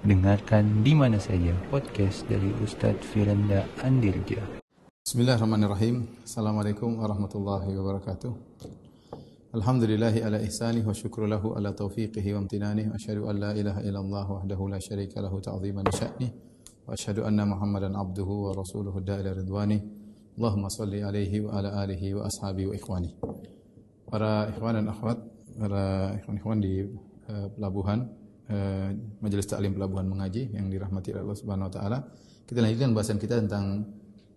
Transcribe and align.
Dengarkan 0.00 0.80
di 0.80 0.96
mana 0.96 1.20
saja 1.20 1.52
podcast 1.68 2.24
dari 2.24 2.48
Ustadz 2.64 3.04
Firanda 3.12 3.68
Andirja. 3.84 4.40
Bismillahirrahmanirrahim. 5.04 6.24
Assalamualaikum 6.24 7.04
warahmatullahi 7.04 7.68
wabarakatuh. 7.76 8.32
Alhamdulillahi 9.52 10.24
ala 10.24 10.40
ihsanih 10.40 10.88
wa 10.88 10.96
syukru 10.96 11.28
lahu 11.28 11.52
ala 11.52 11.76
taufiqihi 11.76 12.32
wa 12.32 12.40
amtinanih. 12.40 12.88
Wa 12.88 12.96
asyhadu 12.96 13.28
an 13.28 13.44
la 13.44 13.52
ilaha 13.52 13.84
illallah 13.84 14.24
wahdahu 14.24 14.72
la 14.72 14.80
syarika 14.80 15.20
lahu 15.20 15.36
ta'ziman 15.36 15.84
sya'nih. 15.92 16.32
Wa 16.88 16.96
asyhadu 16.96 17.28
anna 17.28 17.44
Muhammadan 17.44 17.92
abduhu 17.92 18.48
wa 18.48 18.56
rasuluhu 18.56 19.04
da'ila 19.04 19.36
ridwani. 19.36 19.84
Allahumma 20.40 20.72
salli 20.72 21.04
alaihi 21.04 21.44
wa 21.44 21.60
ala 21.60 21.76
alihi 21.76 22.16
wa 22.16 22.24
ashabi 22.24 22.64
wa 22.64 22.72
ikhwani. 22.72 23.20
Para 24.08 24.48
ikhwan 24.48 24.80
dan 24.80 24.88
akhwat, 24.88 25.20
para 25.60 26.16
ikhwan-ikhwan 26.24 26.56
di 26.64 26.88
uh, 27.28 27.52
pelabuhan, 27.52 28.08
uh, 28.50 28.90
Majelis 29.22 29.46
Taklim 29.46 29.72
Pelabuhan 29.72 30.10
Mengaji 30.10 30.50
yang 30.52 30.66
dirahmati 30.68 31.14
Allah 31.14 31.38
Subhanahu 31.38 31.70
wa 31.70 31.72
taala. 31.72 31.98
Kita 32.44 32.58
lanjutkan 32.58 32.90
bahasan 32.90 33.18
kita 33.22 33.38
tentang 33.38 33.86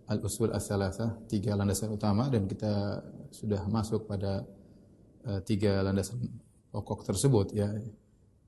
al-usul 0.05 0.54
as-salasah, 0.54 1.26
tiga 1.26 1.58
landasan 1.58 1.90
utama 1.90 2.30
dan 2.30 2.45
kita 2.45 3.02
sudah 3.34 3.66
masuk 3.66 4.05
pada 4.05 4.45
uh, 5.26 5.41
tiga 5.41 5.81
landasan 5.81 6.21
pokok 6.70 7.04
tersebut 7.09 7.57
ya. 7.57 7.73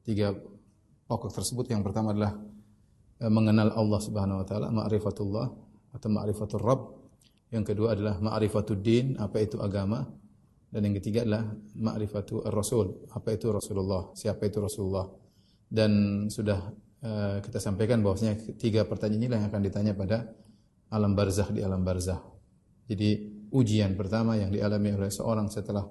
Tiga 0.06 0.38
pokok 1.10 1.34
tersebut 1.34 1.66
yang 1.74 1.82
pertama 1.82 2.14
adalah 2.14 2.38
uh, 3.26 3.32
mengenal 3.34 3.74
Allah 3.74 4.00
Subhanahu 4.00 4.42
wa 4.42 4.46
taala, 4.46 4.68
ma'rifatullah 4.70 5.48
atau 5.98 6.10
ma'rifatul 6.14 6.62
Rabb. 6.62 6.84
Yang 7.50 7.74
kedua 7.74 7.94
adalah 7.98 8.20
ma'rifatud 8.22 8.82
din, 8.82 9.16
apa 9.18 9.42
itu 9.42 9.58
agama? 9.62 10.06
Dan 10.76 10.92
yang 10.92 10.96
ketiga 11.00 11.24
adalah 11.24 11.56
ma'rifatu 11.78 12.44
ar-rasul, 12.44 13.08
apa 13.16 13.32
itu 13.32 13.48
Rasulullah, 13.48 14.12
siapa 14.12 14.44
itu 14.44 14.60
Rasulullah. 14.60 15.08
Dan 15.76 15.92
sudah 16.32 16.72
uh, 17.04 17.44
kita 17.44 17.60
sampaikan 17.60 18.00
bahwasanya 18.00 18.56
tiga 18.56 18.88
pertanyaan 18.88 19.28
inilah 19.28 19.38
yang 19.44 19.50
akan 19.52 19.64
ditanya 19.68 19.92
pada 19.92 20.32
alam 20.88 21.12
barzah 21.12 21.52
di 21.52 21.60
alam 21.60 21.84
barzah. 21.84 22.24
Jadi 22.88 23.36
ujian 23.52 23.92
pertama 24.00 24.40
yang 24.40 24.56
dialami 24.56 24.96
oleh 24.96 25.12
seorang 25.12 25.52
setelah 25.52 25.84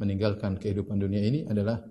meninggalkan 0.00 0.56
kehidupan 0.56 0.96
dunia 0.96 1.20
ini 1.20 1.44
adalah 1.44 1.84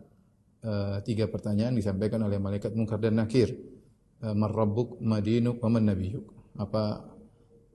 uh, 0.66 0.98
tiga 1.06 1.30
pertanyaan 1.30 1.78
disampaikan 1.78 2.26
oleh 2.26 2.42
malaikat 2.42 2.74
mungkar 2.74 2.98
dan 2.98 3.22
nakir. 3.22 3.54
Uh, 4.26 4.34
Marrabbuk, 4.34 4.98
madinuk, 4.98 5.62
wa 5.62 5.70
man 5.70 5.86
nabiyuk. 5.86 6.26
Apa 6.58 7.06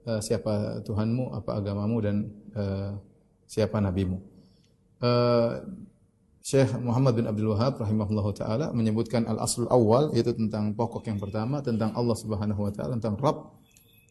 uh, 0.03 0.19
siapa 0.19 0.83
Tuhanmu, 0.83 1.31
apa 1.31 1.55
agamamu 1.55 1.97
dan 2.03 2.27
uh, 2.59 2.99
siapa 3.47 3.79
nabimu. 3.79 4.19
Uh, 4.99 5.63
Syekh 6.45 6.77
Muhammad 6.77 7.17
bin 7.17 7.25
Abdul 7.25 7.57
Wahab 7.57 7.81
rahimahullahu 7.81 8.29
taala 8.37 8.69
menyebutkan 8.69 9.25
al-aslul 9.25 9.65
awal 9.73 10.13
yaitu 10.13 10.29
tentang 10.37 10.77
pokok 10.77 11.09
yang 11.09 11.17
pertama 11.17 11.65
tentang 11.65 11.89
Allah 11.97 12.13
Subhanahu 12.13 12.69
wa 12.69 12.69
taala 12.69 13.01
tentang 13.01 13.17
Rabb 13.17 13.65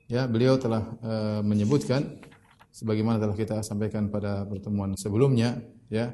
Ya, 0.05 0.29
beliau 0.29 0.61
telah 0.61 0.85
uh, 1.01 1.41
menyebutkan 1.41 2.21
sebagaimana 2.69 3.17
telah 3.17 3.33
kita 3.33 3.65
sampaikan 3.65 4.13
pada 4.13 4.45
pertemuan 4.45 4.93
sebelumnya, 5.01 5.65
ya. 5.89 6.13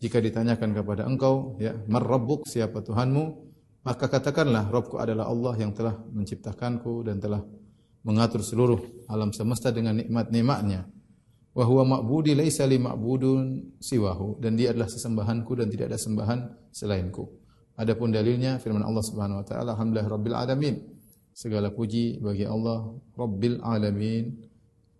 Jika 0.00 0.20
ditanyakan 0.24 0.72
kepada 0.72 1.04
engkau, 1.04 1.56
ya, 1.60 1.76
"Mar-rabbuk?" 1.88 2.48
Siapa 2.48 2.80
Tuhanmu? 2.80 3.24
Maka 3.84 4.08
katakanlah, 4.08 4.72
"Rabbku 4.72 4.96
adalah 4.96 5.28
Allah 5.28 5.52
yang 5.60 5.76
telah 5.76 6.00
menciptakanku 6.12 7.04
dan 7.04 7.20
telah 7.20 7.44
mengatur 8.04 8.40
seluruh 8.40 8.80
alam 9.08 9.36
semesta 9.36 9.68
dengan 9.68 10.00
nikmat-nikmatnya." 10.00 10.95
Wa 11.56 11.64
huwa 11.64 11.96
ma'budi 11.96 12.36
laisa 12.36 12.68
li 12.68 12.76
ma'budun 12.76 13.80
siwahu 13.80 14.36
dan 14.44 14.60
dia 14.60 14.76
adalah 14.76 14.92
sesembahanku 14.92 15.56
dan 15.56 15.72
tidak 15.72 15.88
ada 15.88 15.96
sembahan 15.96 16.38
selainku. 16.68 17.24
Adapun 17.80 18.12
dalilnya 18.12 18.60
firman 18.60 18.84
Allah 18.84 19.00
Subhanahu 19.00 19.40
wa 19.40 19.46
taala, 19.48 19.72
"Alhamdulillah 19.72 20.08
rabbil 20.12 20.36
alamin." 20.36 20.76
Segala 21.36 21.68
puji 21.68 22.16
bagi 22.16 22.48
Allah 22.48 22.96
Rabbil 23.12 23.60
Alamin, 23.60 24.40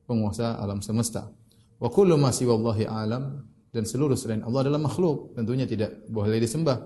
penguasa 0.05 0.61
alam 0.61 0.85
semesta. 0.85 1.33
Wa 1.81 1.89
kullu 1.89 2.21
ma 2.21 2.29
siwallahi 2.29 2.85
alam 2.85 3.41
dan 3.73 3.89
seluruh 3.89 4.21
selain 4.21 4.45
Allah 4.45 4.69
adalah 4.69 4.81
makhluk, 4.85 5.33
tentunya 5.33 5.65
tidak 5.65 5.97
boleh 6.13 6.37
disembah. 6.37 6.77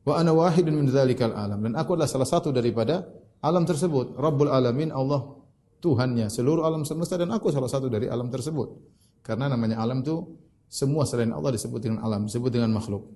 Wa 0.00 0.16
ana 0.16 0.32
wahidun 0.32 0.80
min 0.80 0.88
dzalikal 0.88 1.36
alam 1.36 1.60
dan 1.60 1.76
aku 1.76 1.92
adalah 1.92 2.08
salah 2.08 2.28
satu 2.28 2.56
daripada 2.56 3.04
alam 3.44 3.68
tersebut. 3.68 4.16
Rabbul 4.16 4.48
Alamin 4.48 4.92
Allah 4.96 5.39
Tuhannya 5.80 6.28
seluruh 6.28 6.68
alam 6.68 6.84
semesta 6.84 7.16
dan 7.16 7.32
aku 7.32 7.48
salah 7.48 7.68
satu 7.72 7.88
dari 7.88 8.06
alam 8.06 8.28
tersebut. 8.28 8.68
Karena 9.24 9.48
namanya 9.48 9.80
alam 9.80 10.04
itu 10.04 10.36
semua 10.68 11.08
selain 11.08 11.32
Allah 11.32 11.56
disebut 11.56 11.80
dengan 11.80 11.98
alam, 12.04 12.28
disebut 12.28 12.52
dengan 12.52 12.70
makhluk. 12.70 13.08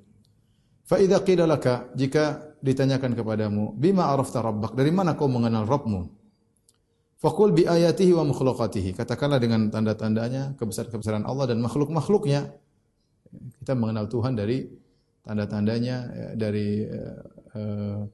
Fa 0.84 1.00
idza 1.00 1.20
qila 1.24 1.48
laka 1.48 1.88
jika 1.96 2.56
ditanyakan 2.60 3.16
kepadamu 3.16 3.76
bima 3.76 4.08
arafta 4.12 4.40
rabbak? 4.40 4.76
Dari 4.76 4.92
mana 4.92 5.16
kau 5.16 5.28
mengenal 5.28 5.64
Rabbmu? 5.64 6.24
Fakul 7.24 7.56
bi 7.56 7.64
ayatihi 7.64 8.12
wa 8.12 8.28
makhluqatihi 8.28 8.92
katakanlah 8.92 9.40
dengan 9.40 9.72
tanda-tandanya 9.72 10.60
kebesaran-kebesaran 10.60 11.24
Allah 11.24 11.56
dan 11.56 11.64
makhluk-makhluknya. 11.64 12.52
Kita 13.64 13.72
mengenal 13.72 14.12
Tuhan 14.12 14.36
dari 14.36 14.68
tanda-tandanya 15.24 15.96
ya, 16.12 16.28
dari 16.36 16.84
uh, 16.84 18.04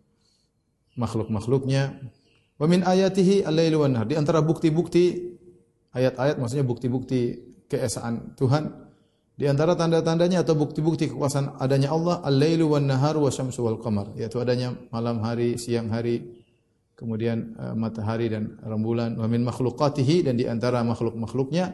makhluk-makhluknya 0.95 1.91
wa 2.61 2.67
min 2.69 2.85
ayatihi 2.85 3.49
al-lailu 3.49 3.83
wan 3.83 3.97
di 4.05 4.15
antara 4.15 4.45
bukti-bukti 4.45 5.33
ayat-ayat 5.97 6.37
maksudnya 6.37 6.69
bukti-bukti 6.69 7.21
keesaan 7.67 8.37
Tuhan 8.37 8.91
di 9.41 9.49
antara 9.49 9.73
tanda-tandanya 9.73 10.45
atau 10.45 10.53
bukti-bukti 10.53 11.09
kekuasaan 11.09 11.57
adanya 11.65 11.97
Allah 11.97 12.21
al-lailu 12.21 12.77
wan 12.77 12.85
nahar 12.85 13.17
wa 13.17 13.33
syamsu 13.33 13.65
wal 13.65 13.81
qamar 13.81 14.13
yaitu 14.13 14.37
adanya 14.37 14.77
malam 14.93 15.25
hari, 15.25 15.57
siang 15.57 15.89
hari, 15.89 16.45
kemudian 16.93 17.57
uh, 17.57 17.73
matahari 17.73 18.29
dan 18.29 18.61
rembulan. 18.61 19.17
Wa 19.17 19.25
min 19.25 19.41
makhluqatihi 19.49 20.29
dan 20.29 20.37
di 20.37 20.45
antara 20.45 20.85
makhluk-makhluknya 20.85 21.73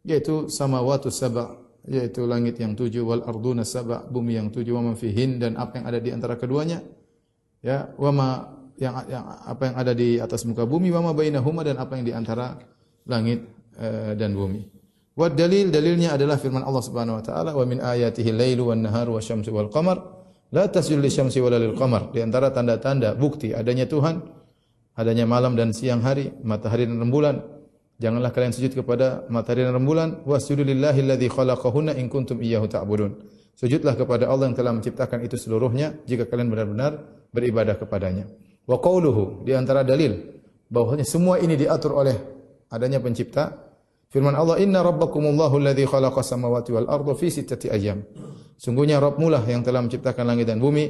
yaitu 0.00 0.48
samawati 0.48 1.12
sab'a 1.12 1.60
yaitu 1.84 2.24
langit 2.24 2.56
yang 2.56 2.72
tujuh 2.72 3.04
wal 3.04 3.20
arduna 3.20 3.68
sab'a 3.68 4.08
bumi 4.08 4.40
yang 4.40 4.48
tujuh 4.48 4.72
wa 4.72 4.88
man 4.88 4.96
fihin 4.96 5.36
dan 5.36 5.60
apa 5.60 5.76
yang 5.76 5.84
ada 5.84 6.00
di 6.00 6.08
antara 6.08 6.40
keduanya 6.40 6.80
ya. 7.60 7.92
Wa 8.00 8.08
ma 8.16 8.48
yang, 8.78 8.94
yang 9.06 9.24
apa 9.26 9.62
yang 9.70 9.76
ada 9.78 9.92
di 9.94 10.18
atas 10.18 10.42
muka 10.48 10.66
bumi 10.66 10.90
wa 10.90 11.10
ma 11.10 11.12
bainahuma 11.14 11.62
dan 11.62 11.78
apa 11.78 11.94
yang 11.98 12.04
di 12.06 12.12
antara 12.14 12.58
langit 13.06 13.44
uh, 13.78 14.12
dan 14.18 14.34
bumi 14.34 14.74
Wa 15.14 15.30
dalil 15.30 15.70
dalilnya 15.70 16.18
adalah 16.18 16.42
firman 16.42 16.66
Allah 16.66 16.82
Subhanahu 16.82 17.22
wa 17.22 17.24
taala 17.24 17.50
wa 17.54 17.62
min 17.62 17.78
ayatihi 17.78 18.34
lailu 18.34 18.74
wan 18.74 18.82
naharu 18.82 19.14
wasyamsu 19.14 19.54
wal 19.54 19.70
qamar 19.70 20.02
la 20.50 20.66
tasjudu 20.66 20.98
lisyamsi 20.98 21.38
wala 21.38 21.54
lil 21.54 21.78
qamar. 21.78 22.10
Di 22.10 22.18
antara 22.18 22.50
tanda-tanda 22.50 23.14
bukti 23.14 23.54
adanya 23.54 23.86
Tuhan 23.86 24.18
adanya 24.98 25.22
malam 25.26 25.54
dan 25.54 25.70
siang 25.70 26.02
hari, 26.02 26.34
matahari 26.42 26.90
dan 26.90 26.98
rembulan. 26.98 27.46
Janganlah 28.02 28.34
kalian 28.34 28.50
sujud 28.50 28.74
kepada 28.74 29.22
matahari 29.30 29.62
dan 29.62 29.78
rembulan 29.78 30.18
wasjudu 30.26 30.66
lillahi 30.66 31.06
alladzi 31.06 31.30
khalaqahunna 31.30 31.94
in 31.94 32.10
kuntum 32.10 32.42
iyyahu 32.42 32.66
ta'budun. 32.66 33.14
Sujudlah 33.54 33.94
kepada 33.94 34.26
Allah 34.26 34.50
yang 34.50 34.58
telah 34.58 34.74
menciptakan 34.74 35.22
itu 35.22 35.38
seluruhnya 35.38 35.94
jika 36.10 36.26
kalian 36.26 36.50
benar-benar 36.50 37.06
beribadah 37.30 37.78
kepadanya. 37.78 38.26
Wa 38.64 38.80
qauluhu 38.80 39.44
di 39.44 39.52
antara 39.52 39.84
dalil 39.84 40.40
bahwasanya 40.72 41.04
semua 41.04 41.36
ini 41.40 41.54
diatur 41.54 41.96
oleh 41.96 42.16
adanya 42.72 42.98
pencipta 42.98 43.64
Firman 44.14 44.38
Allah, 44.38 44.62
"Inna 44.62 44.78
rabbakumullahu 44.78 45.58
alladhi 45.58 45.90
khalaqa 45.90 46.22
samawati 46.22 46.70
wal 46.70 46.86
arda 46.86 47.18
fi 47.18 47.34
sittati 47.34 47.66
ayyam." 47.66 48.06
Sungguhnya 48.54 49.02
Rabbmu 49.02 49.26
lah 49.26 49.42
yang 49.42 49.66
telah 49.66 49.82
menciptakan 49.82 50.22
langit 50.22 50.46
dan 50.46 50.62
bumi 50.62 50.86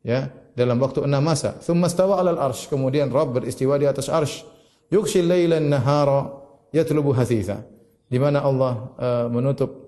ya 0.00 0.32
dalam 0.56 0.80
waktu 0.80 1.04
enam 1.04 1.20
masa. 1.20 1.60
Thumma 1.60 1.92
stawa 1.92 2.16
'alal 2.16 2.40
arsy. 2.40 2.72
Kemudian 2.72 3.12
Rabb 3.12 3.36
beristiwa 3.36 3.76
di 3.76 3.84
atas 3.84 4.08
arsy. 4.08 4.48
Yughshil 4.88 5.28
laila 5.28 5.60
an-nahara 5.60 6.32
yatlubu 6.72 7.12
hasitha. 7.12 7.60
Di 8.08 8.16
mana 8.16 8.40
Allah 8.40 8.72
uh, 8.96 9.26
menutup 9.28 9.81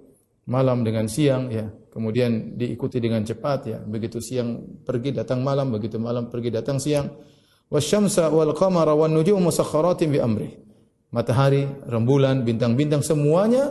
malam 0.51 0.83
dengan 0.83 1.09
siang 1.09 1.51
ya. 1.51 1.69
Kemudian 1.95 2.59
diikuti 2.59 2.99
dengan 2.99 3.23
cepat 3.23 3.61
ya. 3.71 3.79
Begitu 3.83 4.19
siang 4.19 4.83
pergi 4.83 5.15
datang 5.15 5.41
malam, 5.47 5.71
begitu 5.71 5.97
malam 6.03 6.27
pergi 6.27 6.51
datang 6.51 6.83
siang. 6.83 7.07
Wasyamsa 7.71 8.29
wal 8.29 8.53
qamara 8.53 8.93
wan 8.93 9.15
nujumu 9.15 9.49
musakhkharatin 9.49 10.09
bi 10.11 10.19
amrihi 10.21 10.65
matahari, 11.15 11.71
rembulan, 11.87 12.43
bintang-bintang 12.43 13.07
semuanya 13.07 13.71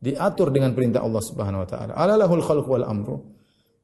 diatur 0.00 0.48
dengan 0.48 0.72
perintah 0.72 1.04
Allah 1.04 1.20
Subhanahu 1.20 1.60
wa 1.60 1.68
taala. 1.68 1.92
Alalahul 1.92 2.40
khalq 2.40 2.64
wal 2.64 2.88
amru. 2.88 3.20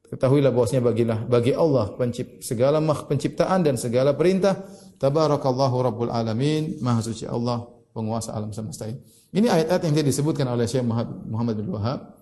Ketahuilah 0.09 0.49
bahwasanya 0.49 0.83
bagilah 0.89 1.19
bagi 1.29 1.53
Allah 1.53 1.93
pencipt, 1.93 2.41
segala 2.41 2.81
makh 2.81 3.05
penciptaan 3.05 3.61
dan 3.61 3.77
segala 3.77 4.17
perintah. 4.17 4.65
Tabarakallahu 4.97 5.75
rabbul 5.85 6.09
alamin, 6.09 6.81
maha 6.81 7.05
suci 7.05 7.29
Allah 7.29 7.69
penguasa 7.93 8.33
alam 8.33 8.49
semesta 8.49 8.89
ini. 8.89 9.45
Ayat-ayat 9.45 9.81
yang 9.85 9.93
dia 10.01 10.05
disebutkan 10.05 10.47
oleh 10.49 10.65
Syekh 10.65 10.87
Muhammad 11.29 11.59
bin 11.59 11.69
Wahab. 11.69 12.14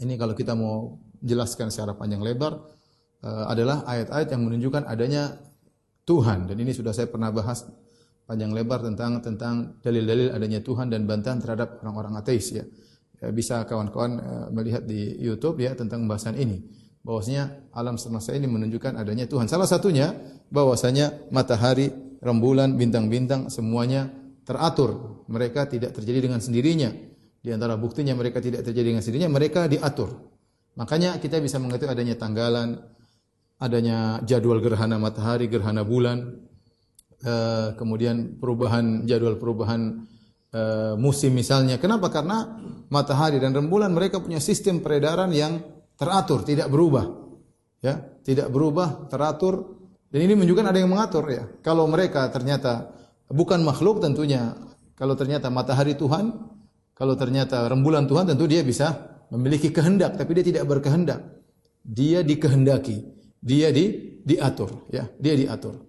Ini 0.00 0.16
kalau 0.16 0.32
kita 0.32 0.56
mau 0.56 0.96
jelaskan 1.20 1.68
secara 1.68 1.92
panjang 1.92 2.24
lebar 2.24 2.56
uh, 3.20 3.44
adalah 3.52 3.84
ayat-ayat 3.84 4.32
yang 4.32 4.48
menunjukkan 4.48 4.88
adanya 4.88 5.36
Tuhan 6.08 6.48
dan 6.48 6.56
ini 6.56 6.72
sudah 6.72 6.96
saya 6.96 7.12
pernah 7.12 7.28
bahas 7.28 7.68
panjang 8.24 8.50
lebar 8.56 8.80
tentang 8.80 9.20
tentang 9.20 9.76
dalil-dalil 9.84 10.32
adanya 10.32 10.64
Tuhan 10.64 10.88
dan 10.88 11.04
bantahan 11.04 11.38
terhadap 11.44 11.84
orang-orang 11.84 12.16
ateis 12.16 12.48
ya. 12.56 12.64
ya 13.20 13.28
bisa 13.28 13.68
kawan-kawan 13.68 14.12
uh, 14.18 14.48
melihat 14.48 14.88
di 14.88 15.20
YouTube 15.20 15.60
ya 15.60 15.76
tentang 15.76 16.08
pembahasan 16.08 16.36
ini. 16.40 16.80
bahwasanya 17.00 17.72
alam 17.72 17.96
semesta 17.96 18.36
ini 18.36 18.44
menunjukkan 18.44 18.92
adanya 19.00 19.24
Tuhan. 19.24 19.48
Salah 19.48 19.64
satunya 19.64 20.12
bahwasanya 20.52 21.32
matahari, 21.32 21.88
rembulan, 22.20 22.76
bintang-bintang 22.76 23.48
semuanya 23.48 24.12
teratur. 24.44 25.24
Mereka 25.24 25.72
tidak 25.72 25.96
terjadi 25.96 26.28
dengan 26.28 26.44
sendirinya. 26.44 26.92
Di 27.40 27.50
antara 27.56 27.80
buktinya 27.80 28.12
mereka 28.12 28.36
tidak 28.44 28.68
terjadi 28.68 28.92
dengan 28.92 29.04
sendirinya, 29.04 29.32
mereka 29.32 29.64
diatur. 29.64 30.12
Makanya 30.76 31.16
kita 31.16 31.40
bisa 31.40 31.56
mengerti 31.56 31.88
adanya 31.88 32.14
tanggalan, 32.20 32.76
adanya 33.60 34.20
jadwal 34.24 34.60
gerhana 34.60 35.00
matahari, 35.00 35.48
gerhana 35.48 35.80
bulan, 35.80 36.36
eh, 37.24 37.72
kemudian 37.80 38.36
perubahan 38.36 39.08
jadwal 39.08 39.40
perubahan 39.40 40.04
eh, 40.50 40.94
musim 41.00 41.32
misalnya. 41.32 41.80
Kenapa? 41.80 42.12
Karena 42.12 42.60
matahari 42.92 43.40
dan 43.40 43.56
rembulan 43.56 43.92
mereka 43.94 44.20
punya 44.20 44.42
sistem 44.42 44.84
peredaran 44.84 45.32
yang 45.32 45.62
teratur, 45.96 46.44
tidak 46.44 46.68
berubah. 46.68 47.06
Ya, 47.80 48.04
tidak 48.24 48.52
berubah, 48.52 49.08
teratur. 49.08 49.80
Dan 50.12 50.26
ini 50.28 50.36
menunjukkan 50.36 50.66
ada 50.68 50.78
yang 50.82 50.90
mengatur 50.90 51.24
ya. 51.32 51.48
Kalau 51.64 51.88
mereka 51.88 52.28
ternyata 52.28 52.92
bukan 53.30 53.64
makhluk 53.64 54.02
tentunya, 54.04 54.52
kalau 54.98 55.16
ternyata 55.16 55.48
matahari 55.48 55.96
Tuhan, 55.96 56.34
kalau 57.00 57.16
ternyata 57.16 57.64
rembulan 57.64 58.04
Tuhan 58.04 58.28
tentu 58.28 58.44
dia 58.44 58.60
bisa 58.60 58.92
memiliki 59.32 59.72
kehendak 59.72 60.20
tapi 60.20 60.36
dia 60.36 60.44
tidak 60.44 60.68
berkehendak. 60.68 61.40
Dia 61.80 62.20
dikehendaki, 62.20 63.00
dia 63.40 63.72
di 63.72 64.20
diatur, 64.20 64.84
ya, 64.92 65.08
dia 65.16 65.32
diatur. 65.32 65.80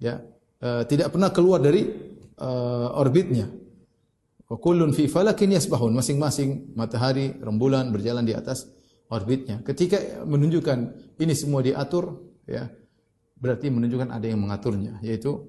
Ya. 0.00 0.24
E, 0.56 0.88
tidak 0.88 1.12
pernah 1.12 1.28
keluar 1.36 1.60
dari 1.60 1.84
e, 2.32 2.48
orbitnya. 2.96 3.44
Wa 4.48 4.56
kullun 4.56 4.96
fi 4.96 5.04
falakin 5.04 5.52
yasbahun. 5.52 5.92
Masing-masing 5.92 6.72
matahari, 6.72 7.36
rembulan 7.44 7.92
berjalan 7.92 8.24
di 8.24 8.32
atas 8.32 8.64
orbitnya. 9.12 9.60
Ketika 9.60 10.24
menunjukkan 10.24 10.78
ini 11.20 11.36
semua 11.36 11.60
diatur, 11.60 12.24
ya, 12.48 12.72
berarti 13.36 13.68
menunjukkan 13.68 14.08
ada 14.08 14.24
yang 14.24 14.40
mengaturnya, 14.40 14.96
yaitu 15.04 15.44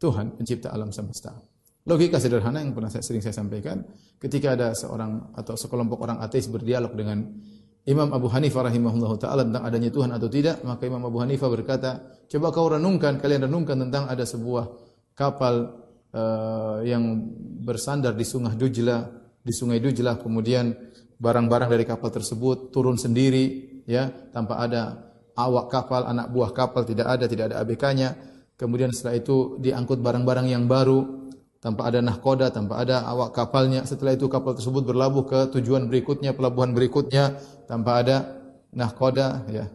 Tuhan 0.00 0.40
pencipta 0.40 0.72
alam 0.72 0.88
semesta. 0.88 1.36
Logika 1.84 2.16
sederhana 2.16 2.64
yang 2.64 2.72
pernah 2.72 2.88
saya, 2.88 3.04
sering 3.04 3.20
saya 3.20 3.36
sampaikan, 3.36 3.84
ketika 4.16 4.56
ada 4.56 4.72
seorang 4.72 5.36
atau 5.36 5.52
sekelompok 5.52 6.00
orang 6.00 6.16
ateis 6.24 6.48
berdialog 6.48 6.96
dengan 6.96 7.28
Imam 7.84 8.08
Abu 8.16 8.32
Hanifah 8.32 8.72
rahimahullah 8.72 9.12
taala 9.20 9.44
tentang 9.44 9.68
adanya 9.68 9.92
Tuhan 9.92 10.08
atau 10.08 10.24
tidak, 10.32 10.64
maka 10.64 10.88
Imam 10.88 11.04
Abu 11.04 11.20
Hanifah 11.20 11.52
berkata, 11.52 12.24
coba 12.24 12.48
kau 12.56 12.72
renungkan, 12.72 13.20
kalian 13.20 13.44
renungkan 13.52 13.76
tentang 13.76 14.08
ada 14.08 14.24
sebuah 14.24 14.64
kapal 15.12 15.84
uh, 16.16 16.80
yang 16.80 17.20
bersandar 17.60 18.16
di 18.16 18.24
Sungai 18.24 18.56
Dujla, 18.56 19.04
di 19.44 19.52
Sungai 19.52 19.76
Dujla, 19.76 20.16
kemudian 20.16 20.72
barang-barang 21.20 21.68
dari 21.68 21.84
kapal 21.84 22.08
tersebut 22.08 22.72
turun 22.72 22.96
sendiri, 22.96 23.84
ya, 23.84 24.08
tanpa 24.32 24.64
ada 24.64 25.12
awak 25.36 25.68
kapal, 25.68 26.08
anak 26.08 26.32
buah 26.32 26.56
kapal 26.56 26.88
tidak 26.88 27.12
ada, 27.12 27.28
tidak 27.28 27.52
ada 27.52 27.60
ABK-nya. 27.60 28.32
Kemudian 28.54 28.94
setelah 28.94 29.18
itu 29.18 29.58
diangkut 29.60 29.98
barang-barang 29.98 30.46
yang 30.46 30.64
baru, 30.70 31.23
tanpa 31.64 31.88
ada 31.88 32.04
nahkoda, 32.04 32.52
tanpa 32.52 32.84
ada 32.84 33.08
awak 33.08 33.32
kapalnya. 33.32 33.88
Setelah 33.88 34.12
itu 34.12 34.28
kapal 34.28 34.52
tersebut 34.52 34.84
berlabuh 34.84 35.24
ke 35.24 35.38
tujuan 35.56 35.88
berikutnya, 35.88 36.36
pelabuhan 36.36 36.76
berikutnya, 36.76 37.40
tanpa 37.64 38.04
ada 38.04 38.36
nahkoda. 38.68 39.48
Ya. 39.48 39.72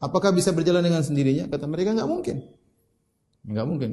Apakah 0.00 0.32
bisa 0.32 0.56
berjalan 0.56 0.80
dengan 0.80 1.04
sendirinya? 1.04 1.52
Kata 1.52 1.68
mereka 1.68 1.92
nggak 1.92 2.08
mungkin. 2.08 2.40
Nggak 3.44 3.66
mungkin. 3.68 3.90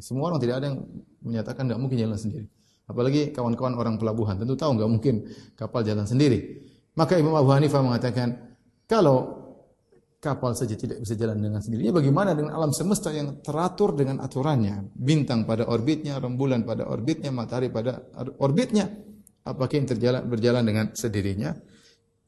Semua 0.00 0.32
orang 0.32 0.40
tidak 0.40 0.64
ada 0.64 0.72
yang 0.72 0.80
menyatakan 1.20 1.68
nggak 1.68 1.80
mungkin 1.84 2.00
jalan 2.00 2.16
sendiri. 2.16 2.46
Apalagi 2.88 3.36
kawan-kawan 3.36 3.76
orang 3.76 3.94
pelabuhan 4.00 4.40
tentu 4.40 4.56
tahu 4.56 4.80
nggak 4.80 4.88
mungkin 4.88 5.28
kapal 5.52 5.84
jalan 5.84 6.08
sendiri. 6.08 6.64
Maka 6.96 7.20
Imam 7.20 7.36
Abu 7.36 7.52
Hanifah 7.52 7.84
mengatakan 7.84 8.56
kalau 8.88 9.41
kapal 10.22 10.54
saja 10.54 10.78
tidak 10.78 11.02
bisa 11.02 11.18
jalan 11.18 11.42
dengan 11.42 11.58
sendirinya. 11.58 11.98
Bagaimana 11.98 12.30
dengan 12.38 12.54
alam 12.54 12.70
semesta 12.70 13.10
yang 13.10 13.42
teratur 13.42 13.98
dengan 13.98 14.22
aturannya? 14.22 14.94
Bintang 14.94 15.42
pada 15.42 15.66
orbitnya, 15.66 16.22
rembulan 16.22 16.62
pada 16.62 16.86
orbitnya, 16.86 17.34
matahari 17.34 17.74
pada 17.74 17.98
orbitnya. 18.38 18.86
Apakah 19.42 19.74
yang 19.74 19.90
terjalan, 19.90 20.22
berjalan 20.30 20.62
dengan 20.62 20.86
sendirinya? 20.94 21.50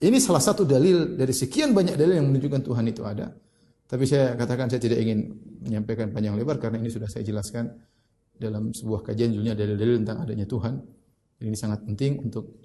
Ini 0.02 0.18
salah 0.18 0.42
satu 0.42 0.66
dalil 0.66 1.14
dari 1.14 1.30
sekian 1.30 1.70
banyak 1.70 1.94
dalil 1.94 2.18
yang 2.18 2.26
menunjukkan 2.34 2.66
Tuhan 2.66 2.84
itu 2.90 3.06
ada. 3.06 3.30
Tapi 3.86 4.04
saya 4.10 4.34
katakan 4.34 4.66
saya 4.66 4.82
tidak 4.82 4.98
ingin 4.98 5.30
menyampaikan 5.62 6.10
panjang 6.10 6.34
lebar 6.34 6.58
karena 6.58 6.82
ini 6.82 6.90
sudah 6.90 7.06
saya 7.06 7.22
jelaskan 7.22 7.70
dalam 8.34 8.74
sebuah 8.74 9.06
kajian 9.06 9.30
judulnya 9.30 9.54
dalil-dalil 9.54 10.02
tentang 10.02 10.18
adanya 10.26 10.50
Tuhan. 10.50 10.82
Ini 11.46 11.54
sangat 11.54 11.86
penting 11.86 12.26
untuk 12.26 12.58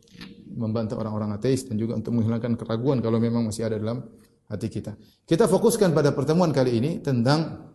membantu 0.58 0.98
orang-orang 0.98 1.38
ateis 1.38 1.70
dan 1.70 1.78
juga 1.78 1.94
untuk 1.94 2.18
menghilangkan 2.18 2.58
keraguan 2.58 2.98
kalau 2.98 3.22
memang 3.22 3.46
masih 3.46 3.70
ada 3.70 3.78
dalam 3.78 4.02
hati 4.50 4.68
kita. 4.68 4.98
Kita 5.30 5.46
fokuskan 5.46 5.94
pada 5.94 6.12
pertemuan 6.12 6.50
kali 6.50 6.82
ini 6.82 6.92
tentang 7.00 7.70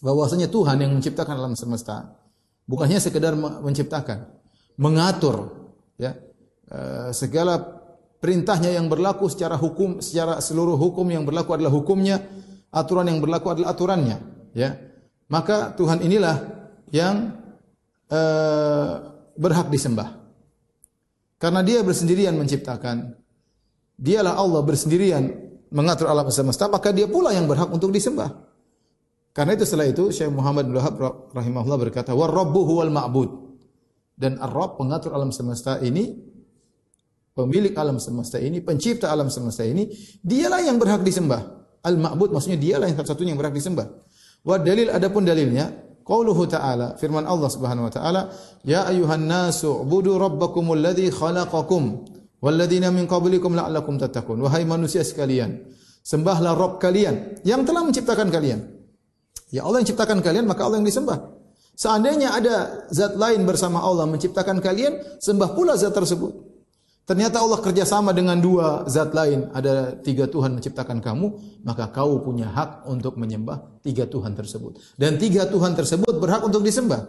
bahwasanya 0.00 0.48
Tuhan 0.48 0.80
yang 0.80 0.92
menciptakan 0.96 1.36
alam 1.36 1.54
semesta 1.54 2.16
bukan 2.64 2.88
hanya 2.88 3.00
sekedar 3.00 3.36
menciptakan, 3.36 4.24
mengatur 4.80 5.52
ya 6.00 6.16
eh, 6.72 7.12
segala 7.12 7.60
perintahnya 8.24 8.72
yang 8.72 8.88
berlaku 8.88 9.28
secara 9.28 9.54
hukum 9.60 10.00
secara 10.00 10.40
seluruh 10.40 10.80
hukum 10.80 11.04
yang 11.12 11.28
berlaku 11.28 11.52
adalah 11.52 11.72
hukumnya, 11.76 12.24
aturan 12.72 13.04
yang 13.12 13.20
berlaku 13.20 13.52
adalah 13.52 13.76
aturannya, 13.76 14.16
ya. 14.56 14.80
Maka 15.28 15.76
Tuhan 15.76 16.04
inilah 16.04 16.36
yang 16.92 17.36
uh, 18.12 18.92
berhak 19.36 19.72
disembah. 19.72 20.20
Karena 21.40 21.60
dia 21.64 21.80
bersendirian 21.80 22.36
menciptakan. 22.36 23.16
Dialah 23.94 24.36
Allah 24.36 24.60
bersendirian 24.60 25.43
mengatur 25.74 26.06
alam 26.06 26.30
semesta, 26.30 26.70
maka 26.70 26.94
dia 26.94 27.10
pula 27.10 27.34
yang 27.34 27.50
berhak 27.50 27.66
untuk 27.68 27.90
disembah. 27.90 28.30
Karena 29.34 29.58
itu 29.58 29.66
setelah 29.66 29.90
itu 29.90 30.14
Syekh 30.14 30.30
Muhammad 30.30 30.70
bin 30.70 30.78
Wahab 30.78 30.94
rahimahullah 31.34 31.90
berkata, 31.90 32.14
"War 32.14 32.30
rabbu 32.30 32.60
huwal 32.62 32.94
ma'bud." 32.94 33.30
Dan 34.14 34.38
Ar-Rabb 34.38 34.78
pengatur 34.78 35.10
alam 35.10 35.34
semesta 35.34 35.82
ini 35.82 36.14
pemilik 37.34 37.74
alam 37.74 37.98
semesta 37.98 38.38
ini, 38.38 38.62
pencipta 38.62 39.10
alam 39.10 39.26
semesta 39.26 39.66
ini, 39.66 39.90
dialah 40.22 40.62
yang 40.62 40.78
berhak 40.78 41.02
disembah. 41.02 41.42
Al-ma'bud 41.82 42.30
maksudnya 42.30 42.56
dialah 42.56 42.86
yang 42.88 42.96
satu-satunya 42.96 43.34
yang 43.34 43.40
berhak 43.42 43.58
disembah. 43.58 43.90
Wa 44.46 44.56
dalil 44.62 44.88
adapun 44.88 45.26
dalilnya 45.26 45.68
Qauluhu 46.04 46.44
ta'ala 46.44 47.00
firman 47.00 47.24
Allah 47.24 47.48
Subhanahu 47.48 47.88
wa 47.88 47.92
taala 47.92 48.28
ya 48.60 48.84
ayuhan 48.84 49.24
nasu 49.24 49.72
ubudu 49.72 50.20
rabbakumul 50.20 50.76
ladzi 50.76 51.08
khalaqakum 51.08 52.04
Walladzina 52.44 52.92
min 52.92 53.08
qablikum 53.08 53.56
la'allakum 53.56 53.96
tattaqun. 53.96 54.36
Wahai 54.44 54.68
manusia 54.68 55.00
sekalian, 55.00 55.64
sembahlah 56.04 56.52
Rabb 56.52 56.76
kalian 56.76 57.40
yang 57.40 57.64
telah 57.64 57.80
menciptakan 57.80 58.28
kalian. 58.28 58.60
Ya 59.48 59.64
Allah 59.64 59.80
yang 59.80 59.88
ciptakan 59.88 60.20
kalian, 60.20 60.44
maka 60.44 60.68
Allah 60.68 60.84
yang 60.84 60.88
disembah. 60.88 61.24
Seandainya 61.72 62.36
ada 62.36 62.84
zat 62.92 63.16
lain 63.16 63.48
bersama 63.48 63.80
Allah 63.80 64.04
menciptakan 64.04 64.60
kalian, 64.60 65.00
sembah 65.24 65.56
pula 65.56 65.72
zat 65.80 65.96
tersebut. 65.96 66.52
Ternyata 67.08 67.40
Allah 67.40 67.60
kerjasama 67.64 68.12
dengan 68.12 68.36
dua 68.40 68.84
zat 68.92 69.16
lain. 69.16 69.48
Ada 69.52 70.00
tiga 70.04 70.28
Tuhan 70.28 70.60
menciptakan 70.60 71.00
kamu, 71.00 71.26
maka 71.64 71.88
kau 71.92 72.20
punya 72.20 72.52
hak 72.52 72.84
untuk 72.88 73.16
menyembah 73.16 73.80
tiga 73.80 74.04
Tuhan 74.04 74.36
tersebut. 74.36 75.00
Dan 75.00 75.16
tiga 75.16 75.48
Tuhan 75.48 75.72
tersebut 75.72 76.12
berhak 76.20 76.44
untuk 76.44 76.60
disembah. 76.60 77.04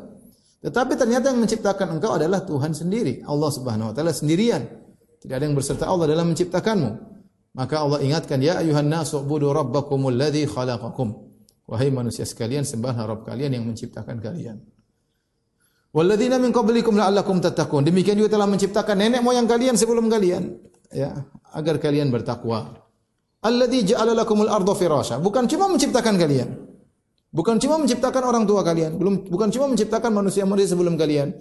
Tetapi 0.63 0.95
ternyata 0.95 1.31
yang 1.31 1.43
menciptakan 1.43 1.99
engkau 1.99 2.15
adalah 2.15 2.43
Tuhan 2.43 2.71
sendiri. 2.71 3.23
Allah 3.27 3.51
subhanahu 3.51 3.91
wa 3.91 3.93
ta'ala 3.95 4.15
sendirian. 4.15 4.84
Tidak 5.25 5.33
ada 5.33 5.45
yang 5.49 5.57
berserta 5.57 5.89
Allah 5.89 6.05
dalam 6.05 6.29
menciptakanmu. 6.29 6.89
Maka 7.57 7.81
Allah 7.81 7.99
ingatkan, 8.05 8.37
Ya 8.45 8.61
ayuhan 8.61 8.85
nasu 8.85 9.25
budu 9.25 9.49
rabbakumul 9.49 10.13
ladhi 10.13 10.45
khalaqakum. 10.45 11.17
Wahai 11.65 11.89
manusia 11.89 12.29
sekalian, 12.29 12.61
sembahlah 12.61 13.09
Rabb 13.09 13.25
kalian 13.25 13.57
yang 13.57 13.65
menciptakan 13.65 14.21
kalian. 14.21 14.61
Walladzina 15.89 16.37
min 16.37 16.53
qablikum 16.53 16.93
la'allakum 16.93 17.41
tattaqun. 17.41 17.81
Demikian 17.81 18.21
juga 18.21 18.37
telah 18.37 18.45
menciptakan 18.45 19.01
nenek 19.01 19.25
moyang 19.25 19.49
kalian 19.49 19.73
sebelum 19.73 20.05
kalian, 20.05 20.61
ya, 20.93 21.25
agar 21.57 21.81
kalian 21.81 22.13
bertakwa. 22.13 22.85
Alladzi 23.41 23.95
ja'ala 23.95 24.13
lakumul 24.13 24.51
arda 24.51 24.77
firasha. 24.77 25.17
Bukan 25.17 25.49
cuma 25.49 25.65
menciptakan 25.65 26.21
kalian. 26.21 26.49
Bukan 27.33 27.57
cuma 27.57 27.81
menciptakan 27.81 28.23
orang 28.29 28.43
tua 28.45 28.61
kalian, 28.61 28.95
belum 28.95 29.27
bukan 29.27 29.49
cuma 29.51 29.67
menciptakan 29.67 30.07
manusia-manusia 30.13 30.71
sebelum 30.71 30.95
kalian, 30.95 31.35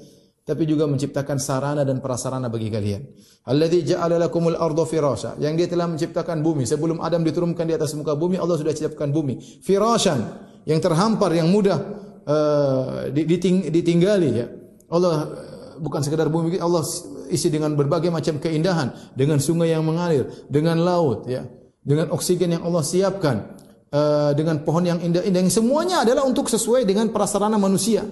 tapi 0.45 0.69
juga 0.69 0.85
menciptakan 0.85 1.41
sarana 1.41 1.89
dan 1.89 2.05
prasarana 2.05 2.53
bagi 2.53 2.69
kalian. 2.69 3.01
Alladzi 3.49 3.97
ja'ala 3.97 4.21
lakumul 4.21 4.61
arda 4.61 4.85
firasha, 4.85 5.41
yang 5.41 5.57
dia 5.57 5.65
telah 5.65 5.89
menciptakan 5.89 6.45
bumi. 6.45 6.69
Sebelum 6.69 7.01
Adam 7.01 7.25
diturunkan 7.25 7.65
di 7.65 7.73
atas 7.73 7.97
muka 7.97 8.13
bumi, 8.13 8.37
Allah 8.37 8.61
sudah 8.61 8.77
ciptakan 8.77 9.09
bumi. 9.09 9.41
Firashan, 9.65 10.21
yang 10.69 10.85
terhampar, 10.85 11.33
yang 11.33 11.49
mudah 11.49 11.81
uh, 12.29 13.09
diting 13.09 13.73
ditinggali 13.73 14.31
ya. 14.37 14.47
Allah 14.93 15.33
uh, 15.33 15.81
bukan 15.81 16.05
sekedar 16.05 16.29
bumi, 16.29 16.61
Allah 16.61 16.85
isi 17.33 17.49
dengan 17.49 17.73
berbagai 17.73 18.13
macam 18.13 18.37
keindahan, 18.37 19.17
dengan 19.17 19.41
sungai 19.41 19.73
yang 19.73 19.81
mengalir, 19.81 20.29
dengan 20.53 20.77
laut 20.85 21.25
ya, 21.25 21.49
dengan 21.81 22.13
oksigen 22.13 22.53
yang 22.53 22.69
Allah 22.69 22.85
siapkan, 22.85 23.49
uh, 23.97 24.37
dengan 24.37 24.61
pohon 24.61 24.85
yang 24.85 25.01
indah-indah, 25.01 25.41
yang 25.41 25.49
semuanya 25.49 26.05
adalah 26.05 26.29
untuk 26.29 26.53
sesuai 26.53 26.85
dengan 26.85 27.09
prasarana 27.09 27.57
manusia. 27.57 28.05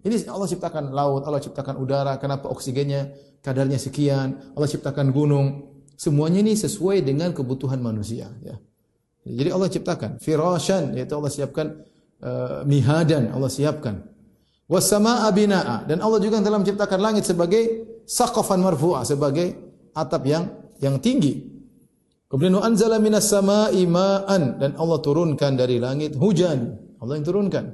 Ini 0.00 0.24
Allah 0.32 0.48
ciptakan 0.48 0.96
laut, 0.96 1.28
Allah 1.28 1.40
ciptakan 1.44 1.76
udara, 1.76 2.16
kenapa 2.16 2.48
oksigennya 2.48 3.12
kadarnya 3.44 3.76
sekian, 3.76 4.56
Allah 4.56 4.68
ciptakan 4.68 5.12
gunung. 5.12 5.68
Semuanya 6.00 6.40
ini 6.40 6.56
sesuai 6.56 7.04
dengan 7.04 7.36
kebutuhan 7.36 7.76
manusia, 7.76 8.32
ya. 8.40 8.56
Jadi 9.20 9.50
Allah 9.52 9.68
ciptakan 9.68 10.10
firashan 10.16 10.96
yaitu 10.96 11.12
Allah 11.12 11.28
siapkan 11.28 11.66
uh, 12.24 12.64
mihadan, 12.64 13.28
Allah 13.36 13.52
siapkan. 13.52 14.00
Wasamaa 14.64 15.28
binaa 15.34 15.84
dan 15.84 16.00
Allah 16.00 16.22
juga 16.22 16.40
telah 16.40 16.56
menciptakan 16.62 16.98
langit 17.02 17.26
sebagai 17.26 17.84
saqafan 18.06 18.62
marfu'ah 18.62 19.04
sebagai 19.04 19.52
atap 19.92 20.22
yang 20.24 20.44
yang 20.80 20.96
tinggi. 21.02 21.50
Kemudian 22.30 22.62
anzala 22.62 23.02
minas 23.02 23.26
sama'i 23.26 23.84
ma'an 23.90 24.62
dan 24.62 24.78
Allah 24.78 25.02
turunkan 25.02 25.58
dari 25.58 25.82
langit 25.82 26.14
hujan. 26.14 26.78
Allah 27.02 27.18
yang 27.18 27.26
turunkan. 27.26 27.64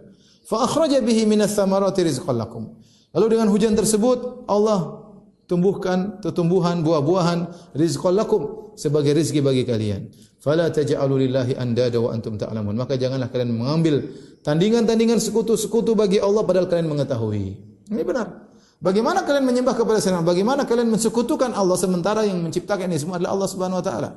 Fa 0.47 0.63
bihi 1.03 1.27
minas 1.27 1.59
samarati 1.59 2.07
rizqan 2.07 2.39
lakum. 2.39 2.79
Lalu 3.11 3.27
dengan 3.35 3.51
hujan 3.51 3.75
tersebut 3.75 4.47
Allah 4.47 5.03
tumbuhkan 5.51 6.23
tumbuhan 6.23 6.87
buah-buahan 6.87 7.75
rizqan 7.75 8.15
lakum 8.15 8.73
sebagai 8.79 9.11
rezeki 9.19 9.43
bagi 9.43 9.67
kalian. 9.67 10.07
Fala 10.39 10.71
taj'alu 10.71 11.27
lillahi 11.27 11.59
andada 11.59 11.99
wa 11.99 12.15
antum 12.15 12.39
ta'lamun. 12.39 12.79
Maka 12.79 12.95
janganlah 12.95 13.27
kalian 13.27 13.59
mengambil 13.59 14.07
tandingan-tandingan 14.47 15.19
sekutu-sekutu 15.19 15.99
bagi 15.99 16.23
Allah 16.23 16.47
padahal 16.47 16.71
kalian 16.71 16.87
mengetahui. 16.95 17.47
Ini 17.91 18.03
benar. 18.07 18.47
Bagaimana 18.79 19.27
kalian 19.27 19.43
menyembah 19.43 19.75
kepada 19.75 19.99
selain 19.99 20.23
Bagaimana 20.23 20.63
kalian 20.69 20.93
mensekutukan 20.95 21.57
Allah 21.57 21.75
sementara 21.75 22.23
yang 22.23 22.39
menciptakan 22.45 22.87
ini 22.93 23.03
semua 23.03 23.19
adalah 23.19 23.35
Allah 23.35 23.49
Subhanahu 23.51 23.81
wa 23.83 23.85
taala? 23.85 24.11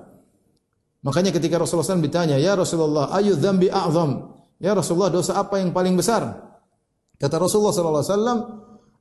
Makanya 1.00 1.32
ketika 1.32 1.56
Rasulullah 1.56 1.96
SAW 1.96 2.04
ditanya, 2.04 2.36
"Ya 2.36 2.60
Rasulullah, 2.60 3.08
ayu 3.16 3.34
dzambi 3.40 3.72
a'zam?" 3.72 4.39
Ya 4.60 4.76
Rasulullah, 4.76 5.08
dosa 5.10 5.40
apa 5.40 5.58
yang 5.58 5.72
paling 5.72 5.96
besar? 5.96 6.36
Kata 7.16 7.36
Rasulullah 7.40 7.72
sallallahu 7.72 8.04
alaihi 8.04 8.16
wasallam, 8.16 8.40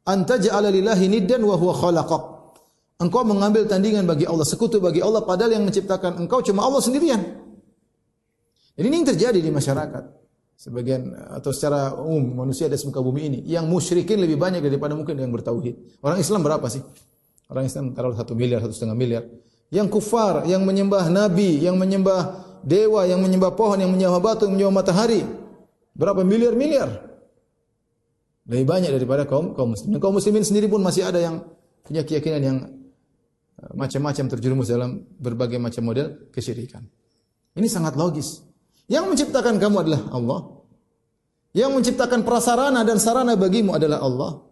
anta 0.07 0.35
ja'ala 0.39 0.71
lillahi 0.71 1.05
niddan 1.11 1.43
wa 1.43 1.59
huwa 1.59 1.75
khalaqak. 1.75 2.23
Engkau 2.99 3.23
mengambil 3.23 3.67
tandingan 3.67 4.07
bagi 4.07 4.27
Allah, 4.27 4.43
sekutu 4.43 4.83
bagi 4.83 4.99
Allah 4.99 5.23
padahal 5.23 5.55
yang 5.55 5.63
menciptakan 5.63 6.19
engkau 6.19 6.43
cuma 6.43 6.67
Allah 6.67 6.83
sendirian. 6.83 7.23
Ini 8.79 8.87
yang 8.91 9.07
terjadi 9.07 9.39
di 9.39 9.51
masyarakat. 9.51 10.19
Sebagian 10.59 11.15
atau 11.39 11.55
secara 11.55 11.95
umum 11.95 12.43
manusia 12.43 12.67
di 12.67 12.75
muka 12.83 12.99
bumi 12.99 13.23
ini 13.31 13.39
yang 13.47 13.71
musyrikin 13.71 14.19
lebih 14.19 14.35
banyak 14.35 14.59
daripada 14.59 14.99
mungkin 14.99 15.15
yang 15.15 15.31
bertauhid. 15.31 16.03
Orang 16.03 16.19
Islam 16.19 16.43
berapa 16.43 16.67
sih? 16.67 16.83
Orang 17.47 17.71
Islam 17.71 17.95
taruh 17.95 18.19
satu 18.19 18.35
miliar, 18.35 18.59
satu 18.67 18.75
setengah 18.75 18.99
miliar. 18.99 19.23
Yang 19.71 19.95
kufar, 19.95 20.43
yang 20.51 20.67
menyembah 20.67 21.07
nabi, 21.15 21.63
yang 21.63 21.79
menyembah 21.79 22.43
dewa, 22.67 23.07
yang 23.07 23.23
menyembah 23.23 23.55
pohon, 23.55 23.79
yang 23.79 23.95
menyembah 23.95 24.19
batu, 24.19 24.51
yang 24.51 24.59
menyembah 24.59 24.83
matahari. 24.83 25.23
Berapa 25.99 26.23
miliar-miliar? 26.23 27.11
Lebih 28.49 28.65
banyak 28.65 28.91
daripada 28.95 29.27
kaum 29.27 29.53
kaum 29.53 29.75
muslimin. 29.75 29.99
Kaum 29.99 30.15
muslimin 30.15 30.47
sendiri 30.47 30.71
pun 30.71 30.81
masih 30.81 31.05
ada 31.05 31.19
yang 31.19 31.43
punya 31.83 32.07
keyakinan 32.07 32.41
yang 32.41 32.59
eh, 33.61 33.73
macam-macam 33.75 34.25
terjerumus 34.31 34.71
dalam 34.71 35.05
berbagai 35.19 35.59
macam 35.59 35.91
model 35.91 36.31
kesyirikan. 36.31 36.87
Ini 37.59 37.67
sangat 37.67 37.99
logis. 37.99 38.47
Yang 38.89 39.05
menciptakan 39.11 39.59
kamu 39.61 39.77
adalah 39.85 40.03
Allah. 40.15 40.41
Yang 41.53 41.71
menciptakan 41.77 42.23
prasarana 42.23 42.87
dan 42.87 43.03
sarana 43.03 43.35
bagimu 43.35 43.75
adalah 43.75 44.01
Allah. 44.01 44.49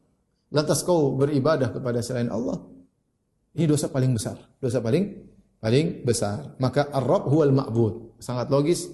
Lantas 0.51 0.83
kau 0.83 1.15
beribadah 1.15 1.71
kepada 1.71 2.03
selain 2.03 2.29
Allah. 2.29 2.59
Ini 3.57 3.65
dosa 3.65 3.89
paling 3.89 4.13
besar. 4.13 4.37
Dosa 4.61 4.83
paling 4.83 5.25
paling 5.63 6.05
besar. 6.05 6.59
Maka 6.61 6.93
Ar-Rabb 6.93 7.33
huwal 7.33 7.55
ma'bud. 7.55 8.21
Sangat 8.21 8.53
logis 8.53 8.93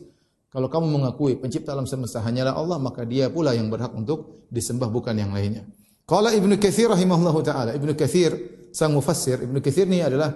kalau 0.53 0.69
kamu 0.69 1.01
mengakui 1.01 1.41
pencipta 1.41 1.73
alam 1.73 1.89
semesta 1.89 2.21
hanyalah 2.21 2.53
Allah, 2.53 2.77
maka 2.77 3.09
dia 3.09 3.33
pula 3.33 3.57
yang 3.57 3.73
berhak 3.73 3.89
untuk 3.97 4.45
disembah 4.53 4.93
bukan 4.93 5.17
yang 5.17 5.33
lainnya. 5.33 5.65
Qala 6.05 6.37
Ibnu 6.37 6.61
Katsir 6.61 6.93
rahimahullahu 6.93 7.41
taala. 7.41 7.73
Ibnu 7.73 7.97
Katsir 7.97 8.37
sang 8.69 8.93
mufassir, 8.93 9.41
Ibnu 9.41 9.65
Katsir 9.65 9.89
ini 9.89 10.05
adalah 10.05 10.29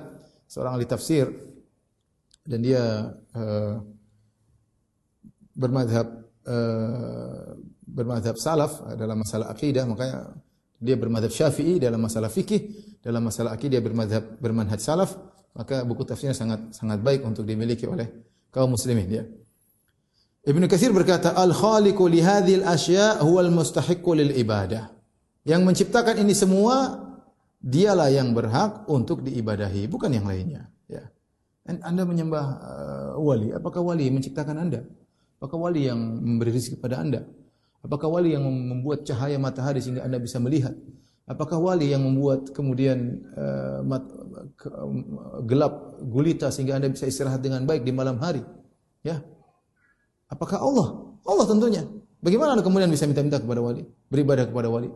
seorang 0.49 0.81
ahli 0.81 0.89
tafsir 0.89 1.29
dan 2.49 2.65
dia 2.65 3.13
uh, 3.13 3.77
bermadhab 5.53 6.07
uh, 6.49 7.53
bermadhab 7.85 8.41
salaf 8.41 8.89
dalam 8.97 9.21
masalah 9.21 9.53
akidah, 9.53 9.85
makanya 9.85 10.33
dia 10.81 10.97
bermadhab 10.97 11.29
syafi'i 11.29 11.77
dalam 11.77 12.01
masalah 12.01 12.33
fikih, 12.33 12.73
dalam 13.05 13.21
masalah 13.21 13.53
akidah 13.53 13.85
bermadhab 13.85 14.41
bermanhaj 14.41 14.81
salaf, 14.81 15.13
maka 15.53 15.85
buku 15.85 16.09
tafsirnya 16.09 16.33
sangat 16.33 16.73
sangat 16.73 17.05
baik 17.05 17.21
untuk 17.21 17.45
dimiliki 17.45 17.85
oleh 17.85 18.09
kaum 18.49 18.73
muslimin 18.73 19.05
dia. 19.05 19.25
Ibnu 20.47 20.71
Katsir 20.71 20.95
berkata, 20.95 21.35
"Al-khaliqu 21.35 22.07
li 22.07 22.23
hadhil 22.23 22.63
asya' 22.63 23.19
huwal 23.19 23.51
mustahiqqu 23.51 24.15
lil 24.15 24.31
ibadah." 24.39 24.95
Yang 25.43 25.63
menciptakan 25.67 26.23
ini 26.23 26.39
semua 26.39 27.03
dialah 27.59 28.15
yang 28.15 28.31
berhak 28.31 28.87
untuk 28.87 29.27
diibadahi, 29.27 29.91
bukan 29.91 30.15
yang 30.15 30.27
lainnya, 30.31 30.71
ya. 30.87 31.03
Anda 31.67 32.07
menyembah 32.07 32.47
uh, 32.63 33.13
wali, 33.19 33.51
apakah 33.51 33.83
wali 33.83 34.07
menciptakan 34.07 34.55
Anda? 34.55 34.87
Apakah 35.43 35.67
wali 35.67 35.91
yang 35.91 35.99
memberi 35.99 36.55
rezeki 36.55 36.79
kepada 36.79 37.03
Anda? 37.03 37.27
Apakah 37.83 38.07
wali 38.07 38.39
yang 38.39 38.47
membuat 38.47 39.03
cahaya 39.03 39.43
matahari 39.43 39.83
sehingga 39.83 40.07
Anda 40.07 40.23
bisa 40.23 40.39
melihat? 40.39 40.79
Apakah 41.27 41.59
wali 41.59 41.91
yang 41.91 42.07
membuat 42.07 42.55
kemudian 42.55 43.19
uh, 43.35 43.83
mat, 43.83 44.07
ke, 44.55 44.71
uh, 44.71 45.43
gelap 45.43 45.99
gulita 46.07 46.55
sehingga 46.55 46.79
Anda 46.79 46.87
bisa 46.87 47.11
istirahat 47.11 47.43
dengan 47.43 47.67
baik 47.67 47.83
di 47.83 47.91
malam 47.91 48.23
hari? 48.23 48.47
Ya, 49.03 49.27
Apakah 50.27 50.59
Allah? 50.59 50.87
Allah 51.27 51.47
tentunya. 51.47 51.83
Bagaimana 52.23 52.59
Anda 52.59 52.65
kemudian 52.67 52.91
bisa 52.91 53.07
minta-minta 53.07 53.39
kepada 53.39 53.63
wali? 53.63 53.87
Beribadah 54.11 54.51
kepada 54.51 54.67
wali? 54.67 54.91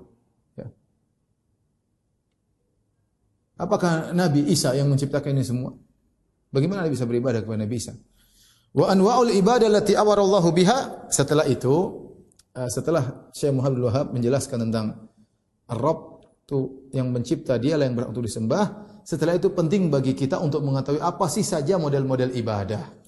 Ya. 0.59 0.67
Apakah 3.61 4.11
Nabi 4.11 4.51
Isa 4.51 4.75
yang 4.75 4.91
menciptakan 4.91 5.37
ini 5.39 5.47
semua? 5.47 5.71
Bagaimana 6.51 6.83
Anda 6.83 6.91
bisa 6.91 7.07
beribadah 7.07 7.47
kepada 7.47 7.63
Nabi 7.63 7.77
Isa? 7.79 7.95
Wa 8.75 8.91
anwa'ul 8.91 9.31
ibadah 9.39 9.71
lati 9.71 9.95
awarallahu 9.95 10.51
biha. 10.51 11.11
Setelah 11.11 11.47
itu, 11.47 11.75
eh, 12.55 12.71
setelah 12.71 13.31
Syekh 13.31 13.55
Muhammad 13.55 13.81
Wahab 13.87 14.07
menjelaskan 14.11 14.67
tentang 14.67 15.07
Ar-Rabb 15.71 16.27
itu 16.51 16.91
yang 16.91 17.15
mencipta 17.15 17.55
dia 17.63 17.79
yang 17.79 17.95
berhak 17.95 18.11
untuk 18.11 18.27
disembah. 18.27 18.91
Setelah 19.07 19.39
itu 19.39 19.55
penting 19.55 19.87
bagi 19.87 20.19
kita 20.19 20.43
untuk 20.43 20.67
mengetahui 20.67 20.99
apa 20.99 21.31
sih 21.31 21.47
saja 21.47 21.79
model-model 21.79 22.35
ibadah 22.35 23.01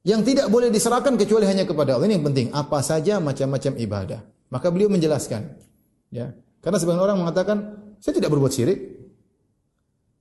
yang 0.00 0.24
tidak 0.24 0.48
boleh 0.48 0.72
diserahkan 0.72 1.12
kecuali 1.20 1.44
hanya 1.44 1.68
kepada 1.68 1.96
Allah. 1.96 2.08
Ini 2.08 2.20
yang 2.20 2.26
penting. 2.32 2.46
Apa 2.56 2.80
saja 2.80 3.20
macam-macam 3.20 3.72
ibadah. 3.76 4.20
Maka 4.48 4.72
beliau 4.72 4.88
menjelaskan. 4.88 5.60
Ya. 6.08 6.32
Karena 6.64 6.76
sebagian 6.80 7.04
orang 7.04 7.20
mengatakan, 7.20 7.76
saya 8.00 8.16
tidak 8.16 8.32
berbuat 8.32 8.52
syirik. 8.52 8.80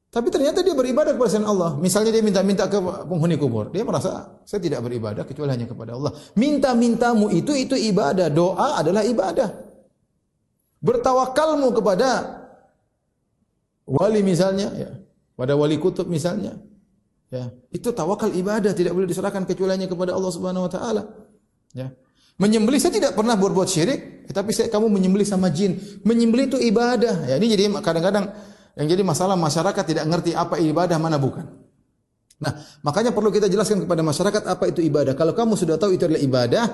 Tapi 0.09 0.27
ternyata 0.33 0.65
dia 0.65 0.73
beribadah 0.73 1.13
kepada 1.13 1.29
selain 1.29 1.47
Allah. 1.47 1.77
Misalnya 1.77 2.09
dia 2.11 2.25
minta-minta 2.25 2.65
ke 2.65 2.81
penghuni 2.81 3.37
kubur. 3.37 3.69
Dia 3.69 3.85
merasa, 3.85 4.41
saya 4.43 4.59
tidak 4.59 4.83
beribadah 4.83 5.23
kecuali 5.23 5.53
hanya 5.53 5.69
kepada 5.69 5.95
Allah. 5.95 6.11
Minta-mintamu 6.35 7.31
itu, 7.31 7.53
itu 7.55 7.77
ibadah. 7.77 8.27
Doa 8.27 8.81
adalah 8.81 9.05
ibadah. 9.05 9.53
Bertawakalmu 10.81 11.71
kepada 11.71 12.09
wali 13.87 14.25
misalnya. 14.25 14.75
Ya. 14.75 14.91
Pada 15.39 15.55
wali 15.55 15.79
kutub 15.79 16.09
misalnya. 16.11 16.57
Ya, 17.29 17.53
itu 17.69 17.93
tawakal 17.93 18.33
ibadah 18.33 18.73
tidak 18.73 18.97
boleh 18.97 19.05
diserahkan 19.05 19.45
kecuali 19.45 19.77
hanya 19.77 19.85
kepada 19.85 20.17
Allah 20.17 20.31
Subhanahu 20.33 20.65
wa 20.65 20.71
taala. 20.71 21.03
Ya. 21.77 21.93
Menyembelih 22.41 22.81
saya 22.81 22.95
tidak 22.95 23.13
pernah 23.13 23.37
berbuat 23.37 23.69
syirik, 23.69 24.25
tapi 24.33 24.55
saya 24.55 24.71
kamu 24.71 24.89
menyembelih 24.89 25.27
sama 25.27 25.53
jin. 25.53 25.77
Menyembelih 26.07 26.49
itu 26.49 26.57
ibadah. 26.57 27.29
Ya, 27.29 27.35
ini 27.37 27.53
jadi 27.53 27.69
kadang-kadang 27.83 28.33
yang 28.79 28.87
jadi 28.87 29.03
masalah 29.05 29.35
masyarakat 29.35 29.83
tidak 29.85 30.05
ngerti 30.07 30.31
apa 30.33 30.57
ibadah 30.57 30.97
mana 30.97 31.19
bukan. 31.19 31.45
Nah, 32.39 32.53
makanya 32.81 33.11
perlu 33.11 33.29
kita 33.29 33.51
jelaskan 33.51 33.83
kepada 33.83 33.99
masyarakat 33.99 34.43
apa 34.47 34.71
itu 34.71 34.79
ibadah. 34.79 35.13
Kalau 35.13 35.35
kamu 35.35 35.59
sudah 35.59 35.75
tahu 35.75 35.99
itu 35.99 36.07
adalah 36.07 36.23
ibadah, 36.23 36.65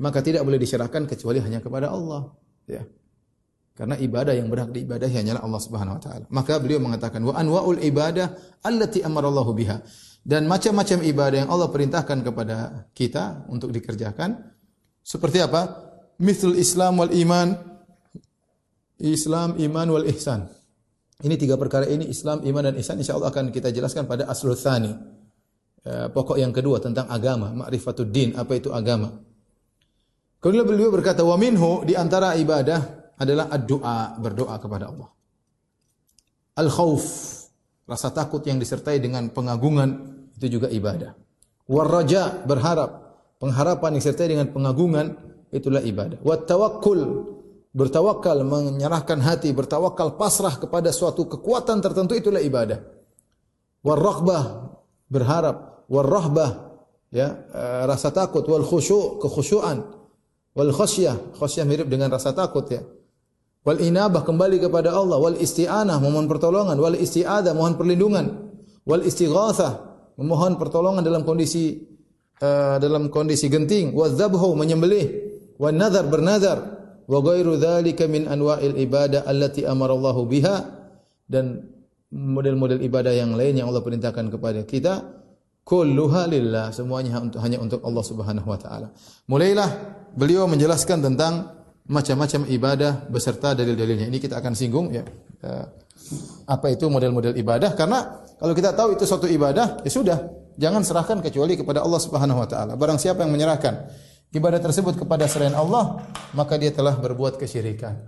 maka 0.00 0.24
tidak 0.24 0.40
boleh 0.40 0.56
diserahkan 0.56 1.04
kecuali 1.04 1.38
hanya 1.44 1.60
kepada 1.60 1.92
Allah. 1.92 2.32
Ya. 2.64 2.88
Karena 3.80 3.96
ibadah 3.96 4.36
yang 4.36 4.52
berhak 4.52 4.76
diibadahi 4.76 5.24
hanyalah 5.24 5.40
Allah 5.40 5.56
Subhanahu 5.64 5.96
wa 5.96 6.02
taala. 6.04 6.28
Maka 6.28 6.60
beliau 6.60 6.84
mengatakan 6.84 7.24
wa 7.24 7.32
anwaul 7.32 7.80
ibadah 7.80 8.60
allati 8.60 9.00
amarallahu 9.00 9.56
biha. 9.56 9.80
Dan 10.20 10.44
macam-macam 10.44 11.00
ibadah 11.00 11.36
yang 11.40 11.48
Allah 11.48 11.72
perintahkan 11.72 12.20
kepada 12.20 12.84
kita 12.92 13.48
untuk 13.48 13.72
dikerjakan 13.72 14.36
seperti 15.00 15.40
apa? 15.40 15.80
Mithl 16.20 16.60
Islam 16.60 17.00
wal 17.00 17.08
iman. 17.24 17.56
Islam, 19.00 19.56
iman 19.56 19.86
wal 19.96 20.04
ihsan. 20.12 20.44
Ini 21.24 21.40
tiga 21.40 21.56
perkara 21.56 21.88
ini 21.88 22.04
Islam, 22.04 22.44
iman 22.44 22.68
dan 22.68 22.76
ihsan 22.84 23.00
insyaallah 23.00 23.32
akan 23.32 23.48
kita 23.48 23.72
jelaskan 23.72 24.04
pada 24.04 24.28
aslul 24.28 24.60
tsani. 24.60 24.92
Eh, 25.80 26.12
pokok 26.12 26.36
yang 26.36 26.52
kedua 26.52 26.84
tentang 26.84 27.08
agama, 27.08 27.48
ma'rifatud 27.64 28.12
din, 28.12 28.36
apa 28.36 28.60
itu 28.60 28.68
agama. 28.76 29.08
Kemudian 30.36 30.68
beliau 30.68 30.92
berkata 30.92 31.24
wa 31.24 31.40
minhu 31.40 31.80
di 31.88 31.96
antara 31.96 32.36
ibadah 32.36 32.99
adalah 33.20 33.52
doa 33.60 34.16
berdoa 34.16 34.56
kepada 34.56 34.88
Allah. 34.88 35.10
Al-khauf, 36.56 37.04
rasa 37.84 38.08
takut 38.10 38.40
yang 38.48 38.56
disertai 38.56 38.96
dengan 38.96 39.28
pengagungan 39.28 40.18
itu 40.40 40.56
juga 40.56 40.72
ibadah. 40.72 41.12
War-raja, 41.68 42.42
berharap, 42.48 42.90
pengharapan 43.36 43.96
yang 43.96 44.00
disertai 44.00 44.28
dengan 44.32 44.48
pengagungan 44.48 45.14
itulah 45.52 45.84
ibadah. 45.84 46.16
Wat 46.24 46.48
tawakkul, 46.48 47.00
bertawakal, 47.76 48.40
menyerahkan 48.42 49.20
hati, 49.20 49.52
bertawakal 49.52 50.16
pasrah 50.16 50.56
kepada 50.56 50.88
suatu 50.90 51.28
kekuatan 51.28 51.84
tertentu 51.84 52.16
itulah 52.16 52.40
ibadah. 52.40 52.80
War-raghbah, 53.84 54.74
berharap, 55.12 55.86
wal 55.92 56.08
rahbah, 56.08 56.50
ya, 57.12 57.36
uh, 57.52 57.82
rasa 57.84 58.12
takut, 58.12 58.44
wal 58.48 58.64
khusyu', 58.64 59.20
kekhusyuan, 59.20 59.84
wal 60.54 60.72
khasyah, 60.72 61.36
khasyah 61.36 61.64
mirip 61.68 61.86
dengan 61.86 62.10
rasa 62.10 62.34
takut 62.34 62.66
ya. 62.70 62.82
Wal 63.60 63.80
inabah 63.84 64.24
kembali 64.24 64.56
kepada 64.56 64.96
Allah, 64.96 65.20
wal 65.20 65.36
isti'anah 65.36 66.00
memohon 66.00 66.24
pertolongan, 66.24 66.80
wal 66.80 66.96
isti'adah 66.96 67.52
mohon 67.52 67.76
perlindungan, 67.76 68.56
wal 68.88 69.04
istighatsah 69.04 69.72
memohon 70.16 70.56
pertolongan 70.56 71.04
dalam 71.04 71.28
kondisi 71.28 71.76
uh, 72.40 72.80
dalam 72.80 73.12
kondisi 73.12 73.52
genting, 73.52 73.92
wa 73.92 74.08
dzabhu 74.08 74.56
menyembelih, 74.56 75.06
wa 75.60 75.68
nadhar 75.68 76.08
bernazar, 76.08 76.58
wa 77.04 77.18
ghairu 77.20 77.60
dzalika 77.60 78.08
min 78.08 78.32
anwa'il 78.32 78.80
ibadah 78.80 79.28
allati 79.28 79.68
amara 79.68 79.92
Allah 79.92 80.16
biha. 80.24 80.56
Dan 81.30 81.62
model-model 82.10 82.82
ibadah 82.82 83.14
yang 83.14 83.38
lain 83.38 83.60
yang 83.60 83.70
Allah 83.70 83.86
perintahkan 83.86 84.34
kepada 84.34 84.66
kita 84.66 85.20
kulluha 85.62 86.26
lillah. 86.26 86.74
Semuanya 86.74 87.22
hanya 87.22 87.62
untuk 87.62 87.84
Allah 87.86 88.02
Subhanahu 88.02 88.48
wa 88.48 88.58
taala. 88.58 88.90
Mulailah 89.30 89.68
beliau 90.18 90.50
menjelaskan 90.50 91.06
tentang 91.06 91.59
macam-macam 91.90 92.46
ibadah 92.46 93.10
beserta 93.10 93.52
dalil-dalilnya. 93.58 94.06
Ini 94.06 94.18
kita 94.22 94.38
akan 94.38 94.54
singgung 94.54 94.94
ya. 94.94 95.02
Eh, 95.42 95.66
apa 96.46 96.66
itu 96.70 96.86
model-model 96.86 97.34
ibadah 97.36 97.74
karena 97.74 98.24
kalau 98.38 98.54
kita 98.56 98.72
tahu 98.72 98.96
itu 98.96 99.04
suatu 99.04 99.28
ibadah 99.28 99.84
ya 99.84 99.90
sudah 99.90 100.18
jangan 100.56 100.80
serahkan 100.80 101.18
kecuali 101.20 101.58
kepada 101.58 101.82
Allah 101.82 102.00
Subhanahu 102.00 102.38
wa 102.40 102.48
taala. 102.48 102.78
Barang 102.78 102.96
siapa 102.96 103.26
yang 103.26 103.34
menyerahkan 103.34 103.90
ibadah 104.30 104.62
tersebut 104.62 104.96
kepada 104.96 105.26
selain 105.26 105.52
Allah 105.52 106.00
maka 106.32 106.54
dia 106.56 106.70
telah 106.70 106.94
berbuat 106.94 107.36
kesyirikan. 107.36 108.06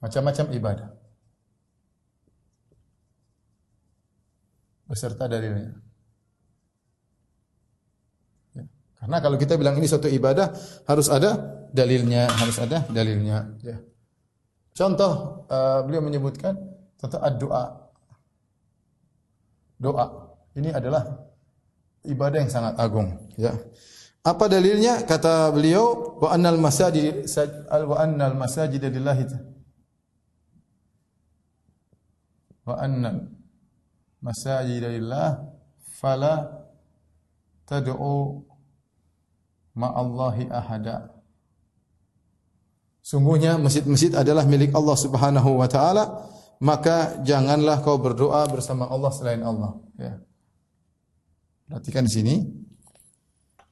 Macam-macam 0.00 0.46
ibadah. 0.56 0.88
beserta 4.86 5.26
dalilnya. 5.26 5.74
Ya. 8.54 8.64
Karena 9.02 9.16
kalau 9.18 9.36
kita 9.36 9.58
bilang 9.58 9.76
ini 9.76 9.90
suatu 9.90 10.06
ibadah 10.06 10.54
harus 10.86 11.10
ada 11.10 11.65
dalilnya, 11.76 12.32
harus 12.32 12.56
ada 12.56 12.88
dalilnya. 12.88 13.52
Ya. 13.60 13.76
Contoh 14.72 15.44
uh, 15.52 15.84
beliau 15.84 16.00
menyebutkan 16.00 16.56
contoh 16.96 17.20
doa. 17.36 17.64
Doa 19.76 20.32
ini 20.56 20.72
adalah 20.72 21.20
ibadah 22.08 22.40
yang 22.40 22.52
sangat 22.52 22.80
agung. 22.80 23.12
Ya. 23.36 23.52
Apa 24.24 24.48
dalilnya? 24.48 25.04
Kata 25.04 25.52
beliau 25.52 26.16
wa 26.18 26.32
annal 26.32 26.56
masajid 26.58 27.28
wa 27.68 27.96
annal 28.00 28.34
masajid 28.34 28.82
lillahi 28.82 29.28
wa 32.66 32.74
annal 32.82 33.30
masajidillah 34.18 35.46
fala 36.02 36.66
tad'u 37.68 38.42
ma'allahi 39.78 40.50
ahada. 40.50 41.15
Sungguhnya 43.06 43.54
masjid-masjid 43.54 44.10
adalah 44.18 44.42
milik 44.42 44.74
Allah 44.74 44.98
Subhanahu 44.98 45.62
wa 45.62 45.68
taala, 45.70 46.26
maka 46.58 47.22
janganlah 47.22 47.86
kau 47.86 48.02
berdoa 48.02 48.42
bersama 48.50 48.90
Allah 48.90 49.14
selain 49.14 49.46
Allah, 49.46 49.78
ya. 49.94 50.18
Perhatikan 51.70 52.02
di 52.02 52.12
sini. 52.12 52.34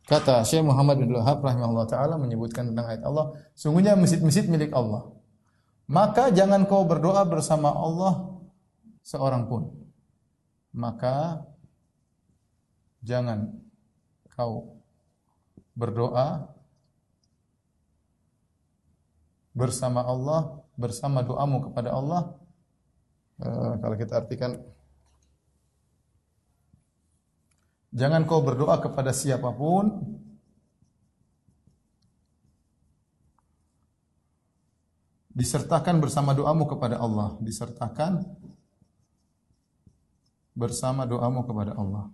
Kata 0.06 0.44
Syekh 0.46 0.62
Muhammad 0.62 1.02
bin 1.02 1.10
Wahab 1.16 1.42
rahimahullah 1.42 1.88
taala 1.90 2.14
menyebutkan 2.14 2.70
tentang 2.70 2.86
ayat 2.86 3.02
Allah, 3.02 3.34
sungguhnya 3.58 3.98
masjid-masjid 3.98 4.46
milik 4.46 4.70
Allah. 4.70 5.10
Maka 5.90 6.30
jangan 6.30 6.62
kau 6.70 6.86
berdoa 6.86 7.26
bersama 7.26 7.74
Allah 7.74 8.38
seorang 9.02 9.50
pun 9.50 9.84
maka 10.74 11.46
jangan 13.06 13.54
kau 14.34 14.82
berdoa 15.78 16.50
bersama 19.54 20.02
Allah, 20.02 20.60
bersama 20.74 21.22
doamu 21.22 21.70
kepada 21.70 21.94
Allah. 21.94 22.34
Uh, 23.38 23.78
kalau 23.82 23.96
kita 23.98 24.18
artikan 24.18 24.58
Jangan 27.94 28.26
kau 28.26 28.42
berdoa 28.42 28.82
kepada 28.82 29.14
siapa 29.14 29.54
pun 29.54 30.02
disertakan 35.30 36.02
bersama 36.02 36.34
doamu 36.34 36.66
kepada 36.66 36.98
Allah, 36.98 37.38
disertakan 37.38 38.26
bersama 40.58 41.06
doamu 41.06 41.46
kepada 41.46 41.78
Allah. 41.78 42.10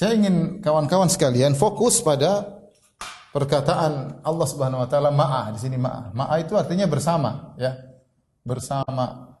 Saya 0.00 0.16
ingin 0.16 0.64
kawan-kawan 0.64 1.12
sekalian 1.12 1.52
fokus 1.52 2.00
pada 2.00 2.64
perkataan 3.36 4.24
Allah 4.24 4.46
Subhanahu 4.48 4.80
wa 4.80 4.88
taala 4.88 5.12
ma'a 5.12 5.52
di 5.52 5.60
sini 5.60 5.76
ma'a. 5.76 6.16
Ma'a 6.16 6.40
itu 6.40 6.56
artinya 6.56 6.88
bersama, 6.88 7.52
ya. 7.60 7.76
Bersama. 8.40 9.36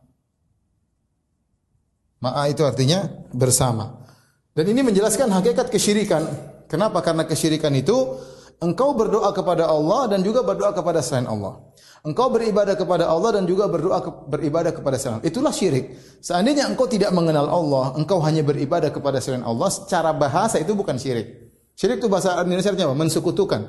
Ma'a 2.20 2.52
itu 2.52 2.60
artinya 2.60 3.08
bersama. 3.32 4.04
Dan 4.52 4.68
ini 4.68 4.84
menjelaskan 4.84 5.32
hakikat 5.32 5.72
kesyirikan. 5.72 6.28
Kenapa? 6.68 7.00
Karena 7.00 7.24
kesyirikan 7.24 7.72
itu 7.72 8.20
engkau 8.60 8.92
berdoa 8.92 9.32
kepada 9.32 9.64
Allah 9.64 10.12
dan 10.12 10.20
juga 10.20 10.44
berdoa 10.44 10.76
kepada 10.76 11.00
selain 11.00 11.24
Allah. 11.24 11.56
Engkau 12.00 12.32
beribadah 12.32 12.80
kepada 12.80 13.12
Allah 13.12 13.36
dan 13.36 13.44
juga 13.44 13.68
berdoa 13.68 14.00
ke, 14.00 14.10
beribadah 14.24 14.72
kepada 14.72 14.96
selain 14.96 15.20
Allah. 15.20 15.28
Itulah 15.28 15.52
syirik. 15.52 15.92
Seandainya 16.24 16.64
engkau 16.64 16.88
tidak 16.88 17.12
mengenal 17.12 17.44
Allah, 17.44 17.92
engkau 18.00 18.16
hanya 18.24 18.40
beribadah 18.40 18.88
kepada 18.88 19.20
selain 19.20 19.44
Allah, 19.44 19.68
secara 19.68 20.16
bahasa 20.16 20.56
itu 20.56 20.72
bukan 20.72 20.96
syirik. 20.96 21.52
Syirik 21.76 22.00
itu 22.00 22.08
bahasa 22.08 22.40
Indonesia 22.40 22.72
apa? 22.72 22.96
Mensekutukan. 22.96 23.62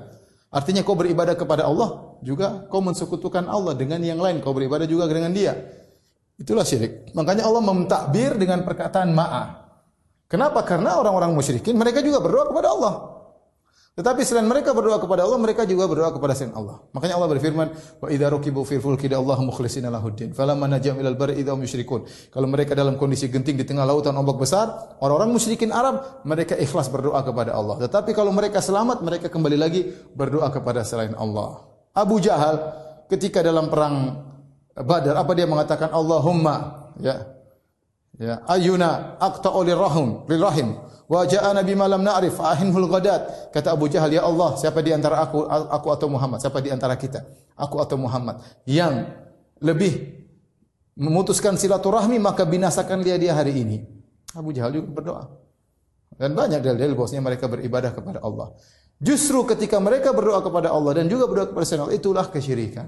Artinya 0.51 0.83
kau 0.83 0.95
beribadah 0.95 1.35
kepada 1.35 1.67
Allah, 1.67 2.19
juga 2.23 2.67
kau 2.71 2.79
mensekutukan 2.79 3.51
Allah 3.51 3.75
dengan 3.75 3.99
yang 3.99 4.19
lain. 4.19 4.39
Kau 4.39 4.55
beribadah 4.55 4.87
juga 4.87 5.11
dengan 5.11 5.35
dia. 5.35 5.51
Itulah 6.39 6.63
syirik. 6.63 7.11
Makanya 7.11 7.43
Allah 7.43 7.63
memtakbir 7.63 8.39
dengan 8.39 8.63
perkataan 8.63 9.11
ma'a. 9.11 9.75
Kenapa? 10.31 10.63
Karena 10.63 10.95
orang-orang 10.95 11.35
musyrikin 11.35 11.75
mereka 11.75 11.99
juga 11.99 12.23
berdoa 12.23 12.47
kepada 12.47 12.67
Allah. 12.71 12.93
Tetapi 13.91 14.23
selain 14.23 14.47
mereka 14.47 14.71
berdoa 14.71 15.03
kepada 15.03 15.27
Allah, 15.27 15.35
mereka 15.35 15.67
juga 15.67 15.83
berdoa 15.83 16.15
kepada 16.15 16.31
selain 16.31 16.55
Allah. 16.55 16.79
Makanya 16.95 17.19
Allah 17.19 17.27
berfirman, 17.27 17.67
"Wa 17.99 18.07
idza 18.07 18.31
rukibu 18.31 18.63
fil 18.63 18.79
fulki 18.79 19.11
Allah 19.11 19.35
mukhlishina 19.43 19.91
lahuddin, 19.91 20.31
falamma 20.31 20.63
najam 20.71 20.95
ilal 20.95 21.19
barri 21.19 21.43
idza 21.43 21.51
musyrikun." 21.59 22.07
Kalau 22.31 22.47
mereka 22.47 22.71
dalam 22.71 22.95
kondisi 22.95 23.27
genting 23.27 23.59
di 23.59 23.67
tengah 23.67 23.83
lautan 23.83 24.15
ombak 24.15 24.39
besar, 24.39 24.95
orang-orang 25.03 25.35
musyrikin 25.35 25.75
Arab, 25.75 26.23
mereka 26.23 26.55
ikhlas 26.55 26.87
berdoa 26.87 27.19
kepada 27.19 27.51
Allah. 27.51 27.83
Tetapi 27.83 28.15
kalau 28.15 28.31
mereka 28.31 28.63
selamat, 28.63 29.03
mereka 29.03 29.27
kembali 29.27 29.59
lagi 29.59 29.91
berdoa 30.15 30.47
kepada 30.55 30.87
selain 30.87 31.11
Allah. 31.19 31.67
Abu 31.91 32.23
Jahal 32.23 32.63
ketika 33.11 33.43
dalam 33.43 33.67
perang 33.67 34.27
Badar, 34.71 35.19
apa 35.19 35.35
dia 35.35 35.43
mengatakan 35.43 35.91
Allahumma 35.91 36.87
ya 36.95 37.27
ya 38.15 38.39
ayuna 38.47 39.19
aqta'u 39.19 39.67
lirahim 39.67 40.23
lirahim 40.31 40.79
Wa 41.11 41.27
ja'ana 41.27 41.59
bima 41.67 41.91
lam 41.91 42.07
na'rif 42.07 42.39
ahinhul 42.39 42.87
ghadat. 42.87 43.51
Kata 43.51 43.75
Abu 43.75 43.91
Jahal, 43.91 44.15
"Ya 44.15 44.23
Allah, 44.23 44.55
siapa 44.55 44.79
di 44.79 44.95
antara 44.95 45.19
aku 45.19 45.43
aku 45.51 45.87
atau 45.91 46.07
Muhammad? 46.07 46.39
Siapa 46.39 46.63
di 46.63 46.71
antara 46.71 46.95
kita? 46.95 47.27
Aku 47.59 47.83
atau 47.83 47.99
Muhammad 47.99 48.39
yang 48.63 49.11
lebih 49.59 50.23
memutuskan 50.95 51.59
silaturahmi 51.59 52.15
maka 52.15 52.47
binasakan 52.47 53.03
dia 53.03 53.19
dia 53.19 53.35
hari 53.35 53.59
ini." 53.59 53.83
Abu 54.39 54.55
Jahal 54.55 54.71
juga 54.71 54.87
berdoa. 55.03 55.23
Dan 56.15 56.31
banyak 56.31 56.63
dalil-dalil 56.63 56.95
bahwasanya 56.95 57.27
mereka 57.27 57.51
beribadah 57.51 57.91
kepada 57.91 58.23
Allah. 58.23 58.55
Justru 59.03 59.43
ketika 59.51 59.83
mereka 59.83 60.15
berdoa 60.15 60.39
kepada 60.39 60.71
Allah 60.71 61.03
dan 61.03 61.11
juga 61.11 61.27
berdoa 61.27 61.51
kepada 61.51 61.65
selain 61.67 61.91
Allah, 61.91 61.97
itulah 61.99 62.25
kesyirikan. 62.31 62.87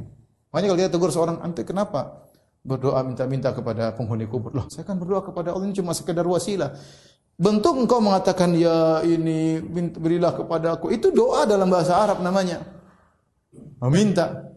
Makanya 0.54 0.68
kalau 0.72 0.80
dia 0.80 0.88
tegur 0.88 1.12
seorang, 1.12 1.44
"Ante 1.44 1.68
kenapa 1.68 2.30
berdoa 2.64 3.04
minta-minta 3.04 3.52
kepada 3.52 3.92
penghuni 3.98 4.30
kubur?" 4.32 4.56
Loh, 4.56 4.70
saya 4.72 4.88
kan 4.88 4.96
berdoa 4.96 5.26
kepada 5.26 5.52
Allah 5.52 5.68
ini 5.68 5.76
cuma 5.76 5.92
sekedar 5.92 6.24
wasilah. 6.24 6.78
Bentuk 7.34 7.82
engkau 7.82 7.98
mengatakan 7.98 8.54
ya 8.54 9.02
ini 9.02 9.58
berilah 9.98 10.38
kepada 10.38 10.78
aku 10.78 10.94
itu 10.94 11.10
doa 11.10 11.50
dalam 11.50 11.66
bahasa 11.66 11.98
Arab 11.98 12.22
namanya. 12.22 12.62
Meminta. 13.82 14.54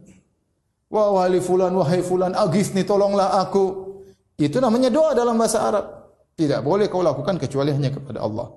Wah 0.93 1.11
wahai 1.11 1.41
fulan 1.43 1.73
wahai 1.73 2.05
fulan 2.05 2.37
agisni 2.37 2.85
tolonglah 2.85 3.41
aku. 3.43 3.97
Itu 4.37 4.61
namanya 4.61 4.93
doa 4.93 5.17
dalam 5.17 5.41
bahasa 5.41 5.65
Arab. 5.65 5.85
Tidak 6.37 6.61
boleh 6.61 6.93
kau 6.93 7.01
lakukan 7.01 7.41
kecuali 7.41 7.73
hanya 7.73 7.89
kepada 7.89 8.21
Allah. 8.21 8.53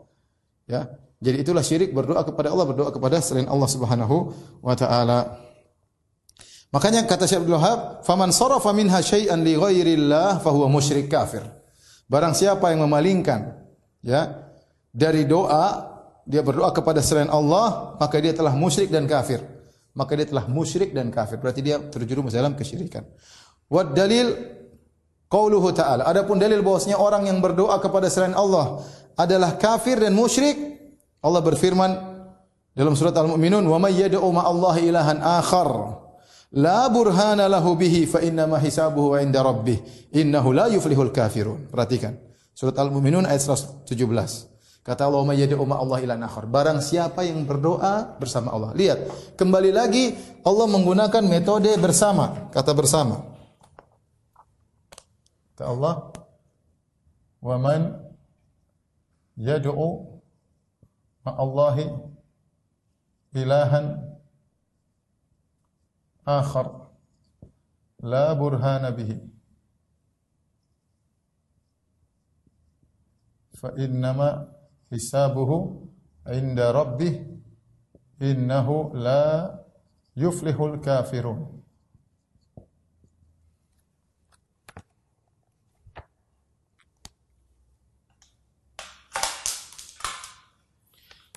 Ya. 0.67 0.81
Jadi 1.19 1.43
itulah 1.43 1.63
syirik 1.63 1.91
berdoa 1.91 2.23
kepada 2.23 2.51
Allah, 2.51 2.67
berdoa 2.67 2.91
kepada 2.95 3.19
selain 3.19 3.47
Allah 3.47 3.67
Subhanahu 3.67 4.31
wa 4.63 4.75
taala. 4.75 5.39
Makanya 6.69 7.03
kata 7.03 7.27
Syekh 7.27 7.43
Abdul 7.43 7.59
Wahab, 7.59 8.05
"Faman 8.07 8.31
sarafa 8.31 8.71
minha 8.71 8.99
syai'an 9.03 9.41
li 9.43 9.57
ghairillah 9.57 10.39
fa 10.39 10.49
huwa 10.53 10.71
musyrik 10.71 11.11
kafir." 11.11 11.43
Barang 12.07 12.31
siapa 12.31 12.71
yang 12.71 12.87
memalingkan 12.87 13.58
ya 14.05 14.49
dari 14.89 15.25
doa 15.25 15.97
dia 16.29 16.45
berdoa 16.45 16.69
kepada 16.73 17.01
selain 17.01 17.29
Allah 17.29 17.97
maka 17.97 18.17
dia 18.21 18.33
telah 18.35 18.53
musyrik 18.53 18.93
dan 18.93 19.09
kafir 19.09 19.41
maka 19.97 20.13
dia 20.15 20.27
telah 20.29 20.45
musyrik 20.45 20.93
dan 20.93 21.09
kafir 21.09 21.41
berarti 21.41 21.61
dia 21.65 21.77
terjerumus 21.77 22.33
dalam 22.35 22.53
kesyirikan 22.53 23.03
wa 23.69 23.81
dalil 23.83 24.59
Qauluhu 25.29 25.69
ta'ala. 25.77 26.09
Adapun 26.09 26.41
dalil 26.41 26.65
bahwasanya 26.65 26.97
orang 26.97 27.29
yang 27.29 27.37
berdoa 27.37 27.77
kepada 27.77 28.09
selain 28.09 28.33
Allah 28.33 28.81
adalah 29.13 29.61
kafir 29.61 30.01
dan 30.01 30.17
musyrik, 30.17 30.57
Allah 31.21 31.45
berfirman 31.45 31.91
dalam 32.73 32.97
surat 32.97 33.13
Al-Mu'minun, 33.13 33.61
"Wa 33.69 33.77
may 33.77 33.93
yad'u 33.93 34.25
ma'allahi 34.25 34.89
ilahan 34.89 35.21
akhar 35.21 36.01
la 36.57 36.89
burhana 36.89 37.45
lahu 37.45 37.77
bihi 37.77 38.09
fa 38.09 38.25
inna 38.25 38.49
ma 38.49 38.57
hisabuhu 38.57 39.21
'inda 39.21 39.45
rabbih 39.45 39.77
innahu 40.17 40.49
la 40.49 40.65
yuflihul 40.65 41.13
kafirun." 41.13 41.69
Perhatikan. 41.69 42.17
Surat 42.59 42.75
Al-Mu'minun 42.75 43.23
ayat 43.23 43.39
117. 43.39 43.87
Kata 44.83 45.07
Allah, 45.07 45.23
"Ma 45.23 45.31
yad'u 45.31 45.63
ma'allahi 45.63 46.03
ilahan 46.03 46.27
akhar." 46.27 46.43
Barang 46.43 46.83
siapa 46.83 47.23
yang 47.23 47.47
berdoa 47.47 48.19
bersama 48.19 48.51
Allah. 48.51 48.75
Lihat, 48.75 48.99
kembali 49.39 49.71
lagi 49.71 50.19
Allah 50.43 50.67
menggunakan 50.67 51.23
metode 51.23 51.71
bersama, 51.79 52.51
kata 52.51 52.75
bersama. 52.75 53.23
Kata 55.55 55.71
Allah, 55.71 56.11
"Wa 57.39 57.55
man 57.55 57.95
yad'u 59.39 60.19
ma'allahi 61.23 61.95
ilahan 63.39 64.03
akhar 66.27 66.91
la 68.03 68.35
burhana 68.35 68.91
bihi 68.91 69.38
fa 73.59 73.75
innama 73.75 74.47
hisabuhu 74.87 75.83
inda 76.31 76.71
rabbih 76.71 77.27
innahu 78.23 78.95
la 78.95 79.51
yuflihul 80.15 80.79
kafirun 80.79 81.59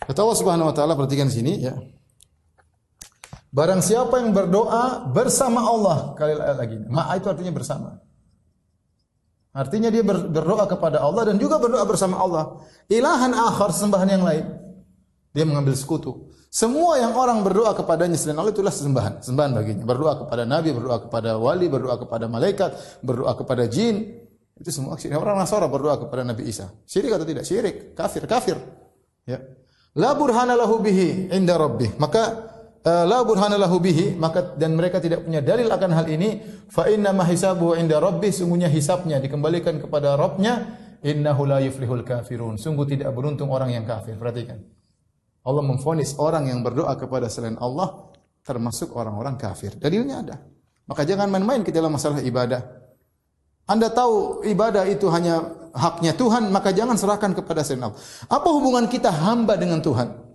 Kata 0.03 0.19
Allah 0.19 0.39
Subhanahu 0.43 0.69
wa 0.69 0.75
taala 0.75 0.99
perhatikan 0.99 1.31
sini 1.31 1.63
ya. 1.63 1.79
Barang 3.55 3.79
siapa 3.79 4.19
yang 4.19 4.35
berdoa 4.35 5.09
bersama 5.15 5.63
Allah, 5.63 6.19
kali 6.19 6.35
lagi. 6.35 6.77
Ma'a 6.91 7.23
itu 7.23 7.31
artinya 7.31 7.55
bersama. 7.55 8.02
Artinya 9.53 9.93
dia 9.93 10.01
berdoa 10.05 10.65
kepada 10.65 11.05
Allah 11.05 11.29
dan 11.29 11.37
juga 11.37 11.61
berdoa 11.61 11.85
bersama 11.85 12.17
Allah. 12.17 12.65
Ilahan 12.89 13.37
akhar 13.37 13.69
sembahan 13.69 14.09
yang 14.09 14.25
lain. 14.25 14.49
Dia 15.37 15.45
mengambil 15.45 15.77
sekutu. 15.77 16.33
Semua 16.53 17.01
yang 17.01 17.17
orang 17.17 17.41
berdoa 17.41 17.73
kepadanya 17.73 18.17
selain 18.17 18.37
Allah 18.37 18.53
itulah 18.53 18.73
sembahan, 18.73 19.25
sembahan 19.25 19.51
baginya. 19.57 19.85
Berdoa 19.89 20.25
kepada 20.25 20.45
nabi, 20.45 20.69
berdoa 20.73 20.99
kepada 21.09 21.41
wali, 21.41 21.69
berdoa 21.69 21.97
kepada 21.97 22.29
malaikat, 22.29 23.01
berdoa 23.01 23.33
kepada 23.37 23.65
jin. 23.69 24.21
Itu 24.57 24.69
semua 24.69 25.01
syirik. 25.01 25.17
Orang 25.17 25.41
Nasara 25.41 25.65
berdoa 25.65 25.97
kepada 25.97 26.29
Nabi 26.29 26.53
Isa. 26.53 26.69
Syirik 26.85 27.17
atau 27.17 27.25
tidak? 27.25 27.49
Syirik, 27.49 27.97
kafir, 27.97 28.29
kafir. 28.29 28.57
Ya. 29.25 29.41
La 29.97 30.13
burhana 30.13 30.53
lahu 30.53 30.81
bihi 30.81 31.33
inda 31.33 31.57
rabbih. 31.57 31.97
Maka 31.97 32.52
la 32.83 33.19
burhana 33.23 33.55
lahu 33.55 33.79
bihi, 33.79 34.19
maka 34.19 34.59
dan 34.59 34.75
mereka 34.75 34.99
tidak 34.99 35.23
punya 35.23 35.39
dalil 35.39 35.71
akan 35.71 35.91
hal 35.95 36.07
ini, 36.11 36.43
fa 36.67 36.91
inna 36.91 37.15
ma 37.15 37.23
hisabuhu 37.23 37.79
inda 37.79 38.03
rabbih, 38.03 38.35
sungguhnya 38.35 38.67
hisabnya 38.67 39.23
dikembalikan 39.23 39.79
kepada 39.79 40.19
Rabbnya, 40.19 40.83
innahu 41.03 41.47
la 41.47 41.63
yuflihul 41.63 42.03
kafirun. 42.03 42.59
Sungguh 42.59 42.87
tidak 42.87 43.15
beruntung 43.15 43.51
orang 43.51 43.71
yang 43.75 43.87
kafir. 43.87 44.19
Perhatikan. 44.19 44.63
Allah 45.43 45.63
memfonis 45.67 46.15
orang 46.23 46.47
yang 46.47 46.63
berdoa 46.63 46.95
kepada 46.95 47.27
selain 47.27 47.59
Allah 47.59 48.15
termasuk 48.47 48.95
orang-orang 48.95 49.35
kafir. 49.35 49.75
Dalilnya 49.75 50.23
ada. 50.23 50.37
Maka 50.87 51.03
jangan 51.07 51.31
main-main 51.31 51.63
ke 51.67 51.75
dalam 51.75 51.95
masalah 51.95 52.23
ibadah. 52.23 52.63
Anda 53.67 53.91
tahu 53.91 54.43
ibadah 54.47 54.87
itu 54.91 55.07
hanya 55.11 55.43
haknya 55.75 56.15
Tuhan, 56.19 56.51
maka 56.51 56.75
jangan 56.75 56.99
serahkan 56.99 57.35
kepada 57.35 57.63
selain 57.63 57.91
Allah. 57.91 57.99
Apa 58.27 58.51
hubungan 58.51 58.91
kita 58.91 59.11
hamba 59.11 59.55
dengan 59.55 59.79
Tuhan? 59.79 60.32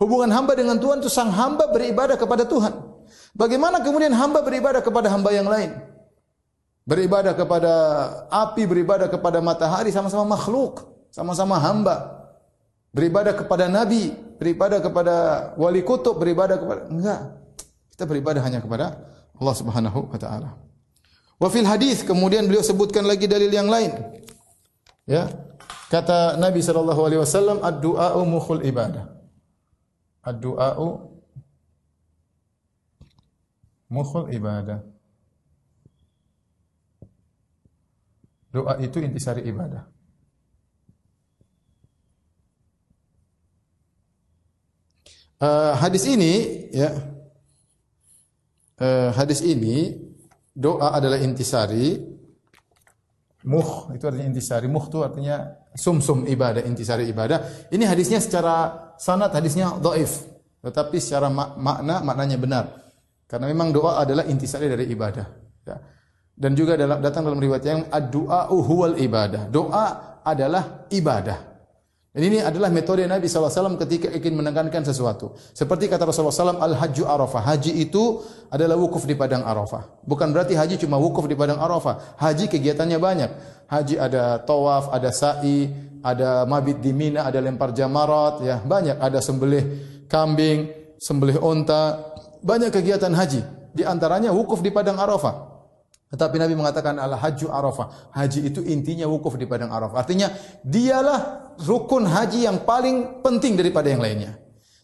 Hubungan 0.00 0.32
hamba 0.32 0.56
dengan 0.56 0.80
Tuhan 0.80 1.04
itu 1.04 1.12
sang 1.12 1.28
hamba 1.28 1.68
beribadah 1.68 2.16
kepada 2.16 2.48
Tuhan. 2.48 2.72
Bagaimana 3.36 3.84
kemudian 3.84 4.16
hamba 4.16 4.40
beribadah 4.40 4.80
kepada 4.80 5.12
hamba 5.12 5.28
yang 5.28 5.44
lain? 5.44 5.76
Beribadah 6.88 7.36
kepada 7.36 7.72
api, 8.32 8.64
beribadah 8.64 9.12
kepada 9.12 9.44
matahari, 9.44 9.92
sama-sama 9.92 10.24
makhluk, 10.24 10.88
sama-sama 11.12 11.60
hamba. 11.60 12.16
Beribadah 12.96 13.36
kepada 13.36 13.68
nabi, 13.68 14.16
beribadah 14.40 14.80
kepada 14.80 15.14
wali 15.60 15.84
kutub, 15.84 16.16
beribadah 16.16 16.56
kepada 16.56 16.80
enggak. 16.88 17.20
Kita 17.92 18.08
beribadah 18.08 18.40
hanya 18.40 18.64
kepada 18.64 18.96
Allah 19.36 19.54
Subhanahu 19.54 20.08
wa 20.08 20.16
taala. 20.16 20.56
Wa 21.36 21.48
fil 21.52 21.68
hadis 21.68 22.00
kemudian 22.08 22.48
beliau 22.48 22.64
sebutkan 22.64 23.04
lagi 23.04 23.28
dalil 23.28 23.52
yang 23.52 23.68
lain. 23.68 24.00
Ya. 25.04 25.28
Kata 25.92 26.40
Nabi 26.40 26.64
sallallahu 26.64 27.04
alaihi 27.04 27.20
wasallam 27.20 27.60
ad-du'a'u 27.60 28.24
mukhul 28.24 28.64
ibadah. 28.64 29.19
Ad-du'a'u 30.20 30.88
mukhul 33.90 34.30
ibadah. 34.36 34.80
Doa 38.50 38.78
itu 38.82 38.98
intisari 38.98 39.46
ibadah. 39.46 39.86
Uh, 45.40 45.72
hadis 45.80 46.04
ini 46.04 46.68
ya 46.68 46.92
uh, 48.76 49.08
hadis 49.16 49.40
ini 49.40 49.96
doa 50.52 50.92
adalah 50.92 51.16
intisari 51.16 51.96
muh 53.48 53.88
itu 53.96 54.04
artinya 54.04 54.28
intisari 54.28 54.68
muh 54.68 54.84
itu 54.84 55.00
artinya 55.00 55.56
sumsum 55.72 56.28
-sum 56.28 56.28
ibadah 56.28 56.60
intisari 56.60 57.08
ibadah 57.08 57.72
ini 57.72 57.88
hadisnya 57.88 58.20
secara 58.20 58.89
sanad 59.00 59.32
hadisnya 59.32 59.80
dhaif 59.80 60.28
tetapi 60.60 61.00
secara 61.00 61.32
mak 61.32 61.56
makna 61.56 62.04
maknanya 62.04 62.36
benar 62.36 62.64
karena 63.24 63.48
memang 63.48 63.72
doa 63.72 64.04
adalah 64.04 64.28
intisari 64.28 64.68
dari 64.68 64.84
ibadah 64.92 65.24
ya. 65.64 65.76
dan 66.36 66.52
juga 66.52 66.76
dalam 66.76 67.00
datang 67.00 67.24
dalam 67.24 67.40
riwayat 67.40 67.64
yang 67.64 67.88
ad-du'a 67.88 68.52
huwal 68.52 69.00
ibadah 69.00 69.48
doa 69.48 70.20
adalah 70.20 70.84
ibadah 70.92 71.50
dan 72.10 72.26
ini 72.26 72.42
adalah 72.42 72.74
metode 72.74 73.06
Nabi 73.06 73.30
SAW 73.30 73.78
ketika 73.86 74.10
ingin 74.10 74.34
menekankan 74.34 74.82
sesuatu. 74.82 75.38
Seperti 75.54 75.86
kata 75.86 76.02
Rasulullah 76.02 76.34
SAW, 76.34 76.58
Al-Hajju 76.58 77.06
Arafah. 77.06 77.38
Haji 77.54 77.86
itu 77.86 78.18
adalah 78.50 78.74
wukuf 78.74 79.06
di 79.06 79.14
Padang 79.14 79.46
Arafah. 79.46 80.02
Bukan 80.02 80.34
berarti 80.34 80.58
haji 80.58 80.74
cuma 80.82 80.98
wukuf 80.98 81.30
di 81.30 81.38
Padang 81.38 81.62
Arafah. 81.62 82.18
Haji 82.18 82.50
kegiatannya 82.50 82.98
banyak. 82.98 83.30
Haji 83.70 83.94
ada 84.02 84.42
tawaf, 84.42 84.90
ada 84.90 85.14
sa'i, 85.14 85.70
ada 86.00 86.44
mabit 86.48 86.80
di 86.80 86.92
Mina, 86.92 87.28
ada 87.28 87.38
lempar 87.40 87.72
jamarat, 87.76 88.44
ya 88.44 88.56
banyak. 88.60 88.96
Ada 89.00 89.20
sembelih 89.20 89.64
kambing, 90.08 90.68
sembelih 90.96 91.40
onta. 91.40 92.12
Banyak 92.40 92.72
kegiatan 92.72 93.12
haji. 93.12 93.40
Di 93.70 93.84
antaranya 93.84 94.32
wukuf 94.32 94.64
di 94.64 94.72
Padang 94.72 94.96
Arafah. 94.96 95.50
Tetapi 96.10 96.42
Nabi 96.42 96.58
mengatakan 96.58 96.98
al 96.98 97.14
hajju 97.14 97.46
arafah. 97.46 98.10
Haji 98.10 98.50
itu 98.50 98.60
intinya 98.66 99.06
wukuf 99.06 99.38
di 99.38 99.46
padang 99.46 99.70
arafah. 99.70 100.02
Artinya 100.02 100.34
dialah 100.66 101.54
rukun 101.62 102.02
haji 102.02 102.50
yang 102.50 102.66
paling 102.66 103.22
penting 103.22 103.54
daripada 103.54 103.86
yang 103.86 104.02
lainnya. 104.02 104.34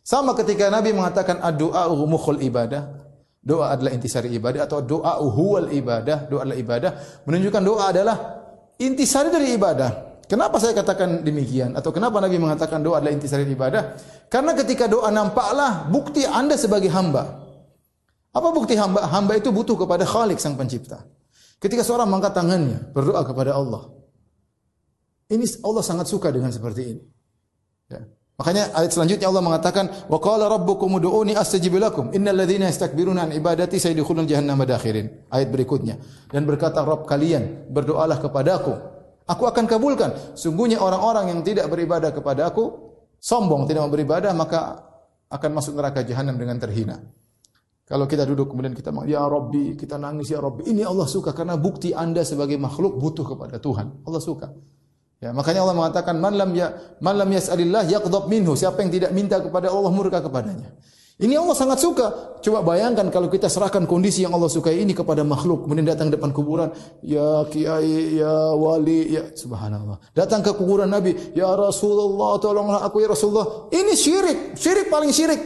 Sama 0.06 0.38
ketika 0.38 0.70
Nabi 0.70 0.94
mengatakan 0.94 1.42
ad-du'a 1.42 1.90
mukhul 1.90 2.38
ibadah. 2.46 3.02
Doa 3.46 3.74
adalah 3.74 3.94
intisari 3.94 4.34
ibadah 4.34 4.66
atau 4.66 4.82
doa 4.82 5.18
huwal 5.22 5.70
ibadah. 5.74 6.30
Doa 6.30 6.46
adalah 6.46 6.58
ibadah. 6.58 6.90
Menunjukkan 7.26 7.62
doa 7.62 7.84
adalah 7.90 8.16
intisari 8.78 9.30
dari 9.30 9.54
ibadah. 9.54 10.15
Kenapa 10.26 10.58
saya 10.58 10.74
katakan 10.74 11.22
demikian? 11.22 11.78
Atau 11.78 11.94
kenapa 11.94 12.18
Nabi 12.18 12.42
mengatakan 12.42 12.82
doa 12.82 12.98
adalah 12.98 13.14
intisari 13.14 13.46
ibadah? 13.46 13.94
Karena 14.26 14.58
ketika 14.58 14.90
doa 14.90 15.06
nampaklah 15.14 15.86
bukti 15.86 16.26
Anda 16.26 16.58
sebagai 16.58 16.90
hamba. 16.90 17.46
Apa 18.34 18.50
bukti 18.50 18.74
hamba? 18.74 19.06
Hamba 19.06 19.38
itu 19.38 19.54
butuh 19.54 19.78
kepada 19.78 20.02
Khalik 20.02 20.42
sang 20.42 20.58
pencipta. 20.58 21.06
Ketika 21.62 21.86
seorang 21.86 22.10
mengangkat 22.10 22.34
tangannya 22.36 22.90
berdoa 22.90 23.22
kepada 23.22 23.54
Allah. 23.54 23.86
Ini 25.30 25.46
Allah 25.62 25.82
sangat 25.86 26.10
suka 26.10 26.34
dengan 26.34 26.50
seperti 26.50 26.82
ini. 26.90 27.02
Ya. 27.86 28.02
Makanya 28.36 28.68
ayat 28.76 28.92
selanjutnya 28.92 29.32
Allah 29.32 29.40
mengatakan, 29.40 29.88
"Wa 30.12 30.20
qala 30.20 30.52
rabbukum 30.52 31.00
ud'uni 31.00 31.32
astajib 31.32 31.80
lakum. 31.80 32.12
Innal 32.12 32.36
ladzina 32.36 32.68
yastakbiruna 32.68 33.24
an 33.24 33.30
ibadati 33.32 33.80
sayadkhuluna 33.80 34.28
jahannama 34.28 34.68
dakhirin." 34.68 35.24
Ayat 35.32 35.48
berikutnya. 35.48 35.96
Dan 36.28 36.44
berkata 36.44 36.84
Rabb 36.84 37.08
kalian, 37.08 37.72
berdoalah 37.72 38.20
kepadaku. 38.20 38.95
Aku 39.26 39.42
akan 39.46 39.66
kabulkan. 39.66 40.38
Sungguhnya 40.38 40.78
orang-orang 40.78 41.34
yang 41.34 41.40
tidak 41.42 41.66
beribadah 41.66 42.14
kepada 42.14 42.46
aku 42.46 42.86
sombong 43.18 43.66
tidak 43.66 43.82
mau 43.82 43.90
beribadah 43.90 44.30
maka 44.30 44.86
akan 45.26 45.50
masuk 45.58 45.74
neraka 45.74 46.06
jahanam 46.06 46.38
dengan 46.38 46.62
terhina. 46.62 47.02
Kalau 47.86 48.06
kita 48.10 48.26
duduk 48.26 48.50
kemudian 48.50 48.74
kita 48.74 48.90
ya 49.06 49.22
Rabbi, 49.26 49.78
kita 49.78 49.94
nangis 49.94 50.30
ya 50.30 50.42
Rabbi. 50.42 50.66
Ini 50.66 50.82
Allah 50.86 51.06
suka 51.06 51.30
karena 51.30 51.54
bukti 51.54 51.94
Anda 51.94 52.26
sebagai 52.26 52.58
makhluk 52.58 52.98
butuh 52.98 53.22
kepada 53.22 53.62
Tuhan. 53.62 54.02
Allah 54.02 54.22
suka. 54.22 54.50
Ya, 55.22 55.30
makanya 55.32 55.64
Allah 55.64 55.76
mengatakan 55.78 56.18
man 56.18 56.34
lam 56.36 56.50
ya 56.52 56.76
man 56.98 57.14
lam 57.14 57.30
yas'alillah 57.30 57.86
yaqdab 57.86 58.26
minhu. 58.26 58.58
Siapa 58.58 58.82
yang 58.82 58.90
tidak 58.90 59.10
minta 59.14 59.38
kepada 59.38 59.70
Allah 59.70 59.90
murka 59.94 60.18
kepadanya. 60.18 60.74
Ini 61.16 61.32
Allah 61.40 61.56
sangat 61.56 61.80
suka. 61.80 62.36
Coba 62.44 62.60
bayangkan 62.60 63.08
kalau 63.08 63.32
kita 63.32 63.48
serahkan 63.48 63.88
kondisi 63.88 64.20
yang 64.20 64.36
Allah 64.36 64.52
sukai 64.52 64.84
ini 64.84 64.92
kepada 64.92 65.24
makhluk, 65.24 65.64
kemudian 65.64 65.88
datang 65.88 66.12
depan 66.12 66.28
kuburan, 66.28 66.68
ya 67.00 67.40
kiai, 67.48 68.20
ya 68.20 68.52
wali, 68.52 69.16
ya 69.16 69.32
subhanallah. 69.32 69.96
Datang 70.12 70.44
ke 70.44 70.52
kuburan 70.52 70.92
Nabi, 70.92 71.16
ya 71.32 71.56
Rasulullah, 71.56 72.36
tolonglah 72.36 72.84
aku 72.84 73.00
ya 73.00 73.08
Rasulullah. 73.08 73.72
Ini 73.72 73.96
syirik, 73.96 74.60
syirik 74.60 74.92
paling 74.92 75.08
syirik. 75.08 75.40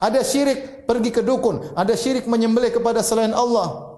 Ada 0.00 0.24
syirik 0.24 0.88
pergi 0.88 1.10
ke 1.12 1.20
dukun, 1.20 1.76
ada 1.76 1.92
syirik 1.92 2.24
menyembelih 2.24 2.72
kepada 2.72 3.04
selain 3.04 3.36
Allah. 3.36 3.92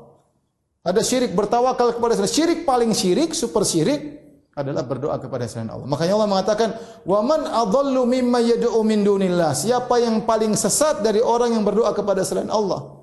Ada 0.82 1.06
syirik 1.06 1.38
bertawakal 1.38 1.94
kepada 1.94 2.18
selain 2.18 2.34
Syirik 2.34 2.60
paling 2.66 2.90
syirik, 2.96 3.30
super 3.36 3.62
syirik 3.62 4.19
adalah 4.58 4.82
berdoa 4.82 5.16
kepada 5.22 5.46
selain 5.46 5.70
Allah. 5.70 5.86
Makanya 5.86 6.12
Allah 6.18 6.30
mengatakan, 6.30 6.68
"Wa 7.06 7.22
man 7.22 7.46
adallu 7.46 8.02
mimma 8.02 8.42
yad'u 8.42 8.82
min 8.82 9.06
dunillah." 9.06 9.54
Siapa 9.54 10.02
yang 10.02 10.26
paling 10.26 10.58
sesat 10.58 11.06
dari 11.06 11.22
orang 11.22 11.54
yang 11.54 11.62
berdoa 11.62 11.94
kepada 11.94 12.26
selain 12.26 12.50
Allah? 12.50 13.00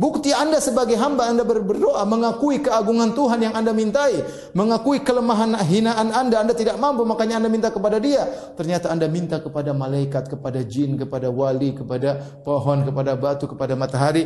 Bukti 0.00 0.32
Anda 0.32 0.64
sebagai 0.64 0.96
hamba 0.96 1.28
Anda 1.28 1.44
berdoa 1.44 2.00
mengakui 2.08 2.64
keagungan 2.64 3.12
Tuhan 3.12 3.44
yang 3.44 3.52
Anda 3.52 3.76
mintai, 3.76 4.24
mengakui 4.56 5.04
kelemahan 5.04 5.60
hinaan 5.60 6.08
Anda, 6.08 6.40
Anda 6.40 6.56
tidak 6.56 6.80
mampu 6.80 7.04
makanya 7.04 7.36
Anda 7.36 7.52
minta 7.52 7.68
kepada 7.68 8.00
Dia. 8.00 8.24
Ternyata 8.56 8.88
Anda 8.88 9.12
minta 9.12 9.44
kepada 9.44 9.76
malaikat, 9.76 10.32
kepada 10.32 10.64
jin, 10.64 10.96
kepada 10.96 11.28
wali, 11.28 11.76
kepada 11.76 12.16
pohon, 12.40 12.80
kepada 12.80 13.12
batu, 13.12 13.44
kepada 13.44 13.76
matahari, 13.76 14.24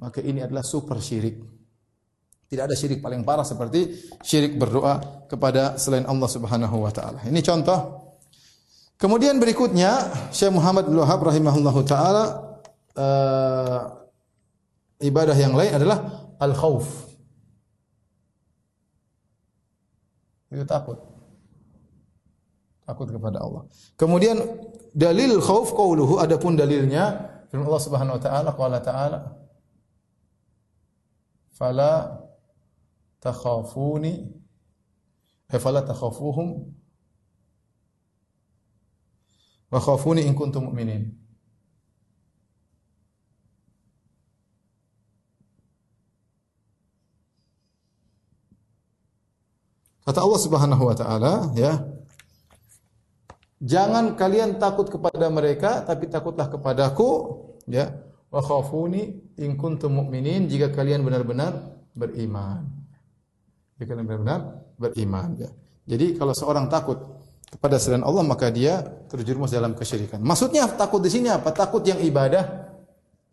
maka 0.00 0.24
ini 0.24 0.40
adalah 0.40 0.64
super 0.64 0.96
syirik. 0.96 1.61
Tidak 2.52 2.68
ada 2.68 2.76
syirik 2.76 3.00
paling 3.00 3.24
parah 3.24 3.48
seperti 3.48 4.12
syirik 4.20 4.60
berdoa 4.60 5.24
kepada 5.24 5.80
selain 5.80 6.04
Allah 6.04 6.28
Subhanahu 6.28 6.84
wa 6.84 6.92
taala. 6.92 7.24
Ini 7.24 7.40
contoh. 7.40 8.12
Kemudian 9.00 9.40
berikutnya 9.40 10.12
Syekh 10.28 10.52
Muhammad 10.52 10.84
bin 10.84 11.00
Wahab 11.00 11.24
rahimahullahu 11.24 11.80
taala 11.88 12.24
uh, 12.92 14.04
ibadah 15.00 15.32
yang 15.32 15.56
lain 15.56 15.80
adalah 15.80 16.28
al 16.36 16.52
khauf. 16.52 17.08
Itu 20.52 20.68
takut. 20.68 21.00
Takut 22.84 23.08
kepada 23.08 23.40
Allah. 23.40 23.64
Kemudian 23.96 24.36
dalil 24.92 25.40
khauf 25.40 25.72
qauluhu 25.72 26.20
adapun 26.20 26.52
dalilnya 26.52 27.32
firman 27.48 27.64
Allah 27.64 27.80
Subhanahu 27.80 28.20
wa 28.20 28.22
taala 28.22 28.50
qala 28.52 28.78
ta'ala 28.84 29.18
fala 31.56 32.21
takhafuni 33.22 34.34
fala 35.62 35.86
takhafuhum 35.86 36.74
wa 39.70 39.78
khafuni 39.78 40.26
in 40.26 40.34
kuntum 40.34 40.66
mu'minin 40.68 41.22
Kata 50.02 50.18
Allah 50.18 50.42
Subhanahu 50.42 50.82
wa 50.90 50.98
taala, 50.98 51.54
ya. 51.54 51.78
Jangan 53.62 54.18
kalian 54.18 54.58
takut 54.58 54.90
kepada 54.90 55.30
mereka, 55.30 55.86
tapi 55.86 56.10
takutlah 56.10 56.50
kepadaku, 56.50 57.38
ya. 57.70 57.94
Wa 58.26 58.42
khafuni 58.42 59.22
in 59.38 59.54
kuntum 59.54 60.02
mu'minin 60.02 60.50
jika 60.50 60.74
kalian 60.74 61.06
benar-benar 61.06 61.78
beriman 61.94 62.81
jika 63.82 63.98
benar-benar 63.98 64.62
beriman 64.78 65.34
ya. 65.34 65.50
Jadi 65.90 66.14
kalau 66.14 66.30
seorang 66.30 66.70
takut 66.70 66.96
kepada 67.50 67.76
selain 67.76 68.06
Allah 68.06 68.22
maka 68.22 68.48
dia 68.48 68.80
terjerumus 69.10 69.50
dalam 69.50 69.74
kesyirikan. 69.74 70.22
Maksudnya 70.22 70.70
takut 70.70 71.02
di 71.02 71.10
sini 71.10 71.28
apa? 71.28 71.50
Takut 71.50 71.82
yang 71.82 71.98
ibadah. 71.98 72.70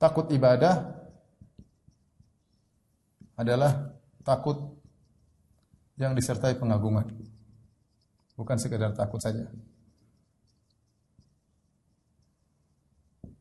Takut 0.02 0.26
ibadah 0.34 0.96
adalah 3.38 3.94
takut 4.26 4.58
yang 5.96 6.18
disertai 6.18 6.58
pengagungan. 6.58 7.08
Bukan 8.36 8.58
sekedar 8.60 8.96
takut 8.96 9.20
saja. 9.20 9.48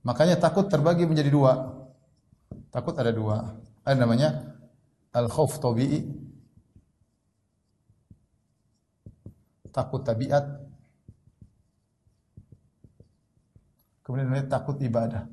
Makanya 0.02 0.38
takut 0.38 0.66
terbagi 0.66 1.06
menjadi 1.06 1.30
dua. 1.30 1.74
Takut 2.70 2.94
ada 2.98 3.10
dua. 3.14 3.58
Ada 3.86 3.96
namanya 3.98 4.58
al-khauf 5.14 5.58
tabi'i 5.58 6.27
takut 9.78 10.02
tabiat, 10.02 10.42
kemudian 14.02 14.26
namanya 14.26 14.58
takut 14.58 14.74
ibadah. 14.82 15.30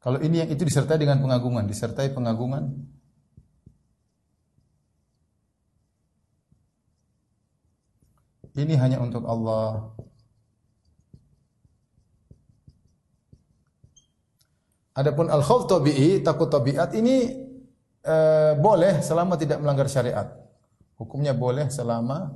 Kalau 0.00 0.22
ini 0.22 0.40
yang 0.40 0.48
itu 0.48 0.62
disertai 0.62 0.96
dengan 0.96 1.18
pengagungan, 1.18 1.66
disertai 1.66 2.14
pengagungan. 2.14 2.72
Ini 8.56 8.74
hanya 8.80 8.98
untuk 9.02 9.26
Allah. 9.28 9.92
Adapun 14.96 15.28
al-khauf 15.28 15.68
tabi'i, 15.68 16.24
takut 16.24 16.50
tabiat 16.50 16.92
ini 16.96 17.46
e, 18.04 18.16
boleh 18.58 19.04
selama 19.04 19.36
tidak 19.36 19.60
melanggar 19.60 19.86
syariat. 19.86 20.49
Hukumnya 21.00 21.32
boleh 21.32 21.72
selama 21.72 22.28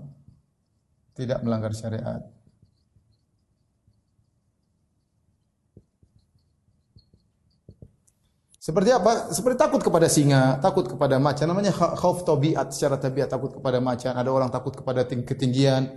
tidak 1.12 1.44
melanggar 1.44 1.76
syariat. 1.76 2.24
Seperti 8.56 8.96
apa? 8.96 9.28
Seperti 9.36 9.60
takut 9.60 9.84
kepada 9.84 10.08
singa, 10.08 10.56
takut 10.64 10.88
kepada 10.88 11.20
macan. 11.20 11.44
Namanya 11.52 11.76
khauf 11.76 12.24
tabiat 12.24 12.72
secara 12.72 12.96
tabiat 12.96 13.28
takut 13.28 13.52
kepada 13.60 13.76
macan. 13.84 14.16
Ada 14.16 14.32
orang 14.32 14.48
takut 14.48 14.72
kepada 14.72 15.04
ketinggian. 15.04 15.92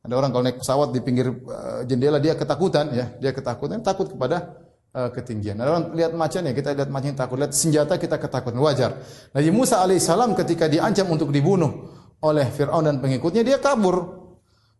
Ada 0.00 0.14
orang 0.16 0.32
kalau 0.32 0.44
naik 0.48 0.64
pesawat 0.64 0.96
di 0.96 1.04
pinggir 1.04 1.28
eh, 1.28 1.80
jendela 1.84 2.16
dia 2.16 2.32
ketakutan 2.32 2.88
ya, 2.96 3.12
dia 3.20 3.36
ketakutan, 3.36 3.84
takut 3.84 4.08
kepada 4.08 4.64
uh, 4.96 5.10
ketinggian. 5.12 5.60
Ada 5.60 5.68
orang 5.68 5.84
lihat 5.92 6.12
macan 6.16 6.48
ya, 6.48 6.52
kita 6.56 6.72
lihat 6.72 6.88
macan 6.88 7.12
takut, 7.12 7.36
lihat 7.36 7.52
senjata 7.52 8.00
kita 8.00 8.16
ketakutan, 8.16 8.56
wajar. 8.64 8.96
Nabi 9.36 9.50
Musa 9.52 9.84
alaihissalam 9.84 10.32
ketika 10.32 10.70
diancam 10.72 11.12
untuk 11.12 11.28
dibunuh, 11.28 11.95
oleh 12.22 12.46
Fir'aun 12.48 12.86
dan 12.86 12.96
pengikutnya, 13.02 13.42
dia 13.44 13.58
kabur. 13.60 14.24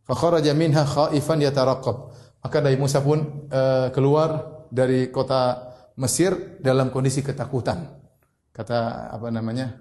Fakharaja 0.07 0.55
minha 0.55 0.87
khaifan 0.87 1.43
yataraqqab. 1.43 1.97
Maka 2.47 2.57
Nabi 2.63 2.79
Musa 2.79 3.03
pun 3.03 3.49
uh, 3.51 3.91
keluar 3.91 4.63
dari 4.71 5.11
kota 5.11 5.75
Mesir 5.97 6.61
dalam 6.61 6.93
kondisi 6.93 7.25
ketakutan. 7.25 7.89
Kata 8.53 9.11
apa 9.11 9.33
namanya? 9.33 9.81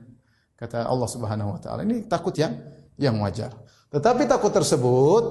Kata 0.55 0.87
Allah 0.87 1.09
Subhanahu 1.11 1.53
wa 1.53 1.59
taala. 1.59 1.83
Ini 1.83 2.07
takut 2.07 2.31
yang 2.39 2.55
yang 2.95 3.19
wajar. 3.19 3.51
Tetapi 3.91 4.23
takut 4.25 4.49
tersebut 4.49 5.23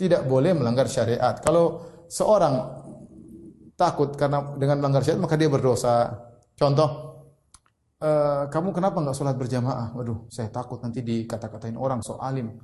tidak 0.00 0.24
boleh 0.24 0.56
melanggar 0.56 0.88
syariat. 0.88 1.36
Kalau 1.44 1.84
seorang 2.08 2.80
takut 3.76 4.16
karena 4.16 4.56
dengan 4.56 4.80
melanggar 4.80 5.04
syariat 5.04 5.22
maka 5.24 5.36
dia 5.36 5.48
berdosa. 5.52 6.26
Contoh, 6.56 7.09
Uh, 8.00 8.48
kamu 8.48 8.72
kenapa 8.72 8.96
nggak 8.96 9.12
sholat 9.12 9.36
berjamaah? 9.36 9.92
Waduh, 9.92 10.24
saya 10.32 10.48
takut 10.48 10.80
nanti 10.80 11.04
dikata-katain 11.04 11.76
orang 11.76 12.00
so 12.00 12.16
alim. 12.16 12.56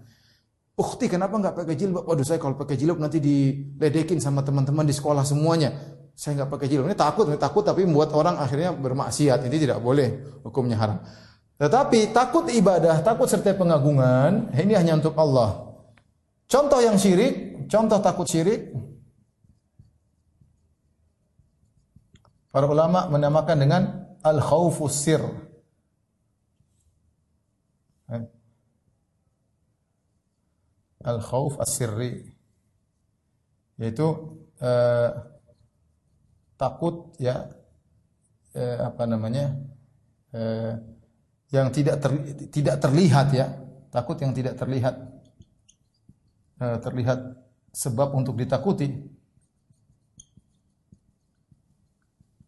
Ukti 0.72 1.12
kenapa 1.12 1.36
nggak 1.36 1.52
pakai 1.60 1.76
jilbab? 1.76 2.08
Waduh, 2.08 2.24
saya 2.24 2.40
kalau 2.40 2.56
pakai 2.56 2.80
jilbab 2.80 2.96
nanti 3.04 3.20
diledekin 3.20 4.16
sama 4.16 4.40
teman-teman 4.40 4.88
di 4.88 4.96
sekolah 4.96 5.28
semuanya. 5.28 5.76
Saya 6.16 6.40
nggak 6.40 6.50
pakai 6.56 6.66
jilbab. 6.72 6.88
Ini 6.88 6.96
takut, 6.96 7.28
ini 7.28 7.36
takut 7.36 7.60
tapi 7.60 7.84
membuat 7.84 8.16
orang 8.16 8.40
akhirnya 8.40 8.72
bermaksiat. 8.72 9.44
Ini 9.44 9.56
tidak 9.60 9.84
boleh, 9.84 10.40
hukumnya 10.40 10.80
haram. 10.80 11.04
Tetapi 11.60 12.16
takut 12.16 12.48
ibadah, 12.48 13.04
takut 13.04 13.28
serta 13.28 13.52
pengagungan, 13.52 14.56
ini 14.56 14.72
hanya 14.72 14.96
untuk 14.96 15.12
Allah. 15.20 15.68
Contoh 16.48 16.80
yang 16.80 16.96
syirik, 16.96 17.68
contoh 17.68 18.00
takut 18.00 18.24
syirik, 18.24 18.72
para 22.48 22.64
ulama 22.64 23.04
menamakan 23.12 23.56
dengan 23.60 23.82
al 24.26 24.38
khawfus 24.42 24.96
sir. 25.06 25.22
Eh. 28.10 28.24
Al 31.06 31.20
khawf 31.22 31.54
as-sirri 31.62 32.34
yaitu 33.78 34.08
eh, 34.58 35.10
takut 36.56 37.12
ya 37.20 37.46
eh, 38.56 38.78
apa 38.80 39.04
namanya 39.04 39.52
eh, 40.32 40.72
yang 41.52 41.68
tidak 41.70 42.00
ter, 42.00 42.12
tidak 42.48 42.76
terlihat 42.80 43.26
ya 43.36 43.52
takut 43.92 44.16
yang 44.24 44.32
tidak 44.32 44.56
terlihat 44.56 44.96
eh, 46.64 46.78
terlihat 46.80 47.36
sebab 47.76 48.16
untuk 48.16 48.40
ditakuti 48.40 48.88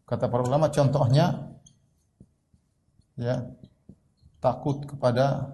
kata 0.09 0.25
para 0.25 0.41
ulama 0.41 0.73
contohnya 0.73 1.48
ya 3.19 3.43
takut 4.39 4.87
kepada 4.87 5.51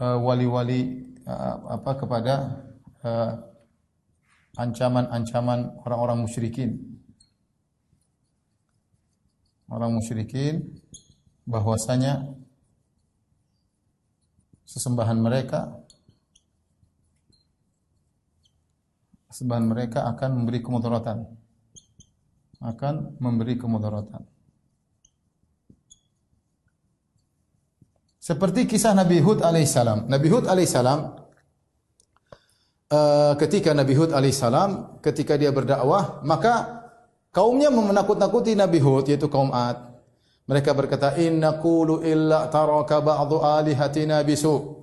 uh, 0.00 0.16
wali-wali 0.16 1.04
uh, 1.28 1.76
apa 1.76 1.92
kepada 2.00 2.34
uh, 3.04 3.32
ancaman-ancaman 4.56 5.78
orang-orang 5.84 6.24
musyrikin. 6.24 6.80
Orang 9.68 9.92
musyrikin 10.00 10.80
bahwasanya 11.44 12.24
sesembahan 14.64 15.20
mereka 15.20 15.76
sesembahan 19.28 19.66
mereka 19.68 20.08
akan 20.08 20.40
memberi 20.40 20.64
kemudaratan 20.64 21.28
akan 22.64 23.20
memberi 23.20 23.60
kemudaratan 23.60 24.24
seperti 28.28 28.68
kisah 28.68 28.92
Nabi 28.92 29.24
Hud 29.24 29.40
alaihissalam 29.40 30.04
Nabi 30.12 30.28
Hud 30.28 30.44
alaihissalam 30.44 30.98
uh, 32.92 33.32
ketika 33.40 33.72
Nabi 33.72 33.96
Hud 33.96 34.12
alaihissalam 34.12 35.00
ketika 35.00 35.40
dia 35.40 35.48
berdakwah 35.48 36.20
maka 36.28 36.84
kaumnya 37.32 37.72
menakut-nakuti 37.72 38.52
Nabi 38.52 38.84
Hud 38.84 39.08
yaitu 39.08 39.32
kaum 39.32 39.48
Ad 39.48 39.88
mereka 40.48 40.72
berkata, 40.72 41.12
Inna 41.20 41.60
kulu 41.60 42.00
illa 42.00 42.48
taraka 42.48 43.04
ba'du 43.04 43.44
alihatina 43.44 44.24
bisu. 44.24 44.80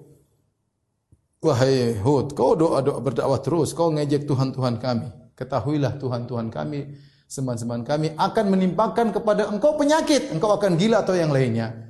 Wahai 1.42 1.98
Hud, 1.98 2.38
kau 2.38 2.54
doa-doa 2.54 3.02
berdakwah 3.02 3.42
terus, 3.42 3.74
kau 3.74 3.90
ngejek 3.90 4.30
Tuhan-Tuhan 4.30 4.78
kami. 4.78 5.10
Ketahuilah 5.34 5.98
Tuhan-Tuhan 5.98 6.54
kami, 6.54 6.94
sembahan-sembahan 7.26 7.82
kami 7.82 8.08
akan 8.14 8.46
menimpakan 8.46 9.10
kepada 9.10 9.50
engkau 9.50 9.74
penyakit. 9.74 10.30
Engkau 10.38 10.54
akan 10.54 10.78
gila 10.78 11.02
atau 11.02 11.18
yang 11.18 11.34
lainnya. 11.34 11.85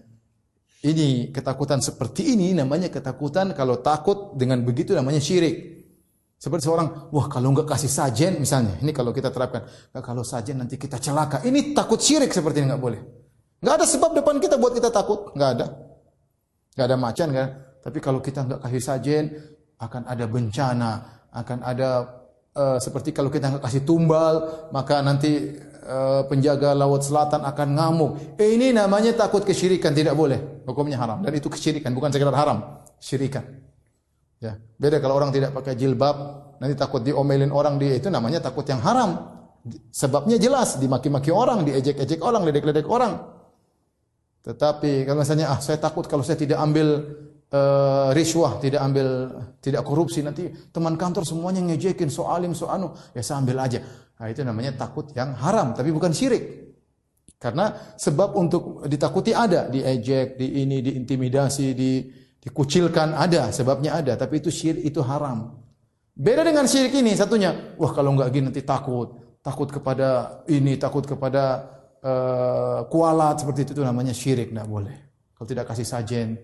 Ini 0.86 1.34
ketakutan 1.34 1.82
seperti 1.82 2.38
ini 2.38 2.54
namanya 2.54 2.94
ketakutan 2.94 3.58
kalau 3.58 3.82
takut 3.82 4.38
dengan 4.38 4.62
begitu 4.62 4.94
namanya 4.94 5.18
syirik. 5.18 5.74
Seperti 6.38 6.70
seorang, 6.70 7.10
wah 7.10 7.26
kalau 7.26 7.50
enggak 7.50 7.74
kasih 7.74 7.90
sajen 7.90 8.38
misalnya, 8.38 8.78
ini 8.86 8.94
kalau 8.94 9.10
kita 9.10 9.34
terapkan, 9.34 9.66
kalau 9.98 10.22
sajen 10.22 10.62
nanti 10.62 10.78
kita 10.78 11.02
celaka. 11.02 11.42
Ini 11.42 11.74
takut 11.74 11.98
syirik 11.98 12.30
seperti 12.30 12.62
ini 12.62 12.70
enggak 12.70 12.84
boleh. 12.86 13.02
Enggak 13.66 13.82
ada 13.82 13.86
sebab 13.90 14.14
depan 14.14 14.38
kita 14.38 14.62
buat 14.62 14.78
kita 14.78 14.94
takut, 14.94 15.34
enggak 15.34 15.50
ada. 15.58 15.66
Enggak 16.78 16.86
ada 16.86 16.98
macan 17.02 17.30
kan? 17.34 17.48
Tapi 17.82 17.98
kalau 17.98 18.20
kita 18.22 18.40
enggak 18.46 18.62
kasih 18.62 18.84
sajen, 18.84 19.24
akan 19.82 20.06
ada 20.06 20.26
bencana, 20.30 20.92
akan 21.34 21.60
ada 21.66 21.90
uh, 22.54 22.78
seperti 22.78 23.10
kalau 23.10 23.34
kita 23.34 23.50
enggak 23.50 23.66
kasih 23.66 23.82
tumbal, 23.82 24.70
maka 24.70 25.02
nanti 25.02 25.50
penjaga 26.26 26.74
laut 26.74 27.06
selatan 27.06 27.46
akan 27.46 27.68
ngamuk. 27.78 28.12
Eh, 28.42 28.58
ini 28.58 28.74
namanya 28.74 29.14
takut 29.14 29.46
kesyirikan, 29.46 29.94
tidak 29.94 30.18
boleh. 30.18 30.66
Hukumnya 30.66 30.98
haram 30.98 31.22
dan 31.22 31.32
itu 31.38 31.46
kesyirikan, 31.46 31.94
bukan 31.94 32.10
sekedar 32.10 32.34
haram, 32.34 32.82
syirikan. 32.98 33.46
Ya, 34.42 34.60
beda 34.78 35.00
kalau 35.00 35.16
orang 35.16 35.32
tidak 35.32 35.54
pakai 35.54 35.78
jilbab, 35.78 36.16
nanti 36.60 36.76
takut 36.76 37.02
diomelin 37.06 37.54
orang 37.54 37.78
dia 37.78 37.96
itu 37.96 38.10
namanya 38.10 38.42
takut 38.42 38.66
yang 38.66 38.82
haram. 38.82 39.34
Sebabnya 39.90 40.38
jelas, 40.38 40.78
dimaki-maki 40.78 41.34
orang, 41.34 41.66
diejek-ejek 41.66 42.22
orang, 42.22 42.46
ledek-ledek 42.46 42.86
orang. 42.86 43.18
Tetapi 44.46 45.10
kalau 45.10 45.26
misalnya 45.26 45.50
ah 45.50 45.58
saya 45.58 45.82
takut 45.82 46.06
kalau 46.06 46.22
saya 46.22 46.38
tidak 46.38 46.62
ambil 46.62 47.02
uh, 47.52 48.10
riswah, 48.16 48.58
tidak 48.58 48.82
ambil 48.82 49.08
tidak 49.62 49.84
korupsi. 49.86 50.24
Nanti 50.26 50.50
teman 50.72 50.96
kantor 50.96 51.28
semuanya 51.28 51.62
ngejekin 51.62 52.10
so 52.10 52.26
alim 52.30 52.56
so 52.58 52.72
anu, 52.72 52.96
ya 53.14 53.22
saya 53.22 53.44
ambil 53.44 53.62
aja. 53.62 53.84
Nah, 54.16 54.32
itu 54.32 54.42
namanya 54.48 54.88
takut 54.88 55.12
yang 55.12 55.36
haram 55.36 55.76
tapi 55.76 55.92
bukan 55.92 56.16
syirik. 56.16 56.66
Karena 57.36 57.94
sebab 58.00 58.34
untuk 58.40 58.88
ditakuti 58.88 59.36
ada, 59.36 59.68
diejek, 59.68 60.40
di 60.40 60.64
ini, 60.64 60.80
diintimidasi, 60.82 61.68
di 61.76 61.92
dikucilkan 62.46 63.18
ada, 63.18 63.50
sebabnya 63.50 63.98
ada, 63.98 64.14
tapi 64.14 64.38
itu 64.38 64.54
syirik 64.54 64.86
itu 64.86 65.02
haram. 65.02 65.58
Beda 66.14 66.46
dengan 66.46 66.70
syirik 66.70 66.94
ini 66.94 67.18
satunya, 67.18 67.76
wah 67.76 67.90
kalau 67.90 68.14
enggak 68.14 68.30
gini 68.32 68.54
nanti 68.54 68.62
takut, 68.62 69.18
takut 69.42 69.68
kepada 69.74 70.40
ini, 70.48 70.78
takut 70.78 71.04
kepada 71.04 71.66
uh, 72.06 72.80
kualat 72.88 73.42
seperti 73.42 73.66
itu, 73.66 73.72
itu 73.76 73.84
namanya 73.84 74.14
syirik, 74.14 74.54
tidak 74.54 74.70
boleh. 74.70 74.94
Kalau 75.34 75.48
tidak 75.50 75.66
kasih 75.74 75.84
sajen, 75.90 76.38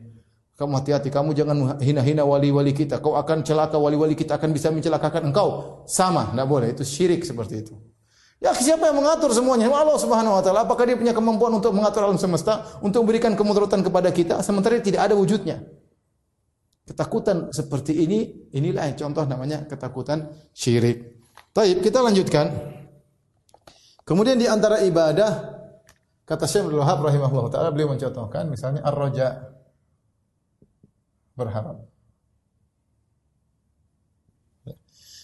kamu 0.62 0.78
hati-hati, 0.78 1.10
kamu 1.10 1.34
jangan 1.34 1.82
hina-hina 1.82 2.22
wali-wali 2.22 2.70
kita. 2.70 3.02
Kau 3.02 3.18
akan 3.18 3.42
celaka 3.42 3.82
wali-wali 3.82 4.14
kita 4.14 4.38
akan 4.38 4.54
bisa 4.54 4.70
mencelakakan 4.70 5.34
engkau. 5.34 5.82
Sama, 5.90 6.30
tidak 6.30 6.46
boleh. 6.46 6.70
Itu 6.78 6.86
syirik 6.86 7.26
seperti 7.26 7.66
itu. 7.66 7.74
Ya 8.38 8.54
siapa 8.54 8.94
yang 8.94 9.02
mengatur 9.02 9.34
semuanya? 9.34 9.74
Allah 9.74 9.98
Subhanahu 9.98 10.38
wa 10.38 10.42
taala. 10.46 10.70
Apakah 10.70 10.86
dia 10.86 10.94
punya 10.94 11.18
kemampuan 11.18 11.58
untuk 11.58 11.74
mengatur 11.74 12.06
alam 12.06 12.22
semesta, 12.22 12.78
untuk 12.86 13.02
memberikan 13.02 13.34
kemudaratan 13.34 13.82
kepada 13.82 14.14
kita 14.14 14.46
sementara 14.46 14.78
tidak 14.78 15.10
ada 15.10 15.18
wujudnya? 15.18 15.66
Ketakutan 16.86 17.50
seperti 17.50 17.98
ini, 17.98 18.50
inilah 18.54 18.86
yang 18.94 19.10
contoh 19.10 19.26
namanya 19.26 19.66
ketakutan 19.66 20.30
syirik. 20.54 21.26
Taib, 21.58 21.82
kita 21.82 22.06
lanjutkan. 22.06 22.54
Kemudian 24.06 24.38
di 24.38 24.46
antara 24.46 24.82
ibadah 24.86 25.58
kata 26.26 26.46
Syekh 26.46 26.70
Abdul 26.70 26.82
Wahab 26.82 27.02
rahimahullah 27.02 27.50
taala 27.50 27.70
beliau 27.74 27.94
mencontohkan 27.94 28.50
misalnya 28.50 28.82
ar-raja 28.86 29.52
berharap. 31.42 31.78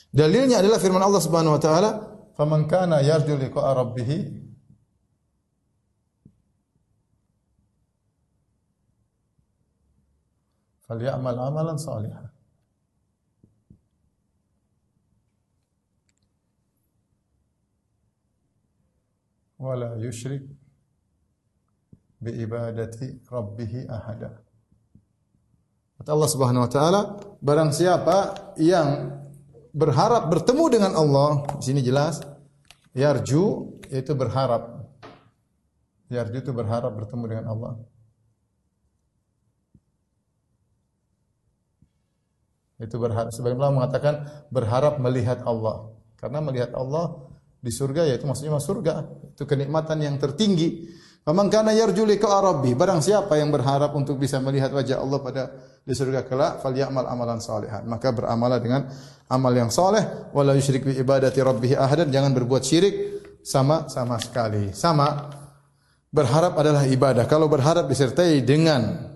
Dalilnya 0.09 0.65
adalah 0.65 0.79
firman 0.81 1.03
Allah 1.03 1.21
Subhanahu 1.21 1.55
wa 1.55 1.61
taala, 1.61 1.91
"Faman 2.33 2.65
kana 2.65 3.05
yarju 3.05 3.37
liqa'a 3.37 3.71
rabbih 3.77 4.09
falyamal 10.89 11.37
amalan 11.37 11.77
salihan." 11.77 12.27
wala 19.59 19.97
yushrik 19.97 20.43
bi 22.21 22.31
ibadati 22.31 23.21
rabbih 23.31 23.89
ahada. 23.89 24.46
Kata 25.97 26.09
Allah 26.13 26.29
Subhanahu 26.29 26.65
wa 26.65 26.71
taala, 26.71 27.01
barang 27.41 27.73
siapa 27.73 28.17
yang 28.61 29.17
berharap 29.73 30.29
bertemu 30.29 30.63
dengan 30.69 30.91
Allah, 30.93 31.45
di 31.57 31.63
sini 31.73 31.81
jelas 31.81 32.21
yarju 32.93 33.77
itu 33.89 34.11
berharap. 34.13 34.89
Yarju 36.13 36.37
itu 36.39 36.51
berharap 36.53 36.93
bertemu 36.93 37.23
dengan 37.25 37.45
Allah. 37.49 37.73
Itu 42.77 43.01
berharap. 43.01 43.33
Sebagian 43.33 43.57
ulama 43.57 43.83
mengatakan 43.83 44.29
berharap 44.53 45.01
melihat 45.01 45.41
Allah. 45.49 45.89
Karena 46.21 46.45
melihat 46.45 46.77
Allah 46.77 47.25
di 47.57 47.73
surga 47.73 48.05
yaitu 48.05 48.29
maksudnya 48.29 48.53
masuk 48.53 48.79
surga 48.79 48.93
itu 49.33 49.43
kenikmatan 49.49 49.97
yang 49.97 50.15
tertinggi 50.21 50.93
Faman 51.27 51.51
kana 51.51 51.75
yarju 51.75 52.07
liqa 52.07 52.39
barang 52.63 53.03
siapa 53.03 53.35
yang 53.35 53.51
berharap 53.51 53.91
untuk 53.91 54.15
bisa 54.15 54.39
melihat 54.39 54.71
wajah 54.71 55.03
Allah 55.03 55.19
pada 55.19 55.43
di 55.87 55.95
surga 55.95 56.27
kelak 56.27 56.59
falyamal 56.59 57.07
amalan 57.07 57.39
salihan. 57.39 57.87
Maka 57.87 58.11
beramalah 58.11 58.59
dengan 58.59 58.91
amal 59.31 59.55
yang 59.55 59.71
saleh. 59.71 60.27
Wala 60.35 60.51
yusyrik 60.51 60.83
bi 60.83 60.99
ibadati 60.99 61.39
rabbih 61.39 61.79
ahadan. 61.79 62.11
Jangan 62.11 62.35
berbuat 62.35 62.59
syirik 62.67 62.95
sama 63.39 63.87
sama 63.87 64.19
sekali. 64.19 64.75
Sama. 64.75 65.31
Berharap 66.11 66.59
adalah 66.59 66.83
ibadah. 66.83 67.23
Kalau 67.23 67.47
berharap 67.47 67.87
disertai 67.87 68.43
dengan 68.43 69.15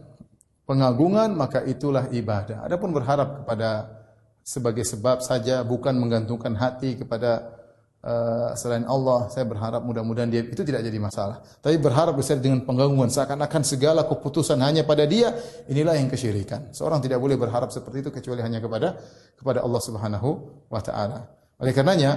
pengagungan 0.63 1.35
maka 1.35 1.59
itulah 1.67 2.07
ibadah. 2.07 2.63
Adapun 2.63 2.95
berharap 2.95 3.43
kepada 3.43 3.99
sebagai 4.39 4.87
sebab 4.87 5.19
saja 5.19 5.67
bukan 5.67 5.91
menggantungkan 5.99 6.55
hati 6.55 6.95
kepada 6.95 7.60
uh, 8.05 8.51
selain 8.57 8.85
Allah, 8.85 9.29
saya 9.29 9.45
berharap 9.45 9.81
mudah-mudahan 9.85 10.29
dia 10.29 10.41
itu 10.45 10.61
tidak 10.65 10.81
jadi 10.85 10.97
masalah. 11.01 11.41
Tapi 11.61 11.77
berharap 11.77 12.17
besar 12.17 12.41
dengan 12.41 12.65
penggangguan 12.65 13.09
seakan-akan 13.09 13.61
segala 13.65 14.05
keputusan 14.05 14.57
hanya 14.61 14.85
pada 14.85 15.05
dia, 15.05 15.33
inilah 15.69 15.97
yang 15.97 16.09
kesyirikan. 16.09 16.73
Seorang 16.73 17.01
tidak 17.01 17.21
boleh 17.21 17.37
berharap 17.37 17.69
seperti 17.69 18.05
itu 18.05 18.09
kecuali 18.09 18.41
hanya 18.41 18.61
kepada 18.61 18.97
kepada 19.37 19.61
Allah 19.65 19.81
Subhanahu 19.81 20.29
wa 20.69 20.81
taala. 20.81 21.29
Oleh 21.61 21.73
karenanya 21.73 22.11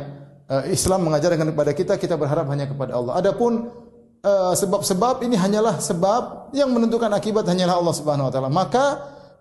uh, 0.49 0.65
Islam 0.69 1.09
mengajarkan 1.09 1.53
kepada 1.53 1.73
kita 1.77 1.95
kita 2.01 2.17
berharap 2.17 2.49
hanya 2.49 2.69
kepada 2.69 2.97
Allah. 2.97 3.21
Adapun 3.21 3.69
eh, 4.25 4.55
sebab-sebab 4.57 5.21
ini 5.21 5.37
hanyalah 5.37 5.77
sebab 5.85 6.57
yang 6.57 6.73
menentukan 6.73 7.13
akibat 7.13 7.45
hanyalah 7.45 7.77
Allah 7.77 7.95
Subhanahu 7.95 8.29
wa 8.29 8.33
taala. 8.33 8.49
Maka 8.49 8.85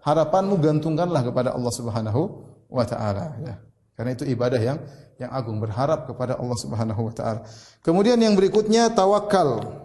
harapanmu 0.04 0.60
gantungkanlah 0.60 1.24
kepada 1.24 1.56
Allah 1.56 1.72
Subhanahu 1.72 2.22
wa 2.68 2.84
taala 2.84 3.40
ya. 3.40 3.56
Karena 3.94 4.18
itu 4.18 4.26
ibadah 4.26 4.58
yang 4.58 4.82
yang 5.22 5.30
agung 5.30 5.62
berharap 5.62 6.10
kepada 6.10 6.34
Allah 6.38 6.58
Subhanahu 6.58 7.02
wa 7.10 7.14
taala. 7.14 7.40
Kemudian 7.86 8.18
yang 8.18 8.34
berikutnya 8.34 8.90
tawakal. 8.90 9.82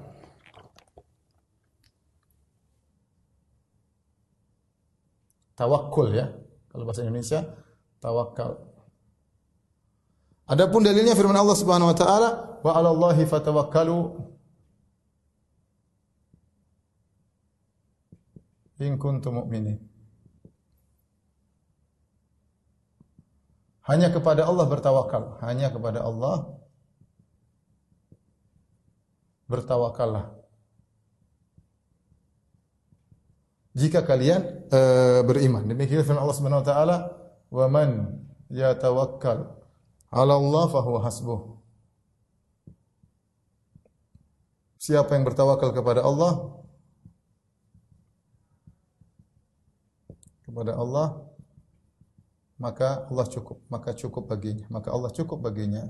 Tawakul 5.59 6.14
ya. 6.16 6.32
Kalau 6.72 6.84
bahasa 6.88 7.04
Indonesia 7.04 7.44
tawakal. 8.00 8.62
Adapun 10.48 10.80
dalilnya 10.80 11.12
firman 11.12 11.36
Allah 11.36 11.59
Subhanahu 11.59 11.92
wa 11.92 11.96
taala, 11.98 12.28
"Wa 12.64 12.72
'alallahi 12.72 13.28
fatawakkalu 13.28 13.98
in 18.80 18.96
kuntum 18.96 19.44
mu'minin." 19.44 19.97
Hanya 23.89 24.12
kepada 24.12 24.45
Allah 24.45 24.68
bertawakal, 24.68 25.41
hanya 25.41 25.72
kepada 25.72 26.05
Allah 26.05 26.61
bertawakallah. 29.49 30.36
Jika 33.72 34.05
kalian 34.05 34.68
e, 34.68 34.80
beriman. 35.24 35.64
Demikian 35.64 36.05
firman 36.05 36.20
Allah 36.20 36.36
Subhanahu 36.36 36.62
wa 36.62 36.68
taala, 36.68 36.97
"Wa 37.49 37.66
man 37.70 38.20
yatawakkal 38.53 39.57
'ala 40.12 40.34
Allah 40.36 40.64
fa 40.68 40.80
huwa 40.84 41.01
hasbuh." 41.01 41.41
Siapa 44.76 45.16
yang 45.16 45.24
bertawakal 45.24 45.72
kepada 45.72 46.05
Allah 46.05 46.59
kepada 50.49 50.72
Allah 50.76 51.27
maka 52.59 53.06
Allah 53.06 53.26
cukup, 53.30 53.62
maka 53.70 53.94
cukup 53.94 54.26
baginya, 54.26 54.66
maka 54.66 54.90
Allah 54.90 55.11
cukup 55.14 55.38
baginya. 55.38 55.86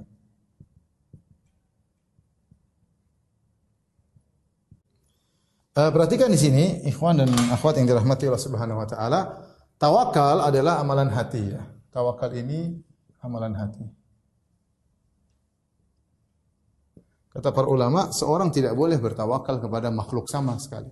Uh, 5.72 5.90
perhatikan 5.94 6.28
di 6.28 6.36
sini, 6.36 6.84
ikhwan 6.90 7.22
dan 7.22 7.30
akhwat 7.54 7.78
yang 7.80 7.86
dirahmati 7.88 8.28
Allah 8.28 8.42
Subhanahu 8.42 8.82
wa 8.82 8.88
taala, 8.88 9.20
tawakal 9.80 10.44
adalah 10.44 10.82
amalan 10.82 11.08
hati 11.08 11.54
ya. 11.54 11.62
Tawakal 11.88 12.34
ini 12.36 12.76
amalan 13.24 13.54
hati. 13.56 13.86
Kata 17.30 17.54
para 17.54 17.70
ulama, 17.70 18.10
seorang 18.10 18.50
tidak 18.50 18.74
boleh 18.74 18.98
bertawakal 18.98 19.62
kepada 19.62 19.88
makhluk 19.94 20.26
sama 20.26 20.58
sekali. 20.58 20.90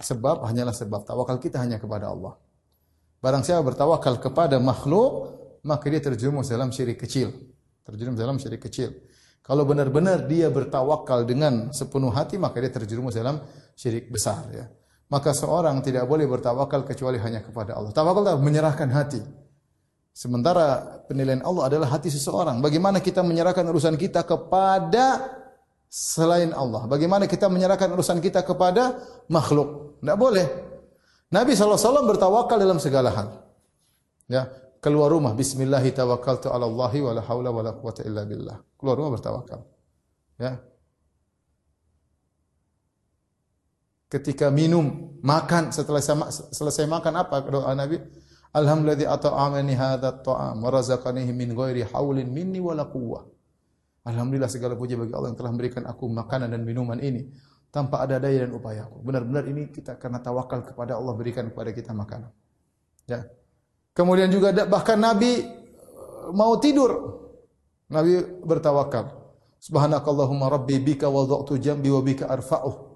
Sebab 0.00 0.40
hanyalah 0.48 0.72
sebab 0.72 1.04
tawakal 1.04 1.36
kita 1.36 1.60
hanya 1.60 1.76
kepada 1.76 2.08
Allah. 2.08 2.40
Barang 3.18 3.42
siapa 3.42 3.66
bertawakal 3.66 4.22
kepada 4.22 4.62
makhluk, 4.62 5.34
maka 5.66 5.90
dia 5.90 5.98
terjerumus 5.98 6.46
dalam 6.46 6.70
syirik 6.70 7.02
kecil. 7.02 7.34
Terjerumus 7.82 8.18
dalam 8.18 8.38
syirik 8.38 8.62
kecil. 8.62 8.94
Kalau 9.42 9.64
benar-benar 9.64 10.28
dia 10.28 10.52
bertawakal 10.52 11.24
dengan 11.24 11.72
sepenuh 11.74 12.12
hati, 12.12 12.36
maka 12.36 12.60
dia 12.60 12.70
terjerumus 12.70 13.16
dalam 13.16 13.42
syirik 13.74 14.12
besar. 14.12 14.44
Ya. 14.54 14.68
Maka 15.08 15.32
seorang 15.32 15.80
tidak 15.80 16.04
boleh 16.04 16.28
bertawakal 16.28 16.84
kecuali 16.84 17.16
hanya 17.16 17.40
kepada 17.40 17.74
Allah. 17.74 17.90
Tawakal 17.96 18.28
adalah 18.28 18.44
menyerahkan 18.44 18.92
hati. 18.92 19.24
Sementara 20.12 21.00
penilaian 21.08 21.40
Allah 21.42 21.64
adalah 21.70 21.88
hati 21.88 22.12
seseorang. 22.12 22.60
Bagaimana 22.60 23.00
kita 23.00 23.24
menyerahkan 23.24 23.64
urusan 23.64 23.96
kita 23.96 24.26
kepada 24.28 25.32
selain 25.88 26.52
Allah? 26.52 26.84
Bagaimana 26.84 27.24
kita 27.24 27.48
menyerahkan 27.48 27.88
urusan 27.88 28.20
kita 28.20 28.44
kepada 28.44 29.00
makhluk? 29.32 29.96
Tidak 30.04 30.18
boleh. 30.18 30.67
Nabi 31.28 31.52
SAW 31.52 32.08
bertawakal 32.08 32.56
dalam 32.56 32.80
segala 32.80 33.12
hal. 33.12 33.28
Ya, 34.28 34.48
keluar 34.80 35.12
rumah 35.12 35.36
bismillahi 35.36 35.92
tawakkaltu 35.92 36.48
ala 36.48 36.64
Allahi 36.64 37.04
wala 37.04 37.20
haula 37.20 37.52
wala 37.52 37.76
quwata 37.76 38.04
illa 38.04 38.24
billah. 38.24 38.56
Keluar 38.80 38.96
rumah 38.96 39.12
bertawakal. 39.16 39.60
Ya. 40.40 40.60
Ketika 44.08 44.48
minum, 44.48 45.20
makan 45.20 45.68
setelah 45.68 46.00
selesai 46.48 46.88
makan 46.88 47.12
apa 47.20 47.44
doa 47.44 47.76
Nabi? 47.76 48.00
Alhamdulillah 48.56 49.12
at'amani 49.12 49.76
hadza 49.76 50.08
at'am 50.08 50.64
wa 50.64 50.72
razaqanihi 50.72 51.36
min 51.36 51.52
ghairi 51.52 51.84
haulin 51.84 52.32
minni 52.32 52.56
wala 52.56 52.88
quwwah. 52.88 53.28
Alhamdulillah 54.08 54.48
segala 54.48 54.72
puji 54.72 54.96
bagi 54.96 55.12
Allah 55.12 55.28
yang 55.28 55.36
telah 55.36 55.52
memberikan 55.52 55.84
aku 55.84 56.08
makanan 56.08 56.56
dan 56.56 56.64
minuman 56.64 56.96
ini 56.96 57.28
tanpa 57.68 58.04
ada 58.04 58.16
daya 58.16 58.48
dan 58.48 58.52
upayaku. 58.56 59.04
Benar-benar 59.04 59.44
ini 59.48 59.68
kita 59.68 60.00
karena 60.00 60.18
tawakal 60.20 60.64
kepada 60.64 60.96
Allah 60.96 61.12
berikan 61.14 61.48
kepada 61.52 61.70
kita 61.72 61.92
makanan. 61.92 62.32
Ya. 63.08 63.28
Kemudian 63.92 64.30
juga 64.32 64.52
bahkan 64.68 64.96
Nabi 65.00 65.44
eh, 65.44 66.26
mau 66.32 66.56
tidur. 66.60 67.20
Nabi 67.88 68.20
bertawakal. 68.44 69.16
Subhanakallahumma 69.58 70.52
rabbi 70.52 70.78
bika 70.78 71.10
wada'tu 71.10 71.58
jambi 71.58 71.90
wa 71.90 71.98
bika 72.04 72.30
arfa'uh. 72.30 72.88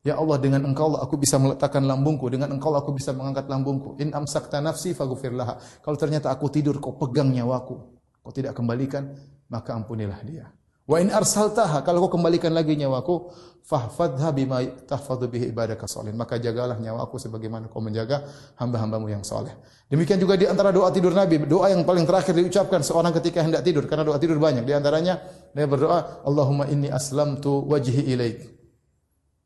Ya 0.00 0.16
Allah 0.16 0.40
dengan 0.40 0.64
engkau 0.64 0.96
lah 0.96 1.04
aku 1.04 1.20
bisa 1.20 1.36
meletakkan 1.36 1.84
lambungku, 1.84 2.32
dengan 2.32 2.48
engkau 2.56 2.72
lah 2.72 2.80
aku 2.80 2.96
bisa 2.96 3.12
mengangkat 3.12 3.52
lambungku. 3.52 4.00
In 4.00 4.16
amsakta 4.16 4.56
nafsi 4.64 4.96
faghfir 4.96 5.36
laha. 5.36 5.60
Kalau 5.84 5.96
ternyata 6.00 6.32
aku 6.32 6.48
tidur 6.48 6.80
kau 6.80 6.96
pegang 6.96 7.28
nyawaku, 7.28 7.76
kau 8.24 8.32
tidak 8.32 8.56
kembalikan, 8.56 9.12
maka 9.52 9.76
ampunilah 9.76 10.16
dia. 10.24 10.48
Wa 10.90 10.98
in 10.98 11.14
arsaltaha 11.14 11.86
kalau 11.86 12.10
kau 12.10 12.18
kembalikan 12.18 12.50
lagi 12.50 12.74
nyawaku 12.74 13.30
fahfadha 13.62 14.34
bima 14.34 14.58
tahfadhu 14.90 15.30
bihi 15.30 15.54
ibadaka 15.54 15.86
salihin 15.86 16.18
maka 16.18 16.42
jagalah 16.42 16.74
nyawaku 16.82 17.14
sebagaimana 17.14 17.70
kau 17.70 17.78
menjaga 17.78 18.26
hamba-hambamu 18.58 19.06
yang 19.06 19.22
saleh. 19.22 19.54
Demikian 19.86 20.18
juga 20.18 20.34
di 20.34 20.50
antara 20.50 20.74
doa 20.74 20.90
tidur 20.90 21.14
Nabi, 21.14 21.46
doa 21.46 21.70
yang 21.70 21.86
paling 21.86 22.02
terakhir 22.02 22.34
diucapkan 22.34 22.82
seorang 22.82 23.14
ketika 23.22 23.38
hendak 23.46 23.62
tidur 23.62 23.86
karena 23.86 24.02
doa 24.02 24.18
tidur 24.18 24.42
banyak. 24.42 24.66
Di 24.66 24.74
antaranya 24.74 25.22
dia 25.54 25.70
berdoa, 25.70 26.26
Allahumma 26.26 26.66
inni 26.66 26.90
aslamtu 26.90 27.70
wajhi 27.70 28.10
ilaik. 28.10 28.50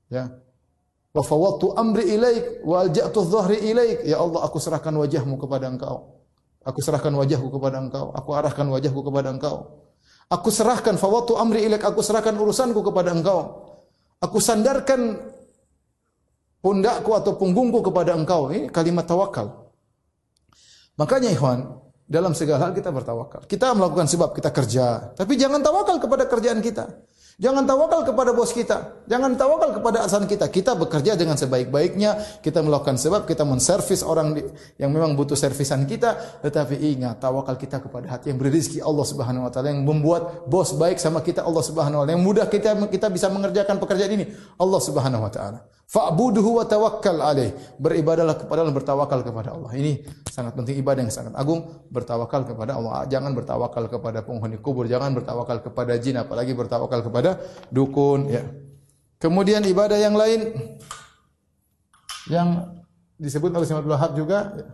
Ya. 0.09 0.33
Wa 1.13 1.21
fawwadtu 1.21 1.77
amri 1.77 2.09
ilaik 2.09 2.65
wa 2.65 2.89
alja'tu 2.89 3.21
dhahri 3.21 3.69
ilaik. 3.69 4.09
Ya 4.09 4.17
Allah, 4.17 4.49
aku 4.49 4.57
serahkan 4.57 4.97
wajahmu 4.97 5.37
kepada 5.37 5.69
Engkau. 5.69 6.25
Aku 6.65 6.81
serahkan 6.81 7.13
wajahku 7.13 7.53
kepada 7.53 7.85
Engkau. 7.85 8.17
Aku 8.17 8.33
arahkan 8.33 8.65
wajahku 8.65 9.05
kepada 9.05 9.29
Engkau. 9.29 9.84
Aku 10.33 10.49
serahkan 10.49 10.97
fawatu 10.97 11.37
amri 11.37 11.69
ilaik, 11.69 11.85
aku 11.85 12.01
serahkan 12.01 12.33
urusanku 12.33 12.81
kepada 12.81 13.13
engkau. 13.13 13.65
Aku 14.25 14.41
sandarkan 14.41 15.21
pundakku 16.65 17.13
atau 17.13 17.37
punggungku 17.37 17.85
kepada 17.85 18.17
engkau. 18.17 18.49
Ini 18.49 18.73
kalimat 18.73 19.05
tawakal. 19.05 19.69
Makanya 20.97 21.29
ikhwan, 21.35 21.85
dalam 22.05 22.33
segala 22.33 22.69
hal 22.69 22.73
kita 22.73 22.93
bertawakal. 22.93 23.45
Kita 23.49 23.73
melakukan 23.73 24.09
sebab 24.09 24.37
kita 24.37 24.53
kerja, 24.53 25.13
tapi 25.17 25.37
jangan 25.37 25.61
tawakal 25.61 25.97
kepada 26.01 26.25
kerjaan 26.29 26.61
kita. 26.61 26.89
Jangan 27.35 27.67
tawakal 27.67 28.07
kepada 28.07 28.31
bos 28.31 28.55
kita. 28.55 29.03
Jangan 29.11 29.35
tawakal 29.35 29.75
kepada 29.75 30.07
atasan 30.07 30.31
kita. 30.31 30.47
Kita 30.47 30.79
bekerja 30.79 31.19
dengan 31.19 31.35
sebaik-baiknya. 31.35 32.39
Kita 32.39 32.63
melakukan 32.63 32.95
sebab. 32.95 33.27
Kita 33.27 33.43
menservis 33.43 34.07
orang 34.07 34.39
yang 34.79 34.95
memang 34.95 35.19
butuh 35.19 35.35
servisan 35.35 35.83
kita. 35.83 36.15
Tetapi 36.47 36.79
ingat, 36.95 37.19
tawakal 37.19 37.59
kita 37.59 37.83
kepada 37.83 38.07
hati 38.07 38.31
yang 38.31 38.39
berizki 38.39 38.79
Allah 38.79 39.03
Subhanahu 39.03 39.51
Wa 39.51 39.51
Taala 39.51 39.75
yang 39.75 39.83
membuat 39.83 40.47
bos 40.47 40.79
baik 40.79 41.03
sama 41.03 41.27
kita 41.27 41.43
Allah 41.43 41.65
Subhanahu 41.67 42.03
Wa 42.03 42.07
Taala. 42.07 42.15
Yang 42.15 42.23
mudah 42.23 42.47
kita 42.47 42.71
kita 42.87 43.11
bisa 43.11 43.27
mengerjakan 43.27 43.83
pekerjaan 43.83 44.15
ini 44.15 44.31
Allah 44.55 44.79
Subhanahu 44.79 45.27
Wa 45.27 45.33
Taala. 45.35 45.59
Fa'buduhu 45.95 46.59
wa 46.59 46.67
tawakkal 46.67 47.23
alaih. 47.23 47.55
Beribadahlah 47.79 48.35
kepada 48.35 48.67
Allah, 48.67 48.75
bertawakal 48.75 49.23
kepada 49.23 49.55
Allah. 49.55 49.71
Ini 49.79 50.03
sangat 50.27 50.59
penting 50.59 50.83
ibadah 50.83 51.07
yang 51.07 51.15
sangat 51.15 51.39
agung. 51.39 51.87
Bertawakal 51.87 52.43
kepada 52.43 52.75
Allah. 52.75 53.07
Jangan 53.07 53.31
bertawakal 53.31 53.87
kepada 53.87 54.27
penghuni 54.27 54.59
kubur. 54.59 54.91
Jangan 54.91 55.15
bertawakal 55.15 55.63
kepada 55.63 55.95
jin. 56.03 56.19
Apalagi 56.19 56.51
bertawakal 56.51 56.99
kepada 56.99 57.39
dukun. 57.71 58.27
Ya. 58.27 58.43
Kemudian 59.23 59.63
ibadah 59.63 59.95
yang 59.95 60.19
lain. 60.19 60.51
Yang 62.27 62.49
disebut 63.15 63.55
oleh 63.55 63.63
Syekh 63.63 63.79
Abdul 63.79 64.19
juga. 64.19 64.39
Ya. 64.51 64.67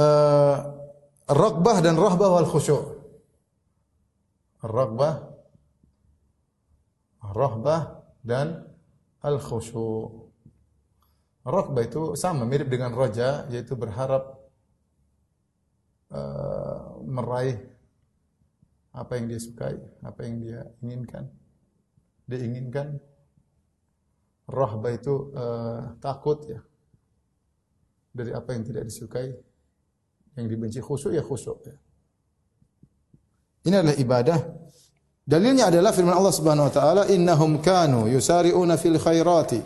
Uh, 0.00 0.56
Rokbah 1.30 1.78
dan 1.80 1.94
rohbah 1.94 2.28
wal 2.28 2.48
khusyuk. 2.48 2.98
Ar-raghbah, 4.60 5.29
rahbah 7.30 8.04
dan 8.20 8.66
al-khusyu. 9.24 10.28
Raghbah 11.40 11.82
itu 11.84 12.02
sama 12.14 12.44
mirip 12.44 12.68
dengan 12.68 12.92
roja 12.92 13.48
yaitu 13.48 13.72
berharap 13.74 14.36
uh, 16.12 17.00
meraih 17.04 17.58
apa 18.90 19.16
yang 19.16 19.30
dia 19.30 19.40
sukai, 19.40 19.78
apa 20.04 20.20
yang 20.26 20.34
dia 20.42 20.60
inginkan. 20.82 21.24
Dia 22.26 22.38
inginkan 22.44 22.98
rahbah 24.50 24.92
itu 24.92 25.30
uh, 25.32 25.94
takut 26.02 26.42
ya 26.50 26.60
dari 28.10 28.34
apa 28.34 28.50
yang 28.52 28.66
tidak 28.66 28.84
disukai, 28.90 29.30
yang 30.34 30.46
dibenci 30.50 30.82
khusyuk 30.82 31.14
ya 31.14 31.22
khusyuk 31.22 31.58
ya. 31.62 31.76
Ini 33.60 33.74
adalah 33.80 33.96
ibadah. 33.96 34.38
Dalilnya 35.30 35.70
adalah 35.70 35.94
firman 35.94 36.10
Allah 36.10 36.34
Subhanahu 36.34 36.66
wa 36.66 36.74
taala, 36.74 37.02
"Innahum 37.06 37.62
kanu 37.62 38.10
yusari'una 38.10 38.74
fil 38.74 38.98
khairati 38.98 39.62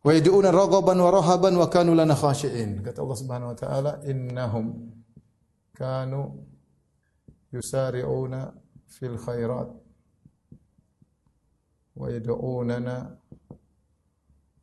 wa 0.00 0.08
yad'una 0.16 0.48
raghaban 0.48 0.96
wa 0.96 1.12
rahaban 1.12 1.52
wa 1.60 1.68
kanu 1.68 1.92
lana 1.92 2.16
khashi'in." 2.16 2.80
Kata 2.80 3.04
Allah 3.04 3.18
Subhanahu 3.20 3.52
wa 3.52 3.58
taala, 3.60 4.00
"Innahum 4.08 4.96
kanu 5.76 6.40
yusari'una 7.52 8.56
fil 8.88 9.20
khairat 9.20 9.68
wa 11.92 12.08
yad'unana 12.08 12.96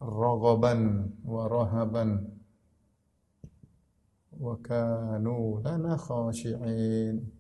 raghaban 0.02 1.06
wa 1.22 1.46
rahaban 1.46 2.34
wa 4.42 4.58
kanu 4.58 5.62
lana 5.62 6.02
khashi'in." 6.02 7.39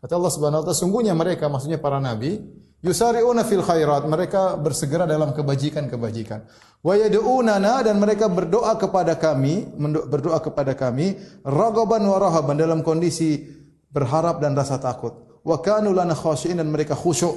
Kata 0.00 0.16
Allah 0.16 0.32
Subhanahu 0.32 0.60
wa 0.60 0.64
taala, 0.64 0.80
sungguhnya 0.80 1.12
mereka 1.12 1.52
maksudnya 1.52 1.76
para 1.76 2.00
nabi 2.00 2.40
Yusari'una 2.80 3.44
fil 3.44 3.60
khairat, 3.60 4.08
mereka 4.08 4.56
bersegera 4.56 5.04
dalam 5.04 5.36
kebajikan-kebajikan. 5.36 6.48
Wa 6.80 6.96
yad'unana 6.96 7.84
dan 7.84 8.00
mereka 8.00 8.32
berdoa 8.32 8.72
kepada 8.80 9.20
kami, 9.20 9.68
berdoa 10.08 10.40
kepada 10.40 10.72
kami 10.72 11.20
ragaban 11.44 12.00
wa 12.08 12.16
rahaban 12.16 12.56
dalam 12.56 12.80
kondisi 12.80 13.44
berharap 13.92 14.40
dan 14.40 14.56
rasa 14.56 14.80
takut. 14.80 15.12
Wa 15.44 15.60
kanu 15.60 15.92
lana 15.92 16.16
khashi'in 16.16 16.56
dan 16.56 16.72
mereka 16.72 16.96
khusyuk 16.96 17.36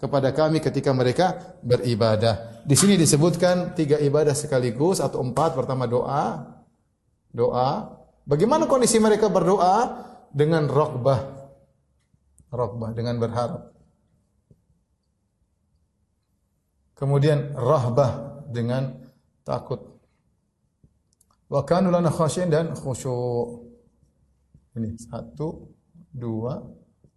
kepada 0.00 0.32
kami 0.32 0.64
ketika 0.64 0.88
mereka 0.96 1.36
beribadah. 1.60 2.64
Di 2.64 2.72
sini 2.72 2.96
disebutkan 2.96 3.76
tiga 3.76 4.00
ibadah 4.00 4.32
sekaligus 4.32 5.04
atau 5.04 5.20
empat. 5.20 5.52
Pertama 5.52 5.84
doa, 5.84 6.48
doa. 7.28 7.92
Bagaimana 8.24 8.64
kondisi 8.64 8.96
mereka 8.96 9.28
berdoa? 9.28 10.08
Dengan 10.28 10.68
rokbah, 10.68 11.37
rokbah 12.52 12.96
dengan 12.96 13.20
berharap. 13.20 13.72
Kemudian 16.98 17.54
rahbah 17.54 18.42
dengan 18.50 18.98
takut. 19.46 19.78
Wa 21.46 21.62
kanu 21.62 21.94
lana 21.94 22.10
khasyin 22.10 22.50
dan 22.50 22.74
khusyuk. 22.74 23.64
Ini 24.74 24.94
satu, 24.98 25.70
dua, 26.10 26.60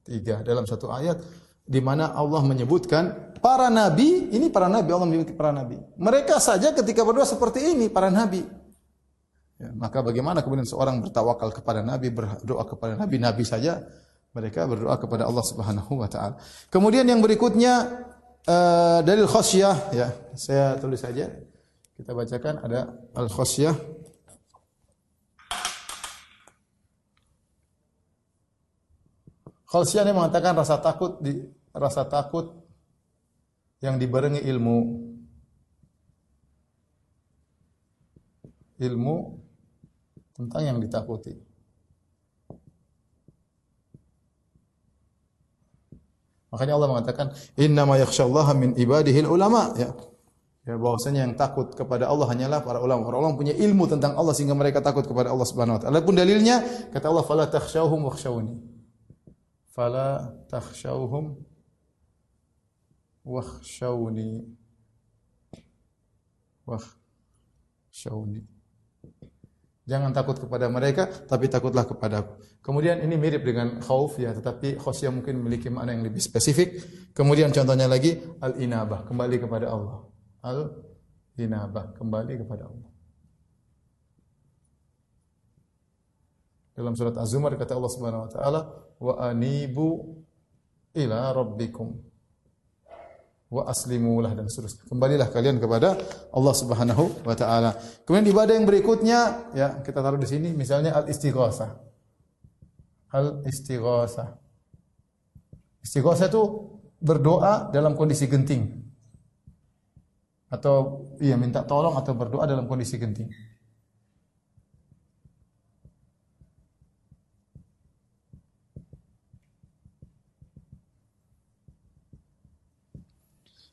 tiga 0.06 0.42
dalam 0.46 0.66
satu 0.66 0.90
ayat 0.90 1.20
di 1.66 1.80
mana 1.80 2.12
Allah 2.12 2.42
menyebutkan 2.44 3.38
para 3.40 3.70
nabi, 3.70 4.34
ini 4.34 4.50
para 4.50 4.68
nabi 4.68 4.90
Allah 4.92 5.08
menyebut 5.08 5.34
para 5.38 5.54
nabi. 5.54 5.78
Mereka 5.98 6.42
saja 6.42 6.74
ketika 6.74 7.06
berdoa 7.06 7.26
seperti 7.26 7.74
ini 7.74 7.88
para 7.88 8.10
nabi. 8.10 8.44
Ya, 9.62 9.70
maka 9.78 10.02
bagaimana 10.02 10.42
kemudian 10.42 10.66
seorang 10.66 11.06
bertawakal 11.06 11.54
kepada 11.54 11.86
nabi, 11.86 12.10
berdoa 12.10 12.66
kepada 12.66 12.98
nabi, 12.98 13.22
nabi 13.22 13.44
saja 13.46 13.86
mereka 14.32 14.64
berdoa 14.64 14.96
kepada 14.96 15.28
Allah 15.28 15.44
Subhanahu 15.44 16.00
wa 16.00 16.08
taala. 16.08 16.40
Kemudian 16.72 17.04
yang 17.04 17.20
berikutnya 17.20 18.06
uh, 18.48 19.00
dalil 19.04 19.28
khosyah 19.28 19.92
ya. 19.92 20.08
Saya 20.40 20.80
tulis 20.80 21.04
saja. 21.04 21.28
Kita 22.00 22.16
bacakan 22.16 22.64
ada 22.64 22.96
al 23.14 23.28
khosyah 23.28 23.76
khosyah 29.68 30.04
ini 30.04 30.12
mengatakan 30.12 30.52
rasa 30.58 30.80
takut 30.84 31.20
di 31.24 31.48
rasa 31.72 32.04
takut 32.08 32.56
yang 33.84 33.96
dibarengi 34.00 34.44
ilmu. 34.44 34.78
Ilmu 38.82 39.16
tentang 40.34 40.62
yang 40.66 40.78
ditakuti 40.82 41.51
Makanya 46.52 46.76
Allah 46.76 46.89
mengatakan 46.91 47.32
inna 47.56 47.88
ma 47.88 47.95
yakhsyallaha 47.95 48.52
min 48.60 48.76
ibadihil 48.76 49.32
ulama 49.32 49.72
ya. 49.80 49.95
Ya 50.62 50.78
bahwasanya 50.78 51.26
yang 51.26 51.34
takut 51.34 51.74
kepada 51.74 52.06
Allah 52.06 52.28
hanyalah 52.30 52.62
para 52.62 52.78
ulama. 52.84 53.02
Para 53.08 53.18
ulama 53.18 53.34
punya 53.39 53.56
ilmu 53.56 53.89
tentang 53.89 54.14
Allah 54.20 54.36
sehingga 54.36 54.54
mereka 54.54 54.84
takut 54.84 55.08
kepada 55.08 55.34
Allah 55.34 55.47
Subhanahu 55.47 55.80
wa 55.80 55.82
taala. 55.82 55.97
Adapun 55.97 56.14
dalilnya 56.14 56.62
kata 56.93 57.10
Allah 57.10 57.26
fala 57.26 57.49
takhshawhum 57.49 58.06
wakhshawni. 58.06 58.62
Fala 59.72 60.38
takhshawhum 60.52 61.39
wakhshawni. 63.26 64.43
Wakhshawni. 66.68 68.51
Jangan 69.92 70.16
takut 70.16 70.39
kepada 70.39 70.72
mereka, 70.72 71.04
tapi 71.28 71.52
takutlah 71.52 71.84
kepada 71.84 72.24
aku. 72.24 72.39
Kemudian 72.64 73.04
ini 73.04 73.20
mirip 73.20 73.44
dengan 73.44 73.84
khauf 73.84 74.16
ya, 74.16 74.32
tetapi 74.32 74.80
khosyah 74.80 75.12
mungkin 75.12 75.44
memiliki 75.44 75.68
makna 75.68 75.92
yang 75.92 76.08
lebih 76.08 76.24
spesifik. 76.24 76.80
Kemudian 77.12 77.52
contohnya 77.52 77.92
lagi 77.92 78.16
al-inabah, 78.39 79.04
kembali 79.04 79.36
kepada 79.44 79.68
Allah. 79.68 80.08
Al-inabah, 80.48 81.92
kembali 82.00 82.34
kepada 82.39 82.72
Allah. 82.72 82.89
Dalam 86.72 86.96
surat 86.96 87.16
Az-Zumar 87.20 87.52
kata 87.60 87.76
Allah 87.76 87.92
Subhanahu 87.92 88.24
wa 88.24 88.32
taala, 88.32 88.62
"Wa 88.96 89.14
anibu 89.28 90.24
ila 90.96 91.36
rabbikum." 91.36 92.11
Wa 93.52 93.68
aslimulah 93.68 94.32
dan 94.32 94.47
seterusnya. 94.47 94.88
Kembalilah 94.88 95.28
kalian 95.28 95.60
kepada 95.60 95.99
Allah 96.32 96.56
Subhanahu 96.56 97.28
wa 97.28 97.36
taala. 97.36 97.76
Kemudian 98.08 98.32
ibadah 98.32 98.56
yang 98.56 98.64
berikutnya 98.64 99.52
ya 99.52 99.84
kita 99.84 99.99
taruh 99.99 100.16
di 100.16 100.26
sini 100.26 100.56
misalnya 100.56 100.95
al 100.95 101.12
istighosah. 101.12 101.76
Al 103.12 103.43
istighosah. 103.43 104.39
Istighosah 105.84 106.32
itu 106.32 106.41
berdoa 107.04 107.68
dalam 107.76 107.99
kondisi 107.99 108.32
genting. 108.32 108.88
Atau 110.47 111.08
iya 111.20 111.36
minta 111.36 111.68
tolong 111.68 111.99
atau 111.99 112.16
berdoa 112.16 112.47
dalam 112.47 112.72
kondisi 112.72 112.95
genting. 112.95 113.28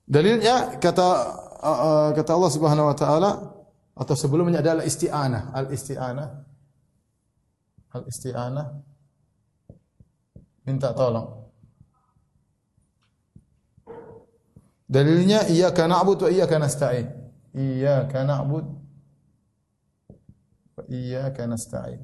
Dalilnya 0.08 0.80
kata 0.80 1.08
uh, 1.60 2.10
kata 2.16 2.30
Allah 2.32 2.52
Subhanahu 2.52 2.88
wa 2.88 2.96
taala 2.96 3.30
atau 3.92 4.14
sebelumnya 4.16 4.64
adalah 4.64 4.88
isti'anah, 4.88 5.52
al-isti'anah. 5.52 6.28
Al-isti'anah 7.92 8.66
minta 10.64 10.96
tolong. 10.96 11.52
Dalilnya 14.88 15.44
iyyaka 15.44 15.84
na'budu 15.84 16.24
wa 16.24 16.32
iyyaka 16.32 16.56
nasta'in. 16.56 17.08
Iyyaka 17.52 18.24
na'bud 18.24 18.64
wa 20.72 20.82
iyyaka 20.88 21.44
nasta'in. 21.44 22.00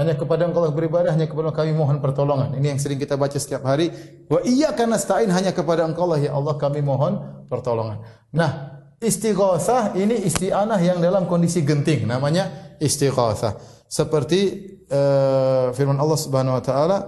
Hanya 0.00 0.16
kepada 0.16 0.48
Engkau 0.48 0.64
beribadah, 0.72 1.12
hanya 1.12 1.28
kepada 1.28 1.52
kami 1.52 1.76
mohon 1.76 2.00
pertolongan. 2.00 2.56
Ini 2.56 2.72
yang 2.72 2.80
sering 2.80 2.96
kita 2.96 3.20
baca 3.20 3.36
setiap 3.36 3.68
hari. 3.68 3.92
Wa 4.32 4.40
iyyaka 4.40 4.88
nasta'in 4.88 5.28
hanya 5.28 5.52
kepada 5.52 5.84
Engkau 5.84 6.08
lah 6.08 6.16
ya 6.16 6.32
Allah 6.32 6.56
kami 6.56 6.80
mohon 6.80 7.44
pertolongan. 7.52 8.00
Nah, 8.32 8.80
istighosah 8.96 9.92
ini 10.00 10.24
isti'anah 10.24 10.80
yang 10.80 11.04
dalam 11.04 11.28
kondisi 11.28 11.60
genting 11.60 12.08
namanya 12.08 12.48
istighosah. 12.80 13.60
Seperti 13.84 14.72
uh, 14.88 15.68
firman 15.76 16.00
Allah 16.00 16.16
Subhanahu 16.16 16.56
wa 16.56 16.64
taala 16.64 16.98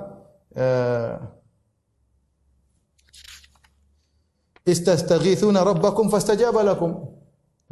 uh, 0.53 1.13
Istastaghithuna 4.69 5.65
rabbakum 5.65 6.13
fastajaba. 6.13 6.61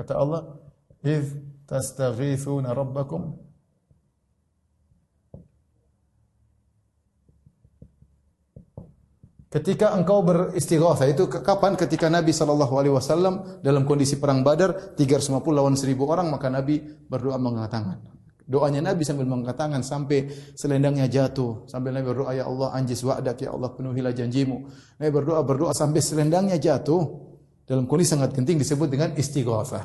Kata 0.01 0.13
Allah, 0.17 0.57
"Idz 1.05 1.37
tastaghithuna 1.69 2.73
rabbakum 2.73 3.50
Ketika 9.51 9.99
engkau 9.99 10.23
beristighatsah 10.23 11.11
itu 11.11 11.27
kapan? 11.27 11.75
Ketika 11.75 12.07
Nabi 12.07 12.31
sallallahu 12.31 12.71
alaihi 12.79 12.95
wasallam 12.95 13.59
dalam 13.67 13.83
kondisi 13.83 14.23
perang 14.23 14.47
Badar 14.47 14.95
350 14.95 15.43
lawan 15.51 15.75
1000 15.75 15.99
orang 16.07 16.31
maka 16.31 16.47
Nabi 16.47 16.79
berdoa 17.11 17.35
mengangkat 17.35 17.75
tangan. 17.75 17.99
Doanya 18.47 18.79
Nabi 18.79 19.03
sambil 19.03 19.27
mengangkat 19.27 19.59
tangan 19.59 19.83
sampai 19.83 20.31
selendangnya 20.55 21.11
jatuh. 21.11 21.67
Sambil 21.67 21.91
Nabi 21.91 22.15
berdoa 22.15 22.31
ya 22.31 22.47
Allah 22.47 22.79
anjis 22.79 23.03
wa'dak 23.03 23.43
ya 23.43 23.51
Allah 23.51 23.75
penuhilah 23.75 24.15
janjimu. 24.15 24.71
Nabi 25.03 25.11
berdoa 25.11 25.43
berdoa 25.43 25.75
sampai 25.75 25.99
selendangnya 25.99 26.55
jatuh. 26.55 27.31
Dalam 27.67 27.91
kondisi 27.91 28.15
sangat 28.15 28.31
genting 28.31 28.55
disebut 28.55 28.87
dengan 28.87 29.19
istighatsah. 29.19 29.83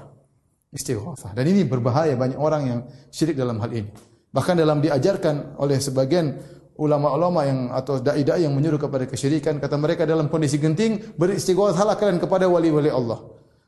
Istighatsah. 0.78 1.34
Dan 1.34 1.46
ini 1.50 1.66
berbahaya 1.66 2.14
banyak 2.14 2.38
orang 2.38 2.62
yang 2.70 2.80
syirik 3.10 3.34
dalam 3.34 3.58
hal 3.58 3.74
ini. 3.74 3.90
Bahkan 4.30 4.62
dalam 4.62 4.78
diajarkan 4.84 5.58
oleh 5.58 5.82
sebagian 5.82 6.38
ulama-ulama 6.76 7.42
yang 7.48 7.60
atau 7.72 8.00
dai-dai 8.04 8.44
yang 8.44 8.54
menyuruh 8.56 8.80
kepada 8.80 9.08
kesyirikan 9.08 9.60
kata 9.64 9.76
mereka 9.80 10.04
dalam 10.04 10.28
kondisi 10.28 10.60
genting 10.60 11.16
beristighatsah 11.16 11.96
kalian 11.96 12.20
kepada 12.20 12.52
wali-wali 12.52 12.92
Allah. 12.92 13.24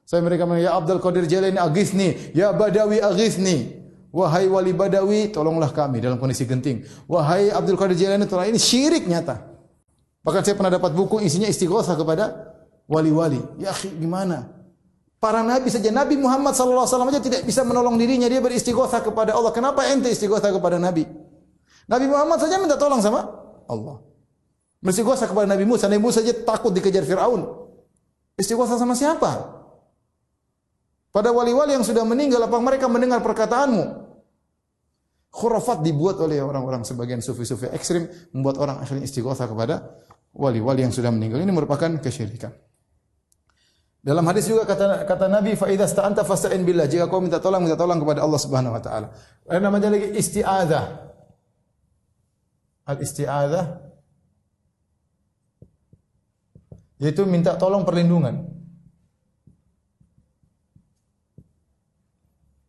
Saya 0.08 0.24
mereka 0.24 0.48
mengatakan 0.48 0.72
ya 0.72 0.80
Abdul 0.80 1.02
Qadir 1.04 1.26
Jailani 1.28 1.60
aghithni, 1.60 2.32
ya 2.32 2.56
Badawi 2.56 3.04
aghithni. 3.04 3.76
Wahai 4.08 4.48
wali 4.48 4.72
Badawi, 4.72 5.36
tolonglah 5.36 5.76
kami 5.76 6.00
dalam 6.00 6.16
kondisi 6.16 6.48
genting. 6.48 6.88
Wahai 7.12 7.52
Abdul 7.52 7.76
Qadir 7.76 7.96
Jailani, 8.00 8.24
tolong 8.24 8.48
ini 8.48 8.56
syirik 8.56 9.04
nyata. 9.04 9.44
Bahkan 10.24 10.42
saya 10.48 10.56
pernah 10.56 10.72
dapat 10.72 10.96
buku 10.96 11.20
isinya 11.24 11.48
istighatsah 11.48 12.00
kepada 12.00 12.56
wali-wali. 12.88 13.40
Ya 13.60 13.76
gimana? 13.76 14.48
Para 15.18 15.42
nabi 15.44 15.68
saja 15.74 15.90
Nabi 15.90 16.14
Muhammad 16.14 16.54
wasallam 16.54 17.10
saja 17.10 17.24
tidak 17.24 17.42
bisa 17.44 17.66
menolong 17.66 17.98
dirinya 18.00 18.32
dia 18.32 18.40
beristighatsah 18.40 19.04
kepada 19.04 19.36
Allah. 19.36 19.52
Kenapa 19.52 19.84
ente 19.92 20.08
istighatsah 20.08 20.56
kepada 20.56 20.80
nabi? 20.80 21.04
Nabi 21.88 22.06
Muhammad 22.12 22.38
saja 22.44 22.60
minta 22.60 22.76
tolong 22.76 23.00
sama 23.00 23.24
Allah. 23.72 24.04
Beristighosa 24.84 25.26
kepada 25.26 25.48
Nabi 25.48 25.64
Musa. 25.64 25.88
Nabi 25.88 26.04
Musa 26.04 26.20
saja 26.20 26.36
takut 26.36 26.76
dikejar 26.76 27.08
Fir'aun. 27.08 27.48
Istighosa 28.38 28.78
sama 28.78 28.94
siapa? 28.94 29.58
Pada 31.10 31.34
wali-wali 31.34 31.74
yang 31.74 31.82
sudah 31.82 32.06
meninggal, 32.06 32.46
apa 32.46 32.62
mereka 32.62 32.86
mendengar 32.86 33.26
perkataanmu? 33.26 34.06
Khurafat 35.34 35.82
dibuat 35.82 36.22
oleh 36.22 36.44
orang-orang 36.44 36.86
sebagian 36.86 37.24
sufi-sufi 37.26 37.72
ekstrim, 37.74 38.06
membuat 38.36 38.62
orang 38.62 38.78
akhirnya 38.84 39.08
istighosa 39.08 39.50
kepada 39.50 39.98
wali-wali 40.36 40.86
yang 40.86 40.94
sudah 40.94 41.10
meninggal. 41.10 41.42
Ini 41.42 41.50
merupakan 41.50 41.90
kesyirikan. 41.98 42.54
Dalam 43.98 44.24
hadis 44.30 44.46
juga 44.46 44.64
kata 44.64 45.04
kata 45.10 45.26
Nabi 45.26 45.58
fa 45.58 45.68
idza 45.74 45.90
sta'anta 45.90 46.22
fasta'in 46.22 46.62
billah. 46.62 46.86
Jika 46.86 47.10
kau 47.10 47.20
minta 47.20 47.42
tolong 47.42 47.66
minta 47.66 47.76
tolong 47.76 47.98
kepada 47.98 48.22
Allah 48.22 48.40
Subhanahu 48.40 48.78
wa 48.78 48.82
taala. 48.84 49.08
Ada 49.50 49.60
namanya 49.60 49.90
lagi 49.90 50.14
isti'adzah. 50.14 51.07
Al 52.88 53.04
isti'adzah 53.04 53.88
yaitu 56.98 57.28
minta 57.30 57.54
tolong 57.60 57.86
perlindungan. 57.86 58.42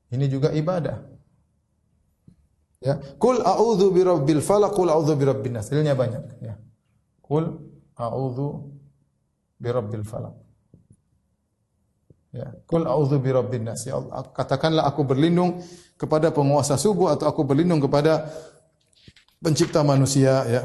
Ini 0.08 0.24
juga 0.28 0.52
ibadah. 0.52 1.04
Ya, 2.78 2.96
kul 3.20 3.42
a'udzu 3.42 3.90
birabbil 3.90 4.40
falaq, 4.40 4.72
kul 4.72 4.88
a'udzu 4.88 5.18
birabbin 5.18 5.58
nas. 5.58 5.68
Dalilnya 5.68 5.98
banyak, 5.98 6.24
ya. 6.40 6.54
Kul 7.20 7.58
a'udzu 7.98 8.72
birabbil 9.58 10.06
falaq. 10.06 10.32
Ya, 12.32 12.54
kul 12.70 12.86
a'udzu 12.86 13.18
birabbin 13.20 13.68
nas. 13.68 13.84
Ya 13.84 13.98
Allah, 13.98 14.30
katakanlah 14.32 14.86
aku 14.86 15.04
berlindung 15.04 15.60
kepada 15.98 16.30
penguasa 16.30 16.78
subuh 16.78 17.12
atau 17.12 17.26
aku 17.28 17.42
berlindung 17.44 17.82
kepada 17.82 18.30
pencipta 19.42 19.80
manusia, 19.86 20.44
ya. 20.46 20.62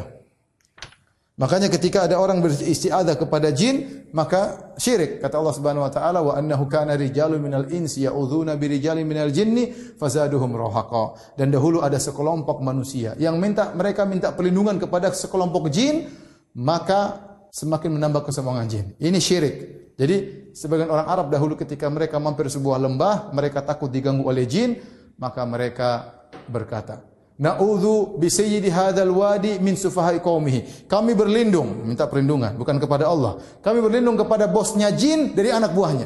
Makanya 1.33 1.65
ketika 1.65 2.05
ada 2.05 2.21
orang 2.21 2.45
beristiadah 2.45 3.17
kepada 3.17 3.49
jin, 3.49 4.05
maka 4.13 4.69
syirik. 4.77 5.17
Kata 5.17 5.41
Allah 5.41 5.55
Subhanahu 5.57 5.81
wa 5.81 5.89
taala, 5.89 6.21
"Wa 6.21 6.37
annahu 6.37 6.69
kana 6.69 6.93
rijalun 6.93 7.41
minal 7.41 7.65
insi 7.73 8.05
ya'udzuuna 8.05 8.53
birijalin 8.53 9.01
minal 9.01 9.33
jinni 9.33 9.73
fazaduhum 9.97 10.53
rahaqa." 10.53 11.33
Dan 11.33 11.49
dahulu 11.49 11.81
ada 11.81 11.97
sekelompok 11.97 12.61
manusia 12.61 13.17
yang 13.17 13.41
minta 13.41 13.73
mereka 13.73 14.05
minta 14.05 14.29
perlindungan 14.29 14.77
kepada 14.77 15.09
sekelompok 15.09 15.73
jin, 15.73 16.05
maka 16.53 17.33
semakin 17.49 17.97
menambah 17.97 18.29
kesombongan 18.29 18.65
jin. 18.69 18.85
Ini 19.01 19.17
syirik. 19.17 19.55
Jadi 19.97 20.49
sebagian 20.53 20.89
orang 20.89 21.09
Arab 21.09 21.27
dahulu 21.33 21.57
ketika 21.57 21.89
mereka 21.89 22.21
mampir 22.21 22.45
sebuah 22.45 22.77
lembah, 22.77 23.33
mereka 23.33 23.65
takut 23.65 23.89
diganggu 23.89 24.25
oleh 24.25 24.45
jin, 24.45 24.77
maka 25.17 25.41
mereka 25.49 26.13
berkata, 26.49 27.12
Na'udzu 27.33 28.21
bi 28.21 28.29
sayyidi 28.29 28.69
hadzal 28.69 29.09
wadi 29.09 29.57
min 29.57 29.73
sufahai 29.73 30.21
qaumihi. 30.21 30.85
Kami 30.85 31.17
berlindung, 31.17 31.81
minta 31.81 32.05
perlindungan 32.05 32.53
bukan 32.53 32.77
kepada 32.77 33.09
Allah. 33.09 33.41
Kami 33.65 33.81
berlindung 33.81 34.13
kepada 34.13 34.45
bosnya 34.45 34.93
jin 34.93 35.33
dari 35.33 35.49
anak 35.49 35.73
buahnya. 35.73 36.05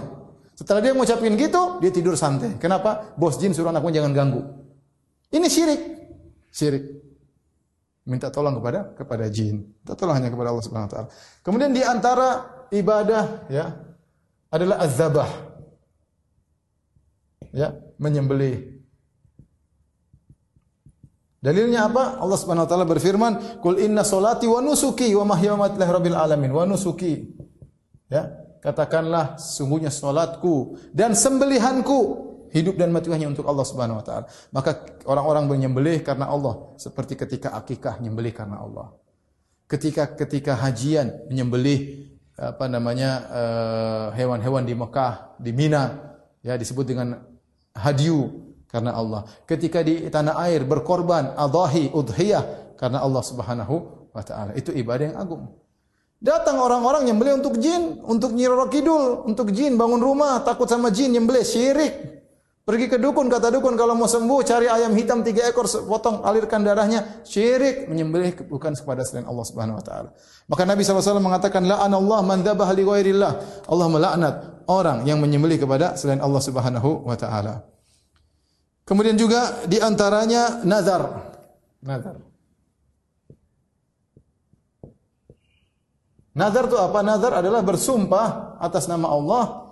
Setelah 0.58 0.82
dia 0.82 0.96
mengucapkan 0.96 1.36
gitu, 1.38 1.84
dia 1.84 1.92
tidur 1.94 2.18
santai. 2.18 2.58
Kenapa? 2.58 3.14
Bos 3.14 3.38
jin 3.38 3.54
suruh 3.54 3.70
anak 3.70 3.84
buahnya 3.84 4.02
jangan 4.02 4.14
ganggu. 4.16 4.42
Ini 5.30 5.48
syirik. 5.52 5.82
Syirik. 6.50 6.84
Minta 8.08 8.32
tolong 8.32 8.56
kepada 8.58 8.96
kepada 8.96 9.28
jin. 9.28 9.68
Minta 9.68 9.94
tolong 9.94 10.16
hanya 10.16 10.32
kepada 10.32 10.50
Allah 10.56 10.64
Subhanahu 10.64 10.88
wa 10.88 10.94
taala. 10.96 11.10
Kemudian 11.44 11.76
di 11.76 11.84
antara 11.84 12.48
ibadah 12.72 13.46
ya 13.52 13.76
adalah 14.48 14.80
azabah. 14.80 15.30
Ya, 17.52 17.76
menyembelih. 18.00 18.77
Dalilnya 21.38 21.86
apa? 21.86 22.18
Allah 22.18 22.38
Subhanahu 22.38 22.66
wa 22.66 22.70
taala 22.70 22.86
berfirman, 22.90 23.62
"Qul 23.62 23.78
inna 23.78 24.02
salati 24.02 24.50
wa 24.50 24.58
nusuki 24.58 25.14
wa 25.14 25.38
mahyaya 25.38 25.54
wa 25.54 25.70
rabbil 25.70 26.18
alamin." 26.18 26.50
Wa 26.50 26.66
nusuki. 26.66 27.30
Ya, 28.10 28.34
katakanlah 28.64 29.38
sungguhnya 29.38 29.94
salatku 29.94 30.80
dan 30.96 31.14
sembelihanku 31.14 32.28
hidup 32.50 32.80
dan 32.80 32.90
mati 32.90 33.12
hanya 33.14 33.30
untuk 33.30 33.46
Allah 33.46 33.66
Subhanahu 33.68 34.02
wa 34.02 34.06
taala. 34.06 34.26
Maka 34.50 34.98
orang-orang 35.06 35.46
menyembelih 35.46 36.02
karena 36.02 36.26
Allah, 36.26 36.74
seperti 36.82 37.14
ketika 37.14 37.54
akikah 37.54 38.02
menyembelih 38.02 38.34
karena 38.34 38.58
Allah. 38.64 38.96
Ketika 39.68 40.16
ketika 40.16 40.56
hajian 40.56 41.28
menyembelih 41.28 42.08
apa 42.40 42.66
namanya 42.72 43.12
eh, 43.30 44.08
hewan-hewan 44.24 44.64
di 44.64 44.74
Mekah, 44.74 45.38
di 45.38 45.52
Mina, 45.52 46.16
ya 46.42 46.56
disebut 46.56 46.88
dengan 46.88 47.20
hadiu 47.76 48.47
karena 48.68 48.94
Allah. 48.94 49.24
Ketika 49.48 49.82
di 49.82 50.08
tanah 50.12 50.38
air 50.48 50.68
berkorban 50.68 51.34
adahi, 51.34 51.92
udhiyah 51.92 52.76
karena 52.78 53.02
Allah 53.02 53.24
Subhanahu 53.24 53.76
wa 54.12 54.24
taala. 54.24 54.54
Itu 54.54 54.76
ibadah 54.76 55.04
yang 55.12 55.18
agung. 55.18 55.50
Datang 56.18 56.58
orang-orang 56.58 57.06
yang 57.06 57.22
beli 57.22 57.38
untuk 57.38 57.62
jin, 57.62 58.02
untuk 58.02 58.34
nyiroro 58.34 58.66
kidul, 58.74 59.22
untuk 59.30 59.54
jin 59.54 59.78
bangun 59.78 60.02
rumah, 60.02 60.42
takut 60.42 60.66
sama 60.66 60.90
jin 60.90 61.14
yang 61.14 61.30
beli 61.30 61.46
syirik. 61.46 62.18
Pergi 62.68 62.92
ke 62.92 63.00
dukun, 63.00 63.32
kata 63.32 63.48
dukun 63.48 63.80
kalau 63.80 63.96
mau 63.96 64.12
sembuh 64.12 64.44
cari 64.44 64.68
ayam 64.68 64.92
hitam 64.92 65.24
tiga 65.24 65.48
ekor, 65.48 65.70
potong 65.88 66.26
alirkan 66.26 66.68
darahnya. 66.68 67.24
Syirik 67.24 67.88
menyembelih 67.88 68.50
bukan 68.50 68.76
kepada 68.76 69.08
selain 69.08 69.24
Allah 69.24 69.46
Subhanahu 69.48 69.80
Wa 69.80 69.86
Taala. 69.88 70.10
Maka 70.52 70.68
Nabi 70.68 70.84
SAW 70.84 71.24
mengatakan, 71.24 71.64
la 71.64 71.80
Allah 71.80 72.20
man 72.26 72.44
dzabah 72.44 72.68
li 72.76 72.84
ghairillah. 72.84 73.32
Allah 73.72 73.88
melaknat 73.88 74.36
orang 74.68 75.08
yang 75.08 75.24
menyembelih 75.24 75.64
kepada 75.64 75.96
selain 75.96 76.20
Allah 76.20 76.42
Subhanahu 76.44 77.08
Wa 77.08 77.16
Taala. 77.16 77.77
Kemudian 78.88 79.20
juga 79.20 79.68
di 79.68 79.84
antaranya 79.84 80.64
nazar. 80.64 81.36
Nazar. 81.84 82.16
Nazar 86.32 86.64
itu 86.72 86.78
apa? 86.80 87.00
Nazar 87.04 87.44
adalah 87.44 87.60
bersumpah 87.68 88.56
atas 88.64 88.88
nama 88.88 89.12
Allah 89.12 89.67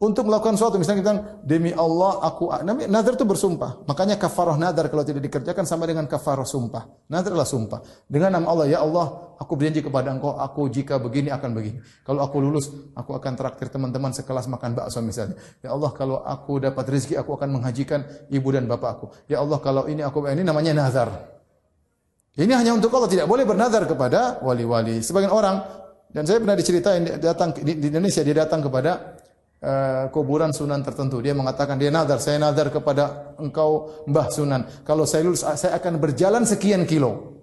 untuk 0.00 0.32
melakukan 0.32 0.56
sesuatu 0.56 0.80
misalnya 0.80 1.04
kita 1.04 1.14
demi 1.44 1.76
Allah 1.76 2.24
aku 2.24 2.48
nazar 2.88 3.20
itu 3.20 3.28
bersumpah. 3.28 3.84
Makanya 3.84 4.16
kafarah 4.16 4.56
nazar 4.56 4.88
kalau 4.88 5.04
tidak 5.04 5.28
dikerjakan 5.28 5.68
sama 5.68 5.84
dengan 5.84 6.08
kafarah 6.08 6.48
sumpah. 6.48 6.88
Nazar 7.12 7.36
adalah 7.36 7.44
sumpah. 7.44 7.84
Dengan 8.08 8.40
nama 8.40 8.48
Allah 8.48 8.66
ya 8.72 8.80
Allah 8.80 9.36
aku 9.36 9.60
berjanji 9.60 9.84
kepada 9.84 10.08
engkau 10.16 10.40
aku 10.40 10.72
jika 10.72 10.96
begini 10.96 11.28
akan 11.28 11.52
begini. 11.52 11.84
Kalau 12.00 12.24
aku 12.24 12.40
lulus 12.40 12.72
aku 12.96 13.12
akan 13.12 13.32
traktir 13.36 13.68
teman-teman 13.68 14.16
sekelas 14.16 14.48
makan 14.48 14.72
bakso 14.72 15.04
misalnya. 15.04 15.36
Ya 15.60 15.76
Allah 15.76 15.92
kalau 15.92 16.24
aku 16.24 16.64
dapat 16.64 16.88
rezeki 16.88 17.20
aku 17.20 17.36
akan 17.36 17.60
menghajikan 17.60 18.00
ibu 18.32 18.48
dan 18.56 18.64
bapakku 18.64 19.12
ya 19.28 19.44
Allah 19.44 19.60
kalau 19.60 19.84
ini 19.84 20.00
aku 20.00 20.24
ini 20.32 20.40
namanya 20.40 20.72
nazar. 20.80 21.12
Ini 22.40 22.56
hanya 22.56 22.72
untuk 22.72 22.88
Allah 22.96 23.12
tidak 23.12 23.28
boleh 23.28 23.44
bernazar 23.44 23.84
kepada 23.84 24.40
wali-wali. 24.40 25.04
Sebagian 25.04 25.28
orang 25.28 25.60
dan 26.08 26.24
saya 26.24 26.40
pernah 26.40 26.56
diceritain 26.56 27.04
datang 27.20 27.52
di 27.52 27.84
Indonesia 27.84 28.24
dia 28.24 28.48
datang 28.48 28.64
kepada 28.64 29.19
uh, 29.60 30.08
kuburan 30.12 30.50
Sunan 30.50 30.80
tertentu. 30.80 31.20
Dia 31.20 31.36
mengatakan 31.36 31.76
dia 31.76 31.92
nazar, 31.92 32.18
saya 32.18 32.40
nazar 32.40 32.72
kepada 32.72 33.36
engkau 33.40 34.04
Mbah 34.08 34.28
Sunan. 34.32 34.62
Kalau 34.84 35.04
saya 35.04 35.24
lulus 35.24 35.44
saya 35.44 35.76
akan 35.76 36.00
berjalan 36.00 36.42
sekian 36.48 36.84
kilo. 36.88 37.40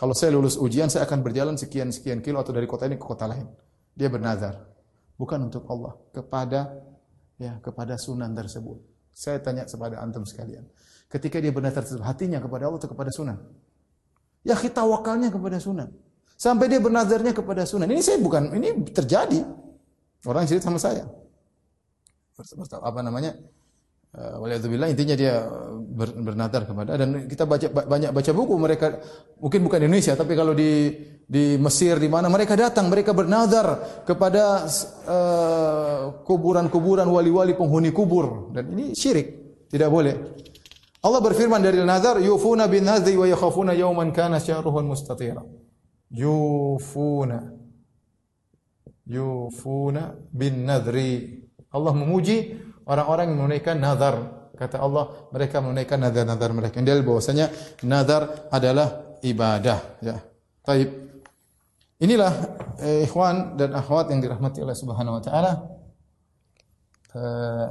Kalau 0.00 0.16
saya 0.16 0.32
lulus 0.32 0.56
ujian 0.56 0.88
saya 0.88 1.04
akan 1.04 1.20
berjalan 1.20 1.60
sekian 1.60 1.92
sekian 1.92 2.24
kilo 2.24 2.40
atau 2.40 2.56
dari 2.56 2.64
kota 2.64 2.88
ini 2.88 2.96
ke 2.96 3.04
kota 3.04 3.28
lain. 3.28 3.44
Dia 3.92 4.08
bernazar. 4.08 4.56
Bukan 5.20 5.52
untuk 5.52 5.68
Allah, 5.68 5.92
kepada 6.16 6.72
ya 7.36 7.60
kepada 7.60 8.00
Sunan 8.00 8.32
tersebut. 8.32 8.80
Saya 9.12 9.36
tanya 9.44 9.68
kepada 9.68 10.00
antum 10.00 10.24
sekalian. 10.24 10.64
Ketika 11.10 11.36
dia 11.42 11.52
bernazar 11.52 11.84
tersebut, 11.84 12.06
hatinya 12.06 12.40
kepada 12.40 12.70
Allah 12.70 12.80
atau 12.80 12.88
kepada 12.88 13.12
Sunan? 13.12 13.36
Ya 14.40 14.56
kita 14.56 14.80
wakalnya 14.80 15.28
kepada 15.28 15.60
Sunan. 15.60 15.92
Sampai 16.40 16.72
dia 16.72 16.80
bernazarnya 16.80 17.36
kepada 17.36 17.68
Sunan. 17.68 17.84
Ini 17.92 18.00
saya 18.00 18.16
bukan, 18.16 18.56
ini 18.56 18.72
terjadi. 18.88 19.44
Orang 20.24 20.48
cerita 20.48 20.72
sama 20.72 20.80
saya 20.80 21.04
apa 22.82 23.00
namanya 23.04 23.34
Uh, 24.10 24.42
Waliyadzubillah 24.42 24.90
intinya 24.90 25.14
dia 25.14 25.38
ber, 25.86 26.10
bernadar 26.10 26.66
kepada 26.66 26.98
dan 26.98 27.30
kita 27.30 27.46
baca 27.46 27.70
banyak 27.70 28.10
baca 28.10 28.30
buku 28.34 28.58
mereka 28.58 28.98
mungkin 29.38 29.62
bukan 29.62 29.78
di 29.78 29.86
Indonesia 29.86 30.18
tapi 30.18 30.34
kalau 30.34 30.50
di 30.50 30.90
di 31.30 31.54
Mesir 31.62 31.94
di 32.02 32.10
mana 32.10 32.26
mereka 32.26 32.58
datang 32.58 32.90
mereka 32.90 33.14
bernadar 33.14 34.02
kepada 34.02 34.66
uh, 35.06 36.26
kuburan-kuburan 36.26 37.06
wali-wali 37.06 37.54
penghuni 37.54 37.94
kubur. 37.94 38.50
Dan 38.50 38.74
ini 38.74 38.98
syirik 38.98 39.30
tidak 39.70 39.94
boleh. 39.94 40.18
Allah 41.06 41.20
berfirman 41.22 41.62
dari 41.62 41.78
nazar 41.86 42.18
yufuna 42.18 42.66
bin 42.66 42.90
nadhi 42.90 43.14
wa 43.14 43.30
yakhafuna 43.30 43.78
yawman 43.78 44.10
kana 44.10 44.42
syahruhu 44.42 44.82
mustatira. 44.82 45.46
Yufuna. 46.10 47.46
Yufuna 49.06 50.18
bin 50.34 50.66
nadri 50.66 51.39
Allah 51.70 51.92
memuji 51.94 52.58
orang-orang 52.86 53.30
yang 53.30 53.38
menunaikan 53.38 53.76
nazar. 53.78 54.14
Kata 54.58 54.76
Allah, 54.82 55.30
mereka 55.32 55.62
menunaikan 55.64 55.96
nazar-nazar 55.96 56.50
mereka. 56.52 56.74
Yang 56.82 56.86
dalil 56.92 57.04
bahwasanya 57.06 57.46
nazar 57.86 58.50
adalah 58.52 59.18
ibadah, 59.22 59.78
ya. 60.04 60.20
Taib. 60.60 60.90
Inilah 62.00 62.32
eh, 62.80 63.04
ikhwan 63.04 63.60
dan 63.60 63.76
akhwat 63.76 64.08
yang 64.12 64.20
dirahmati 64.24 64.60
oleh 64.64 64.76
Subhanahu 64.76 65.20
wa 65.20 65.22
taala. 65.24 65.52
Eh, 67.10 67.66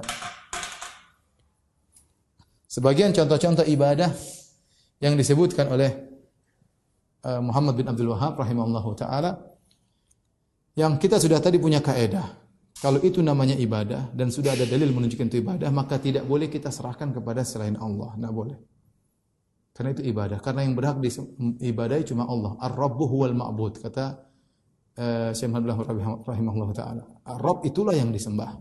sebagian 2.69 3.09
contoh-contoh 3.13 3.65
ibadah 3.65 4.13
yang 5.01 5.17
disebutkan 5.17 5.69
oleh 5.69 5.91
eh, 7.25 7.41
Muhammad 7.41 7.73
bin 7.77 7.89
Abdul 7.89 8.13
Wahab 8.13 8.37
rahimahullahu 8.37 8.89
taala 8.99 9.39
yang 10.77 11.01
kita 11.01 11.17
sudah 11.17 11.41
tadi 11.41 11.57
punya 11.57 11.81
kaedah 11.81 12.48
kalau 12.79 13.03
itu 13.03 13.19
namanya 13.19 13.59
ibadah 13.59 14.15
dan 14.15 14.31
sudah 14.31 14.55
ada 14.55 14.63
dalil 14.63 14.95
menunjukkan 14.95 15.27
itu 15.27 15.43
ibadah, 15.43 15.67
maka 15.67 15.99
tidak 15.99 16.23
boleh 16.23 16.47
kita 16.47 16.71
serahkan 16.71 17.11
kepada 17.11 17.43
selain 17.43 17.75
Allah. 17.75 18.15
Tidak 18.15 18.31
boleh. 18.31 18.55
Karena 19.75 19.95
itu 19.95 20.03
ibadah. 20.07 20.39
Karena 20.39 20.63
yang 20.63 20.79
berhak 20.79 20.99
di 21.03 21.11
ibadah 21.71 21.99
cuma 22.07 22.23
Allah. 22.27 22.55
Ar-Rabbu 22.55 23.03
huwal 23.03 23.35
ma'bud. 23.35 23.83
Kata 23.83 24.29
uh, 24.99 25.29
Syekh 25.35 25.51
Abdullah 25.51 25.79
rahimahullah 26.23 26.69
taala. 26.75 27.03
Rabb 27.23 27.63
itulah 27.67 27.95
yang 27.95 28.11
disembah. 28.11 28.59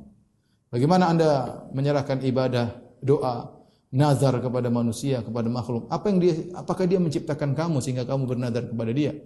Bagaimana 0.68 1.08
Anda 1.08 1.30
menyerahkan 1.72 2.20
ibadah, 2.22 3.00
doa, 3.00 3.50
nazar 3.94 4.36
kepada 4.38 4.68
manusia, 4.68 5.24
kepada 5.24 5.48
makhluk? 5.48 5.88
Apa 5.88 6.12
yang 6.12 6.18
dia 6.20 6.34
apakah 6.54 6.84
dia 6.84 7.00
menciptakan 7.00 7.56
kamu 7.56 7.80
sehingga 7.80 8.04
kamu 8.04 8.28
bernazar 8.28 8.68
kepada 8.68 8.92
dia? 8.92 9.16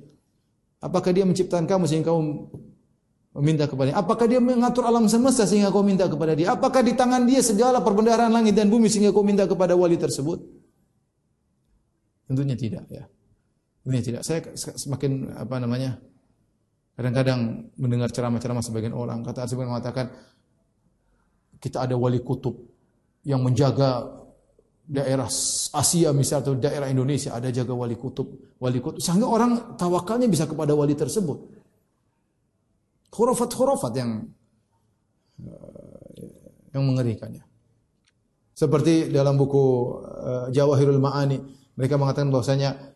Apakah 0.82 1.10
dia 1.10 1.26
menciptakan 1.26 1.66
kamu 1.66 1.84
sehingga 1.90 2.14
kamu 2.14 2.24
meminta 3.36 3.64
kepada? 3.64 3.96
Apakah 3.96 4.28
dia 4.28 4.40
mengatur 4.40 4.84
alam 4.84 5.08
semesta 5.08 5.48
sehingga 5.48 5.72
kau 5.72 5.80
minta 5.80 6.04
kepada 6.04 6.36
dia? 6.36 6.52
Apakah 6.52 6.84
di 6.84 6.92
tangan 6.92 7.24
dia 7.24 7.40
segala 7.40 7.80
perbendaharaan 7.80 8.32
langit 8.32 8.52
dan 8.52 8.68
bumi 8.68 8.92
sehingga 8.92 9.12
kau 9.12 9.24
minta 9.24 9.48
kepada 9.48 9.72
wali 9.72 9.96
tersebut? 9.96 10.40
Tentunya 12.28 12.56
tidak 12.56 12.84
ya. 12.92 13.04
Tentunya 13.84 14.02
tidak. 14.04 14.22
Saya 14.24 14.40
semakin 14.56 15.32
apa 15.32 15.56
namanya? 15.56 15.96
Kadang-kadang 16.92 17.72
mendengar 17.80 18.12
ceramah-ceramah 18.12 18.60
sebagian 18.60 18.92
orang 18.92 19.24
kata 19.24 19.48
sebagian 19.48 19.72
mengatakan 19.72 20.12
kita 21.56 21.88
ada 21.88 21.96
wali 21.96 22.20
kutub 22.20 22.68
yang 23.24 23.40
menjaga 23.40 24.12
daerah 24.84 25.30
Asia 25.72 26.12
misal 26.12 26.44
atau 26.44 26.52
daerah 26.52 26.90
Indonesia 26.92 27.32
ada 27.32 27.48
jaga 27.48 27.72
wali 27.72 27.96
kutub, 27.96 28.28
wali 28.60 28.76
kutub 28.82 29.00
sehingga 29.00 29.24
orang 29.24 29.80
tawakalnya 29.80 30.28
bisa 30.28 30.44
kepada 30.44 30.76
wali 30.76 30.92
tersebut. 30.92 31.61
Khurafat-khurafat 33.12 33.92
yang 34.00 34.24
eh, 35.44 36.72
yang 36.72 36.88
mengerikannya. 36.88 37.44
Seperti 38.52 39.08
dalam 39.08 39.40
buku 39.40 39.64
uh, 40.04 40.46
Jawahirul 40.52 41.00
Ma'ani, 41.00 41.40
mereka 41.76 41.96
mengatakan 41.96 42.28
bahwasanya 42.28 42.92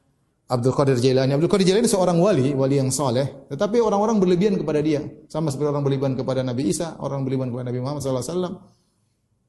Abdul 0.46 0.76
Qadir 0.76 1.00
Jailani. 1.00 1.34
Abdul 1.34 1.50
Qadir 1.50 1.72
Jailani 1.72 1.90
seorang 1.90 2.20
wali, 2.22 2.54
wali 2.54 2.78
yang 2.78 2.92
soleh, 2.92 3.48
tetapi 3.50 3.82
orang-orang 3.82 4.20
berlebihan 4.22 4.54
kepada 4.60 4.78
dia. 4.84 5.02
Sama 5.26 5.50
seperti 5.50 5.74
orang 5.74 5.82
berlebihan 5.82 6.14
kepada 6.14 6.44
Nabi 6.46 6.70
Isa, 6.70 6.94
orang 7.02 7.26
berlebihan 7.26 7.50
kepada 7.50 7.66
Nabi 7.72 7.80
Muhammad 7.82 8.00
SAW. 8.04 8.52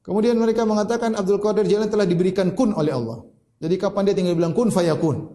Kemudian 0.02 0.34
mereka 0.40 0.64
mengatakan 0.64 1.14
Abdul 1.14 1.38
Qadir 1.38 1.68
Jailani 1.70 1.92
telah 1.92 2.08
diberikan 2.08 2.56
kun 2.56 2.74
oleh 2.74 2.90
Allah. 2.90 3.22
Jadi 3.62 3.74
kapan 3.78 4.02
dia 4.10 4.14
tinggal 4.16 4.34
bilang 4.34 4.56
kun 4.56 4.72
fayakun. 4.74 5.28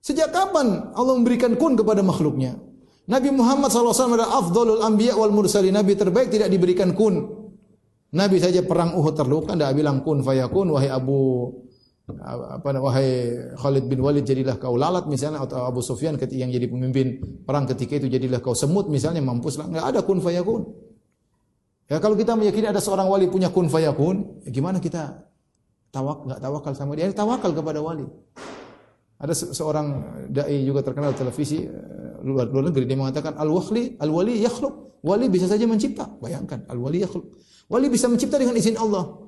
Sejak 0.00 0.32
kapan 0.32 0.96
Allah 0.96 1.14
memberikan 1.18 1.58
kun 1.60 1.76
kepada 1.76 2.00
makhluknya? 2.00 2.56
Nabi 3.02 3.34
Muhammad 3.34 3.74
SAW 3.74 4.14
adalah 4.14 4.38
afdolul 4.38 4.82
anbiya 4.82 5.18
wal 5.18 5.34
mursalin. 5.34 5.74
Nabi 5.74 5.98
terbaik 5.98 6.30
tidak 6.30 6.46
diberikan 6.46 6.94
kun. 6.94 7.42
Nabi 8.12 8.38
saja 8.38 8.62
perang 8.62 8.94
Uhud 8.94 9.16
terluka, 9.16 9.56
tidak 9.56 9.72
bilang 9.72 10.04
kun 10.04 10.20
fayakun, 10.20 10.68
wahai 10.70 10.92
Abu 10.92 11.48
apa 12.20 12.68
wahai 12.82 13.08
Khalid 13.54 13.86
bin 13.86 14.02
Walid 14.02 14.26
jadilah 14.26 14.58
kau 14.58 14.74
lalat 14.74 15.06
misalnya 15.06 15.38
atau 15.46 15.62
Abu 15.64 15.80
Sufyan 15.80 16.18
ketika 16.18 16.34
yang 16.34 16.50
jadi 16.50 16.66
pemimpin 16.66 17.22
perang 17.46 17.64
ketika 17.70 18.02
itu 18.02 18.10
jadilah 18.10 18.42
kau 18.42 18.58
semut 18.58 18.90
misalnya 18.90 19.22
mampuslah 19.22 19.70
enggak 19.70 19.86
ada 19.86 20.00
kun 20.02 20.18
fayakun 20.18 20.66
ya 21.86 22.02
kalau 22.02 22.18
kita 22.18 22.34
meyakini 22.34 22.66
ada 22.66 22.82
seorang 22.82 23.06
wali 23.06 23.30
punya 23.30 23.54
kun 23.54 23.70
fayakun 23.70 24.42
ya 24.42 24.50
gimana 24.50 24.82
kita 24.82 25.24
tawak 25.94 26.26
enggak 26.26 26.40
tawakal 26.42 26.72
sama 26.74 26.92
dia 26.98 27.06
tawakal 27.14 27.54
kepada 27.54 27.78
wali 27.78 28.04
ada 29.22 29.34
seorang 29.38 29.86
dai 30.34 30.66
juga 30.66 30.82
terkenal 30.82 31.14
televisi 31.14 31.62
eh, 31.62 32.18
luar, 32.26 32.50
luar 32.50 32.74
negeri. 32.74 32.90
Dia 32.90 32.98
mengatakan 32.98 33.38
al 33.38 33.46
wali 33.46 33.94
al 34.02 34.10
wali 34.10 34.42
yakhluq 34.42 34.98
wali 35.06 35.30
bisa 35.30 35.46
saja 35.46 35.62
mencipta. 35.62 36.10
Bayangkan 36.18 36.66
al 36.66 36.82
wali 36.82 37.06
yakhluq 37.06 37.22
wali 37.70 37.86
bisa 37.86 38.10
mencipta 38.10 38.34
dengan 38.36 38.58
izin 38.58 38.74
Allah. 38.74 39.22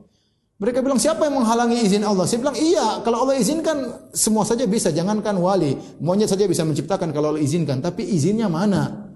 Mereka 0.55 0.87
bilang 0.87 1.03
siapa 1.03 1.27
yang 1.27 1.43
menghalangi 1.43 1.83
izin 1.83 2.07
Allah? 2.07 2.31
Saya 2.31 2.39
bilang 2.47 2.55
iya, 2.55 3.03
kalau 3.03 3.27
Allah 3.27 3.35
izinkan 3.43 4.07
semua 4.15 4.47
saja 4.47 4.63
bisa, 4.71 4.95
jangankan 4.95 5.35
wali, 5.35 5.75
monyet 5.99 6.31
saja 6.31 6.47
bisa 6.47 6.63
menciptakan 6.63 7.11
kalau 7.11 7.35
Allah 7.35 7.43
izinkan, 7.43 7.83
tapi 7.83 8.07
izinnya 8.07 8.47
mana? 8.47 9.11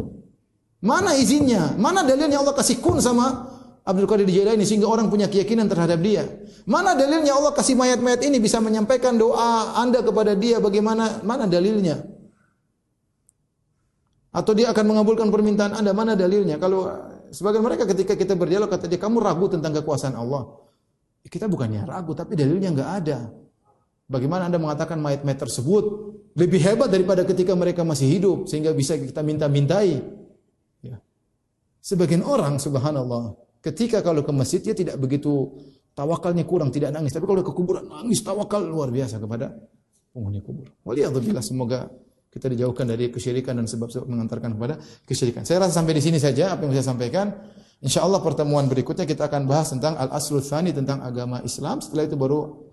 Mana 0.83 1.15
izinnya? 1.15 1.79
Mana 1.79 2.03
dalilnya 2.03 2.43
Allah 2.43 2.59
kasih 2.59 2.83
kun 2.83 2.99
sama 2.99 3.55
Abdul 3.89 4.05
Qadir 4.05 4.29
Jailani 4.29 4.69
sehingga 4.69 4.85
orang 4.85 5.09
punya 5.09 5.33
keyakinan 5.33 5.65
terhadap 5.65 5.97
dia? 6.05 6.29
Mana 6.69 6.93
dalilnya 6.93 7.33
Allah 7.33 7.57
kasih 7.57 7.73
mayat-mayat 7.73 8.21
ini 8.21 8.37
bisa 8.37 8.61
menyampaikan 8.61 9.17
doa 9.17 9.81
Anda 9.81 10.05
kepada 10.05 10.37
dia 10.37 10.61
bagaimana? 10.61 11.25
Mana 11.25 11.49
dalilnya? 11.49 12.05
Atau 14.29 14.53
dia 14.53 14.69
akan 14.69 14.85
mengabulkan 14.93 15.33
permintaan 15.33 15.73
Anda? 15.73 15.97
Mana 15.97 16.13
dalilnya? 16.13 16.61
Kalau 16.61 16.85
sebagian 17.33 17.65
mereka 17.65 17.89
ketika 17.89 18.13
kita 18.13 18.37
berdialog 18.37 18.69
kata 18.69 18.85
dia 18.85 19.01
kamu 19.01 19.25
ragu 19.25 19.49
tentang 19.49 19.73
kekuasaan 19.81 20.21
Allah. 20.21 20.69
Kita 21.25 21.49
bukannya 21.49 21.89
ragu, 21.89 22.13
tapi 22.13 22.37
dalilnya 22.37 22.69
nggak 22.73 22.91
ada. 23.05 23.33
Bagaimana 24.09 24.53
Anda 24.53 24.61
mengatakan 24.61 25.01
mayat-mayat 25.01 25.49
tersebut 25.49 25.85
lebih 26.37 26.61
hebat 26.61 26.93
daripada 26.93 27.25
ketika 27.25 27.57
mereka 27.57 27.89
masih 27.89 28.09
hidup 28.09 28.39
sehingga 28.53 28.77
bisa 28.77 29.01
kita 29.01 29.25
minta-mintai? 29.25 30.01
Ya. 30.85 31.01
Sebagian 31.81 32.21
orang 32.25 32.61
subhanallah, 32.61 33.37
ketika 33.65 34.03
kalau 34.05 34.23
ke 34.23 34.33
masjid 34.35 34.61
dia 34.63 34.75
tidak 34.75 34.97
begitu 34.99 35.55
tawakalnya 35.99 36.47
kurang, 36.47 36.71
tidak 36.71 36.95
nangis, 36.95 37.11
tapi 37.11 37.27
kalau 37.27 37.43
ke 37.43 37.51
kuburan 37.51 37.91
nangis 37.91 38.23
tawakal 38.23 38.63
luar 38.63 38.95
biasa 38.95 39.19
kepada 39.19 39.51
penghuni 40.15 40.39
kubur. 40.39 40.71
Waliyadzubillah 40.87 41.43
semoga 41.43 41.91
kita 42.29 42.47
dijauhkan 42.55 42.87
dari 42.87 43.11
kesyirikan 43.11 43.59
dan 43.59 43.67
sebab-sebab 43.67 44.07
mengantarkan 44.07 44.55
kepada 44.55 44.75
kesyirikan. 45.09 45.43
Saya 45.43 45.67
rasa 45.67 45.83
sampai 45.83 45.97
di 45.97 46.03
sini 46.05 46.23
saja 46.23 46.55
apa 46.55 46.69
yang 46.69 46.73
saya 46.77 46.87
sampaikan. 46.95 47.35
Insya 47.79 48.03
Allah 48.03 48.19
pertemuan 48.19 48.67
berikutnya 48.67 49.07
kita 49.07 49.31
akan 49.31 49.47
bahas 49.47 49.71
tentang 49.71 49.95
al 49.95 50.11
aslu 50.11 50.43
thani 50.43 50.75
tentang 50.75 50.99
agama 51.03 51.39
Islam. 51.47 51.79
Setelah 51.79 52.11
itu 52.11 52.19
baru 52.19 52.69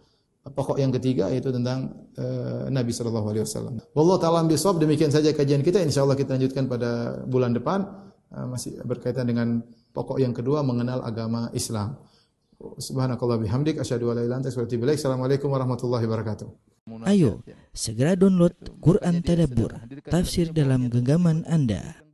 pokok 0.46 0.78
yang 0.78 0.94
ketiga 0.94 1.30
yaitu 1.34 1.50
tentang 1.50 1.94
uh, 2.18 2.70
Nabi 2.70 2.94
Shallallahu 2.94 3.28
Alaihi 3.34 3.44
Wasallam. 3.46 3.82
Wallahu 3.98 4.22
taala 4.22 4.46
bisawab 4.46 4.78
demikian 4.78 5.10
saja 5.10 5.34
kajian 5.34 5.66
kita. 5.66 5.82
Insya 5.82 6.06
Allah 6.06 6.18
kita 6.18 6.38
lanjutkan 6.38 6.70
pada 6.70 7.22
bulan 7.26 7.54
depan 7.54 7.86
uh, 8.34 8.46
masih 8.50 8.82
berkaitan 8.86 9.30
dengan 9.30 9.62
pokok 9.96 10.20
yang 10.20 10.36
kedua 10.36 10.60
mengenal 10.60 11.00
agama 11.08 11.48
Islam. 11.56 11.96
Subhanakallah 12.60 13.40
bihamdik 13.40 13.80
asyhadu 13.80 14.12
an 14.12 14.20
la 14.20 14.24
ilaha 14.28 14.44
illa 14.44 14.52
anta 14.52 14.92
Assalamualaikum 14.92 15.48
warahmatullahi 15.48 16.04
wabarakatuh. 16.04 16.48
Ayo 17.10 17.42
segera 17.74 18.14
download 18.14 18.54
Quran 18.78 19.26
Tadabbur 19.26 19.74
tafsir 20.06 20.54
dalam 20.54 20.86
genggaman 20.92 21.42
Anda. 21.50 22.05